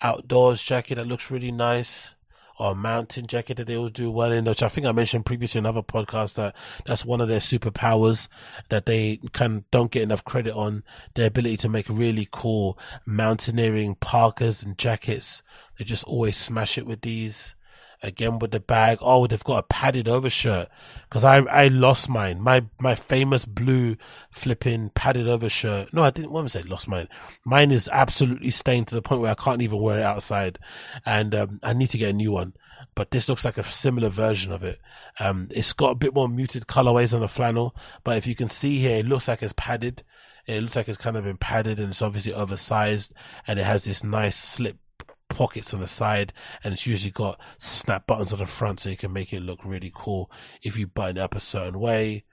[0.00, 2.14] outdoors jacket that looks really nice.
[2.60, 5.60] Or mountain jacket that they will do well in, which I think I mentioned previously
[5.60, 6.56] in another podcast that
[6.86, 8.26] that's one of their superpowers
[8.68, 10.82] that they can don't get enough credit on
[11.14, 12.76] their ability to make really cool
[13.06, 15.40] mountaineering parkas and jackets.
[15.78, 17.54] They just always smash it with these
[18.02, 18.98] again with the bag.
[19.00, 20.68] Oh, they've got a padded overshirt
[21.08, 22.40] because I I lost mine.
[22.40, 23.96] My my famous blue
[24.30, 25.92] flipping padded overshirt.
[25.92, 27.08] No, I didn't want to say lost mine.
[27.44, 30.58] Mine is absolutely stained to the point where I can't even wear it outside,
[31.04, 32.54] and um, I need to get a new one.
[32.94, 34.80] But this looks like a similar version of it.
[35.20, 38.48] Um, it's got a bit more muted colorways on the flannel, but if you can
[38.48, 40.02] see here, it looks like it's padded.
[40.46, 43.12] It looks like it's kind of been padded and it's obviously oversized
[43.46, 44.78] and it has this nice slip
[45.28, 46.32] pockets on the side
[46.62, 49.64] and it's usually got snap buttons on the front so you can make it look
[49.64, 50.30] really cool
[50.62, 52.24] if you button it up a certain way.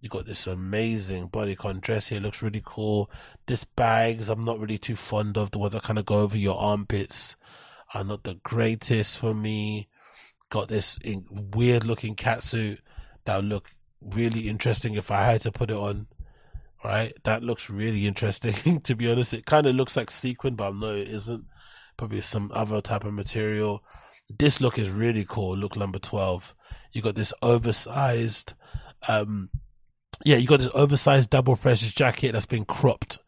[0.00, 3.10] You got this amazing bodycon dress here, looks really cool.
[3.46, 5.52] This bags I'm not really too fond of.
[5.52, 7.36] The ones that kind of go over your armpits
[7.94, 9.88] are not the greatest for me.
[10.50, 10.98] Got this
[11.30, 12.78] weird looking catsuit
[13.24, 13.70] that would look
[14.00, 16.08] really interesting if I had to put it on.
[16.84, 18.80] Right, that looks really interesting.
[18.82, 21.44] to be honest, it kind of looks like sequin, but I know it isn't.
[21.96, 23.82] Probably some other type of material.
[24.28, 25.56] This look is really cool.
[25.56, 26.54] Look number twelve.
[26.92, 28.54] You got this oversized,
[29.08, 29.50] um,
[30.24, 33.18] yeah, you got this oversized double breasted jacket that's been cropped.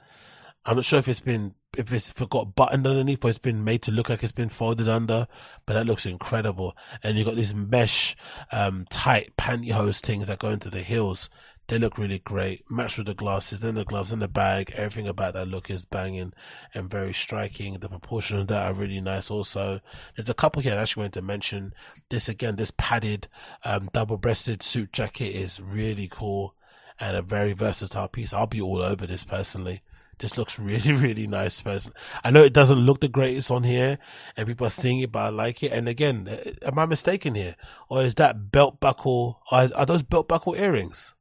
[0.67, 3.39] I'm not sure if it's been if it's if it got buttoned underneath or it's
[3.39, 5.27] been made to look like it's been folded under,
[5.67, 6.77] but that looks incredible.
[7.03, 8.17] And you got these mesh
[8.53, 11.29] um tight pantyhose things that go into the heels.
[11.69, 12.71] They look really great.
[12.71, 14.71] Matched with the glasses, then the gloves, and the bag.
[14.75, 16.35] Everything about that look is banging
[16.75, 17.79] and very striking.
[17.79, 19.81] The proportion of that are really nice also.
[20.15, 21.75] There's a couple here I actually want to mention.
[22.11, 23.29] This again, this padded
[23.65, 26.55] um double breasted suit jacket is really cool
[27.01, 28.33] and a very versatile piece.
[28.33, 29.83] I'll be all over this personally.
[30.19, 31.93] This looks really, really nice, person.
[32.23, 33.99] I know it doesn't look the greatest on here,
[34.37, 35.73] and people are seeing it, but I like it.
[35.73, 37.57] And again, uh, am I mistaken here,
[37.89, 39.41] or is that belt buckle?
[39.51, 41.15] Are, are those belt buckle earrings?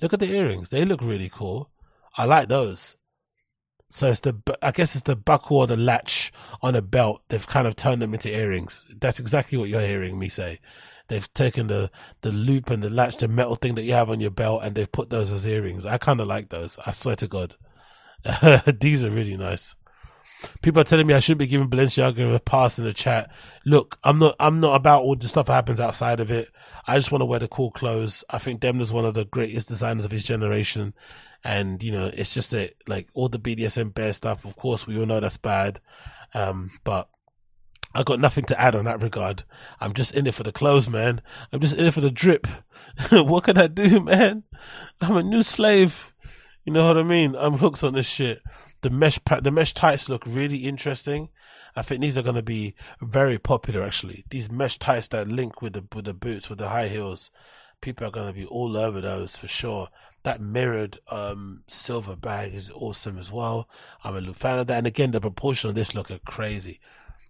[0.00, 1.70] Look at the earrings; they look really cool.
[2.16, 2.96] I like those.
[3.90, 6.30] So it's the, I guess it's the buckle or the latch
[6.60, 7.22] on a belt.
[7.28, 8.84] They've kind of turned them into earrings.
[9.00, 10.60] That's exactly what you're hearing me say.
[11.08, 14.20] They've taken the, the loop and the latch, the metal thing that you have on
[14.20, 15.86] your belt, and they've put those as earrings.
[15.86, 16.78] I kind of like those.
[16.84, 17.56] I swear to God.
[18.80, 19.74] These are really nice.
[20.60, 23.30] People are telling me I shouldn't be giving Balenciaga a pass in the chat.
[23.64, 24.36] Look, I'm not.
[24.38, 26.48] I'm not about all the stuff that happens outside of it.
[26.88, 28.24] I just want to wear the cool clothes.
[28.30, 30.94] I think Demna's one of the greatest designers of his generation,
[31.44, 34.46] and you know, it's just that like all the BDSM bear stuff.
[34.46, 35.80] Of course, we all know that's bad,
[36.32, 37.10] um, but
[37.94, 39.44] I got nothing to add on that regard.
[39.80, 41.20] I'm just in it for the clothes, man.
[41.52, 42.46] I'm just in it for the drip.
[43.10, 44.44] what can I do, man?
[45.02, 46.12] I'm a new slave.
[46.64, 47.36] You know what I mean?
[47.36, 48.40] I'm hooked on this shit.
[48.80, 51.28] The mesh the mesh tights look really interesting.
[51.76, 53.82] I think these are going to be very popular.
[53.82, 57.30] Actually, these mesh tights that link with the with the boots with the high heels,
[57.80, 59.88] people are going to be all over those for sure.
[60.24, 63.68] That mirrored um, silver bag is awesome as well.
[64.02, 64.78] I'm a fan of that.
[64.78, 66.80] And again, the proportion of this look are crazy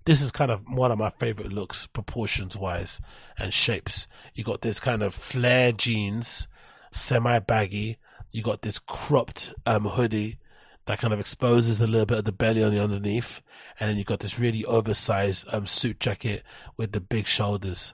[0.09, 2.99] this is kind of one of my favorite looks, proportions wise
[3.37, 4.07] and shapes.
[4.35, 6.49] You got this kind of flare jeans,
[6.91, 7.99] semi baggy.
[8.31, 10.39] You got this cropped um, hoodie
[10.89, 13.43] that kind of exposes a little bit of the belly on the underneath,
[13.79, 16.43] and then you've got this really oversized um, suit jacket
[16.79, 17.93] with the big shoulders.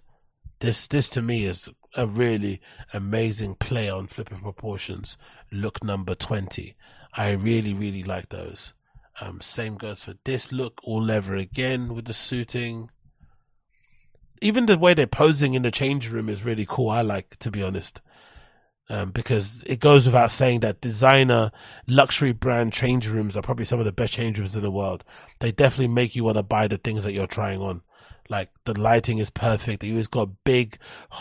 [0.61, 2.61] This this to me is a really
[2.93, 5.17] amazing play on flipping proportions.
[5.51, 6.77] Look number twenty.
[7.13, 8.75] I really really like those.
[9.21, 12.91] Um, same goes for this look, all leather again with the suiting.
[14.41, 16.91] Even the way they're posing in the change room is really cool.
[16.91, 18.01] I like, to be honest,
[18.89, 21.51] um, because it goes without saying that designer
[21.87, 25.05] luxury brand change rooms are probably some of the best change rooms in the world.
[25.41, 27.83] They definitely make you want to buy the things that you're trying on.
[28.29, 29.81] Like the lighting is perfect.
[29.81, 30.79] They always got big,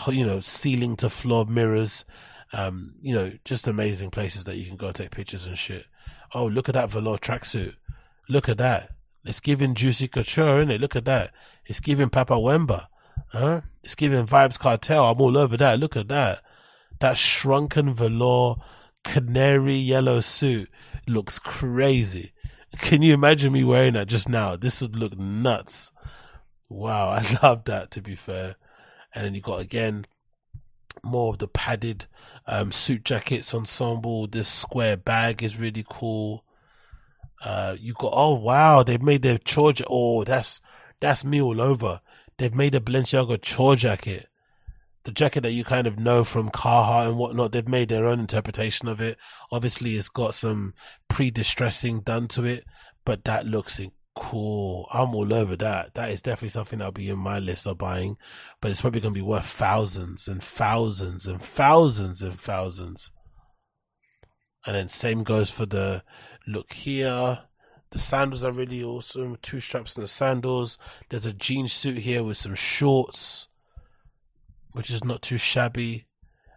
[0.08, 2.04] you know, ceiling to floor mirrors.
[2.52, 5.86] Um, you know, just amazing places that you can go take pictures and shit.
[6.34, 7.76] Oh, look at that velour tracksuit.
[8.28, 8.90] Look at that.
[9.24, 10.80] It's giving Juicy Couture, isn't it?
[10.80, 11.32] Look at that.
[11.66, 12.88] It's giving Papa Wemba.
[13.28, 13.62] Huh?
[13.82, 15.04] It's giving Vibes Cartel.
[15.04, 15.80] I'm all over that.
[15.80, 16.42] Look at that.
[17.00, 18.56] That shrunken velour
[19.04, 20.70] canary yellow suit
[21.06, 22.32] looks crazy.
[22.78, 24.56] Can you imagine me wearing that just now?
[24.56, 25.92] This would look nuts.
[26.68, 28.56] Wow, I love that to be fair.
[29.14, 30.06] And then you got again
[31.04, 32.06] more of the padded
[32.46, 34.26] um, suit jackets ensemble.
[34.26, 36.44] This square bag is really cool.
[37.44, 39.72] Uh, you got oh wow, they've made their chore.
[39.88, 40.60] oh, that's
[41.00, 42.00] that's me all over.
[42.38, 44.28] They've made a Balenciaga chore jacket,
[45.04, 47.52] the jacket that you kind of know from Carhartt and whatnot.
[47.52, 49.18] They've made their own interpretation of it.
[49.52, 50.74] Obviously, it's got some
[51.08, 52.64] pre-distressing done to it,
[53.04, 53.80] but that looks
[54.14, 54.88] cool.
[54.92, 55.94] I'm all over that.
[55.94, 58.16] That is definitely something that'll be in my list of buying,
[58.60, 63.10] but it's probably going to be worth thousands and thousands and thousands and thousands.
[64.66, 66.02] And then same goes for the
[66.46, 67.40] look here.
[67.90, 69.36] The sandals are really awesome.
[69.42, 70.78] Two straps on the sandals.
[71.10, 73.48] There's a jean suit here with some shorts,
[74.74, 76.04] which is not too shabby.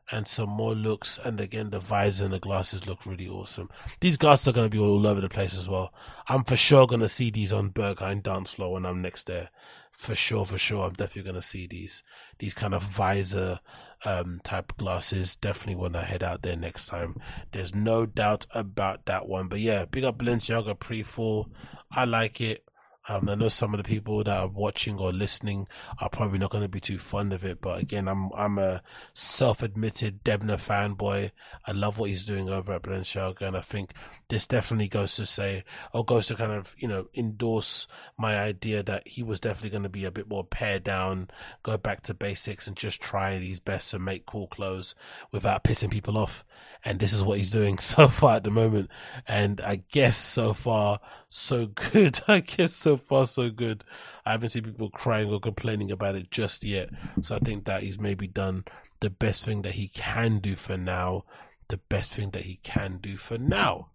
[0.10, 1.20] and some more looks.
[1.24, 3.70] And again, the visor and the glasses look really awesome.
[4.00, 5.94] These glasses are going to be all over the place as well.
[6.28, 9.50] I'm for sure going to see these on Berghain dance floor when I'm next there.
[9.92, 10.86] For sure, for sure.
[10.86, 12.04] I'm definitely going to see these,
[12.40, 13.60] these kind of visor,
[14.06, 15.36] um, type glasses.
[15.36, 17.16] Definitely when I head out there next time.
[17.52, 19.48] There's no doubt about that one.
[19.48, 21.50] But yeah, big up Balenciaga pre-fall.
[21.92, 22.64] I like it.
[23.10, 25.68] Um, I know some of the people that are watching or listening
[26.00, 28.82] are probably not going to be too fond of it, but again, I'm I'm a
[29.14, 31.32] self-admitted Demna fanboy.
[31.66, 33.94] I love what he's doing over at Balenciaga, and I think
[34.28, 35.64] this definitely goes to say,
[35.94, 39.84] or goes to kind of you know endorse my idea that he was definitely going
[39.84, 41.30] to be a bit more pared down,
[41.64, 44.96] go back to basics, and just try his best to make cool clothes
[45.32, 46.44] without pissing people off.
[46.84, 48.90] And this is what he's doing so far at the moment,
[49.26, 52.22] and I guess so far so good.
[52.28, 53.84] I guess so far so good.
[54.26, 56.90] I haven't seen people crying or complaining about it just yet.
[57.22, 58.66] So I think that he's maybe done
[59.00, 61.26] the best thing that he can do for now.
[61.70, 63.90] The best thing that he can do for now.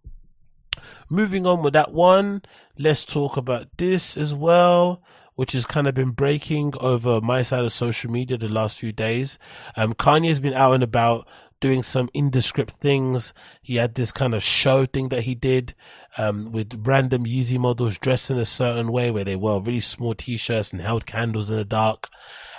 [1.09, 2.41] Moving on with that one,
[2.77, 5.03] let's talk about this as well
[5.35, 8.91] which has kind of been breaking over my side of social media the last few
[8.91, 9.39] days.
[9.75, 11.27] Um, Kanye's been out and about
[11.59, 13.33] doing some indescript things.
[13.61, 15.73] He had this kind of show thing that he did,
[16.17, 20.13] um, with random Yeezy models dressed in a certain way where they wore really small
[20.13, 22.09] t-shirts and held candles in the dark.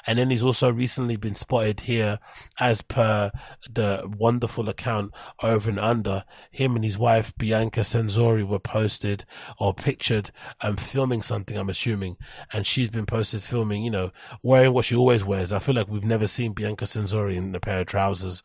[0.06, 2.18] And then he's also recently been spotted here
[2.58, 3.30] as per
[3.68, 5.12] the wonderful account
[5.42, 9.24] over and under him and his wife Bianca Censori were posted
[9.58, 12.16] or pictured um filming something I'm assuming
[12.52, 14.10] and she's been posted filming you know
[14.42, 17.60] wearing what she always wears I feel like we've never seen Bianca Censori in a
[17.60, 18.42] pair of trousers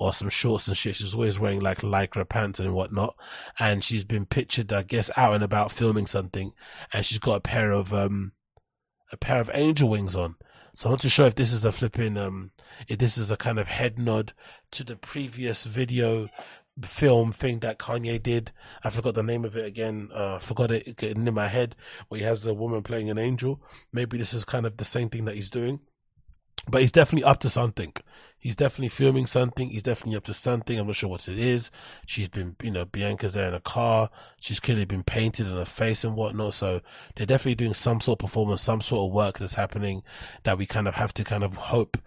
[0.00, 0.96] or some shorts and shit.
[0.96, 3.14] She's always wearing like lycra pants and whatnot.
[3.58, 6.52] And she's been pictured, I guess, out and about filming something.
[6.92, 8.32] And she's got a pair of, um,
[9.12, 10.36] a pair of angel wings on.
[10.74, 12.52] So I'm not too sure if this is a flipping, um,
[12.88, 14.32] if this is a kind of head nod
[14.72, 16.28] to the previous video
[16.82, 18.52] film thing that Kanye did.
[18.82, 20.08] I forgot the name of it again.
[20.12, 21.76] Uh, forgot it getting in my head
[22.08, 23.60] where he has a woman playing an angel.
[23.92, 25.80] Maybe this is kind of the same thing that he's doing.
[26.68, 27.92] But he's definitely up to something.
[28.40, 29.68] He's definitely filming something.
[29.68, 30.78] He's definitely up to something.
[30.78, 31.70] I'm not sure what it is.
[32.06, 34.08] She's been, you know, Bianca's there in a car.
[34.40, 36.54] She's clearly been painted on her face and whatnot.
[36.54, 36.80] So
[37.14, 40.02] they're definitely doing some sort of performance, some sort of work that's happening
[40.44, 41.98] that we kind of have to kind of hope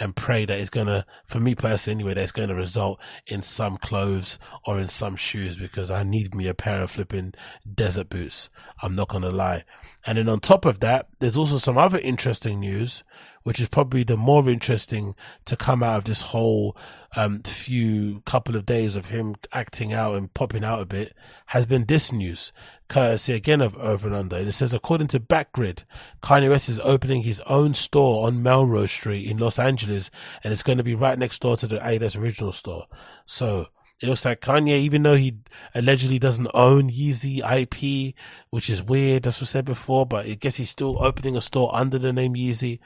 [0.00, 3.42] and pray that it's going to, for me personally anyway, that's going to result in
[3.42, 7.34] some clothes or in some shoes because I need me a pair of flipping
[7.72, 8.48] desert boots.
[8.82, 9.64] I'm not going to lie.
[10.06, 13.04] And then on top of that, there's also some other interesting news,
[13.42, 15.14] which is probably the more interesting
[15.44, 16.76] to come out of this whole
[17.16, 21.14] um, few couple of days of him acting out and popping out a bit
[21.46, 22.52] has been this news,
[22.88, 24.36] courtesy again of Over and Under.
[24.36, 25.84] And it says, according to Backgrid,
[26.22, 30.10] Kanye West is opening his own store on Melrose Street in Los Angeles,
[30.42, 32.86] and it's going to be right next door to the Adidas original store.
[33.26, 33.68] So,
[34.00, 35.36] it looks like Kanye, even though he
[35.76, 38.16] allegedly doesn't own Yeezy IP,
[38.50, 41.40] which is weird, that's what I said before, but I guess he's still opening a
[41.40, 42.80] store under the name Yeezy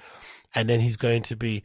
[0.57, 1.63] and then he's going to be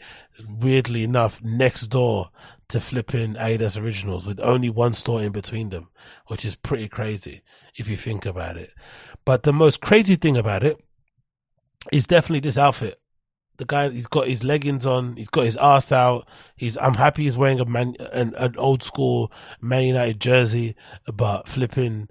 [0.49, 2.29] weirdly enough next door
[2.67, 5.87] to flipping Adidas Originals with only one store in between them,
[6.27, 7.41] which is pretty crazy
[7.77, 8.73] if you think about it.
[9.23, 10.77] But the most crazy thing about it
[11.91, 12.99] is definitely this outfit.
[13.57, 16.27] The guy, he's got his leggings on, he's got his ass out.
[16.57, 19.31] He's, I'm happy he's wearing a man, an, an old school
[19.61, 20.75] Man United jersey,
[21.13, 22.09] but flipping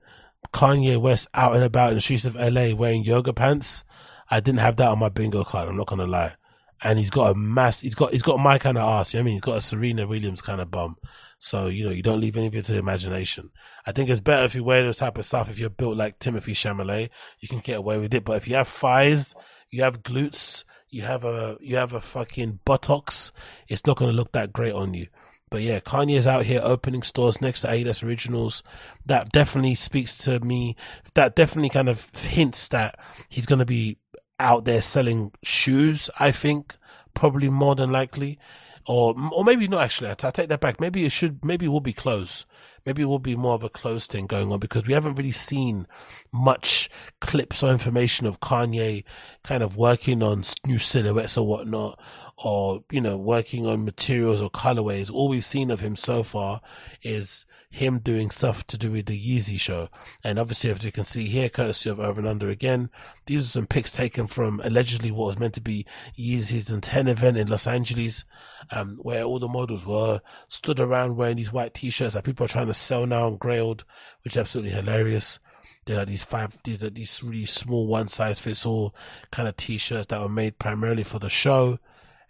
[0.55, 3.85] Kanye West out and about in the streets of LA wearing yoga pants.
[4.31, 5.69] I didn't have that on my bingo card.
[5.69, 6.37] I'm not gonna lie
[6.83, 7.81] and he's got a mass.
[7.81, 9.13] He's got he's got my kind of ass.
[9.13, 10.97] You know what I mean, he's got a Serena Williams kind of bum.
[11.39, 13.51] So you know, you don't leave anything to the imagination.
[13.87, 15.51] I think it's better if you wear this type of stuff.
[15.51, 18.25] If you're built like Timothée Chalamet, you can get away with it.
[18.25, 19.35] But if you have thighs,
[19.71, 23.33] you have glutes, you have a you have a fucking buttocks,
[23.69, 25.07] it's not going to look that great on you.
[25.51, 28.63] But yeah, Kanye's out here opening stores next to Adidas Originals.
[29.05, 30.77] That definitely speaks to me.
[31.15, 32.97] That definitely kind of hints that
[33.29, 33.99] he's going to be
[34.41, 36.75] out there selling shoes, I think,
[37.15, 38.39] probably more than likely.
[38.87, 40.11] Or, or maybe not actually.
[40.11, 40.81] I, take that back.
[40.81, 42.47] Maybe it should, maybe it will be close.
[42.87, 45.31] Maybe it will be more of a close thing going on because we haven't really
[45.31, 45.87] seen
[46.33, 46.89] much
[47.21, 49.05] clips or information of Kanye
[49.45, 52.01] kind of working on new silhouettes or whatnot
[52.43, 55.13] or, you know, working on materials or colorways.
[55.13, 56.63] All we've seen of him so far
[57.03, 59.89] is him doing stuff to do with the Yeezy show.
[60.25, 62.91] And obviously, as you can see here, courtesy of Over and Under again,
[63.27, 65.87] these are some pics taken from allegedly what was meant to be
[66.19, 68.25] Yeezy's 10 event in Los Angeles,
[68.73, 72.49] um, where all the models were stood around wearing these white t-shirts that people are
[72.49, 73.85] trying to sell now on Grailed,
[74.23, 75.39] which is absolutely hilarious.
[75.85, 78.95] They're these five, these are these really small one size fits all
[79.31, 81.79] kind of t-shirts that were made primarily for the show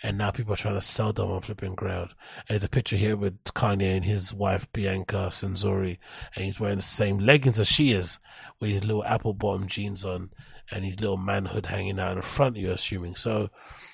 [0.02, 2.12] and now people are trying to sell them on flipping Grailed.
[2.48, 5.98] There's a picture here with Kanye and his wife Bianca Censori,
[6.34, 8.18] and he's wearing the same leggings as she is,
[8.60, 10.30] with his little apple bottom jeans on
[10.70, 12.56] and his little manhood hanging out in the front.
[12.56, 13.50] You're assuming so.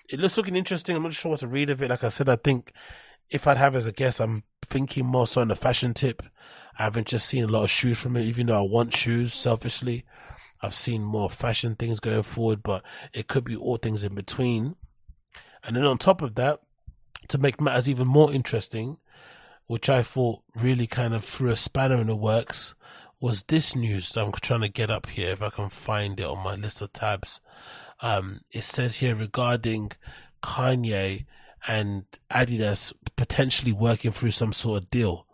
[0.09, 0.95] It looks looking interesting.
[0.95, 1.91] I'm not sure what to read of it.
[1.91, 2.73] Like I said, I think
[3.31, 6.23] if I'd have as a guess, I'm thinking more so on the fashion tip.
[6.79, 9.35] I haven't just seen a lot of shoes from it, even though I want shoes
[9.35, 10.05] selfishly.
[10.63, 14.77] I've seen more fashion things going forward, but it could be all things in between.
[15.67, 16.61] And then on top of that,
[17.29, 18.99] to make matters even more interesting,
[19.67, 22.75] which I thought really kind of threw a spanner in the works,
[23.21, 26.45] was this news I'm trying to get up here if I can find it on
[26.45, 27.41] my list of tabs.
[28.01, 29.91] Um, it says here regarding
[30.43, 31.25] Kanye
[31.67, 35.26] and Adidas potentially working through some sort of deal.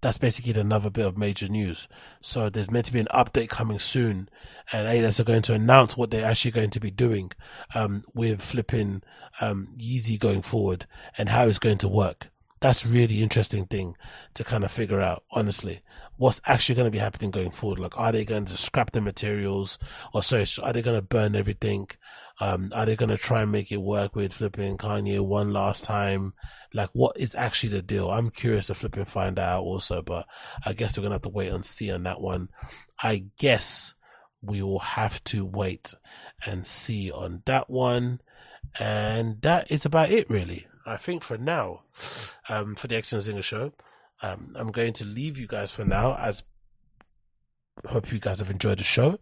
[0.00, 1.88] That's basically another bit of major news.
[2.20, 4.28] So there's meant to be an update coming soon,
[4.72, 7.32] and Adidas are going to announce what they're actually going to be doing
[7.74, 9.02] um, with flipping
[9.40, 10.86] um, Yeezy going forward
[11.16, 12.28] and how it's going to work.
[12.60, 13.96] That's really interesting thing
[14.34, 15.82] to kind of figure out, honestly
[16.16, 17.78] what's actually going to be happening going forward.
[17.78, 19.78] Like, are they going to scrap the materials
[20.12, 21.88] or sorry, are they going to burn everything?
[22.40, 25.84] Um, are they going to try and make it work with flipping Kanye one last
[25.84, 26.34] time?
[26.74, 28.10] Like, what is actually the deal?
[28.10, 30.26] I'm curious to flipping find out also, but
[30.64, 32.48] I guess we're going to have to wait and see on that one.
[33.02, 33.94] I guess
[34.42, 35.94] we will have to wait
[36.44, 38.20] and see on that one.
[38.78, 40.66] And that is about it, really.
[40.84, 41.82] I think for now,
[42.48, 43.72] um, for the X Zinger show.
[44.22, 46.42] Um, I'm going to leave you guys for now as
[47.84, 49.18] hope you guys have enjoyed the show.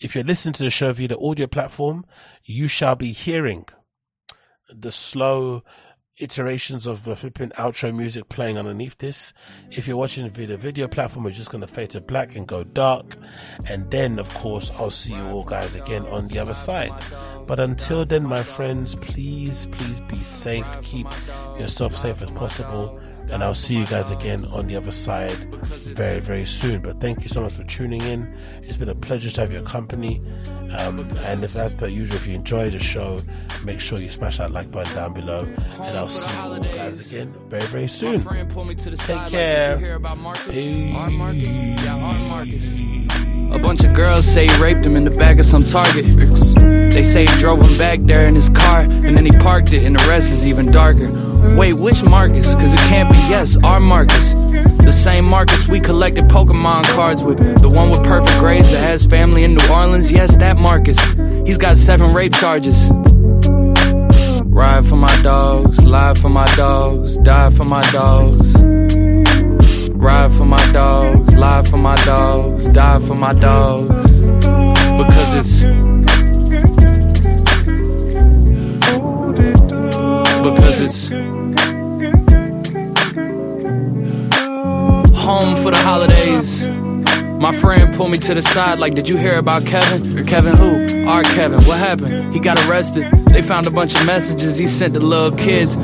[0.00, 2.04] If you're listening to the show via the audio platform,
[2.44, 3.66] you shall be hearing
[4.70, 5.62] the slow
[6.20, 9.32] iterations of the flipping outro music playing underneath this.
[9.70, 12.46] If you're watching via the video platform, it's just going to fade to black and
[12.46, 13.16] go dark.
[13.66, 16.92] And then, of course, I'll see you all guys again on the other side.
[17.46, 20.66] But until then, my friends, please, please be safe.
[20.82, 21.06] Keep
[21.58, 23.00] yourself safe as possible
[23.30, 26.80] and I'll see you guys again on the other side very, very soon.
[26.80, 28.32] But thank you so much for tuning in.
[28.62, 30.20] It's been a pleasure to have your company.
[30.76, 33.20] Um, and if, as per usual, if you enjoy the show,
[33.64, 35.44] make sure you smash that like button down below.
[35.80, 38.20] And I'll see you all guys again very, very soon.
[39.06, 39.76] Take care.
[40.50, 40.94] Peace.
[43.50, 46.04] A bunch of girls say he raped him in the back of some Target.
[46.58, 49.84] They say he drove him back there in his car, and then he parked it,
[49.84, 51.10] and the rest is even darker.
[51.56, 52.54] Wait, which Marcus?
[52.54, 54.32] Cause it can't be yes, our Marcus.
[54.78, 57.38] The same Marcus we collected Pokemon cards with.
[57.60, 60.10] The one with perfect grades that has family in New Orleans.
[60.10, 60.98] Yes, that Marcus.
[61.46, 62.90] He's got seven rape charges.
[64.44, 68.54] Ride for my dogs, lie for my dogs, die for my dogs.
[69.92, 74.30] Ride for my dogs, lie for my dogs, die for my dogs.
[74.30, 75.87] Because it's.
[85.18, 86.62] Home for the holidays.
[87.38, 90.26] My friend pulled me to the side, like, Did you hear about Kevin?
[90.26, 91.06] Kevin who?
[91.06, 91.62] Our Kevin.
[91.64, 92.32] What happened?
[92.32, 93.06] He got arrested.
[93.26, 95.76] They found a bunch of messages he sent to little kids.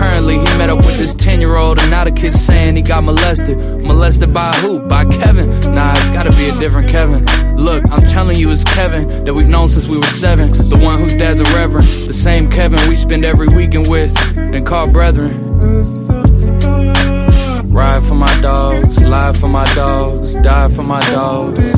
[0.00, 2.80] Apparently he met up with this 10 year old, and now the kid's saying he
[2.80, 3.58] got molested.
[3.58, 4.80] Molested by who?
[4.80, 5.50] By Kevin.
[5.74, 7.26] Nah, it's gotta be a different Kevin.
[7.58, 10.52] Look, I'm telling you, it's Kevin that we've known since we were seven.
[10.70, 11.86] The one whose dad's a reverend.
[12.06, 15.36] The same Kevin we spend every weekend with and call brethren.
[17.70, 21.74] Ride for my dogs, lie for my dogs, die for my dogs.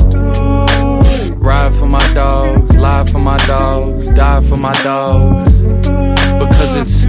[1.33, 5.57] Ride for my dogs, lie for my dogs, die for my dogs.
[6.39, 7.02] Because it's.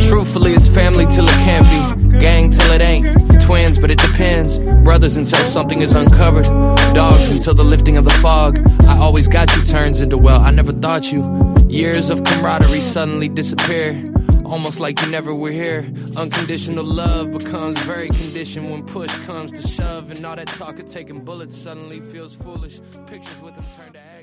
[0.00, 1.64] Truthfully, it's family till it can't
[2.10, 3.06] be, gang till it ain't.
[3.40, 4.58] Twins, but it depends.
[4.82, 6.46] Brothers until something is uncovered.
[6.92, 8.58] Dogs until the lifting of the fog.
[8.82, 11.54] I always got you turns into, well, I never thought you.
[11.68, 14.04] Years of camaraderie suddenly disappear.
[14.44, 15.88] Almost like you never were here.
[16.16, 20.10] Unconditional love becomes very conditioned when push comes to shove.
[20.10, 22.80] And all that talk of taking bullets suddenly feels foolish.
[23.06, 24.13] Pictures with them turn to.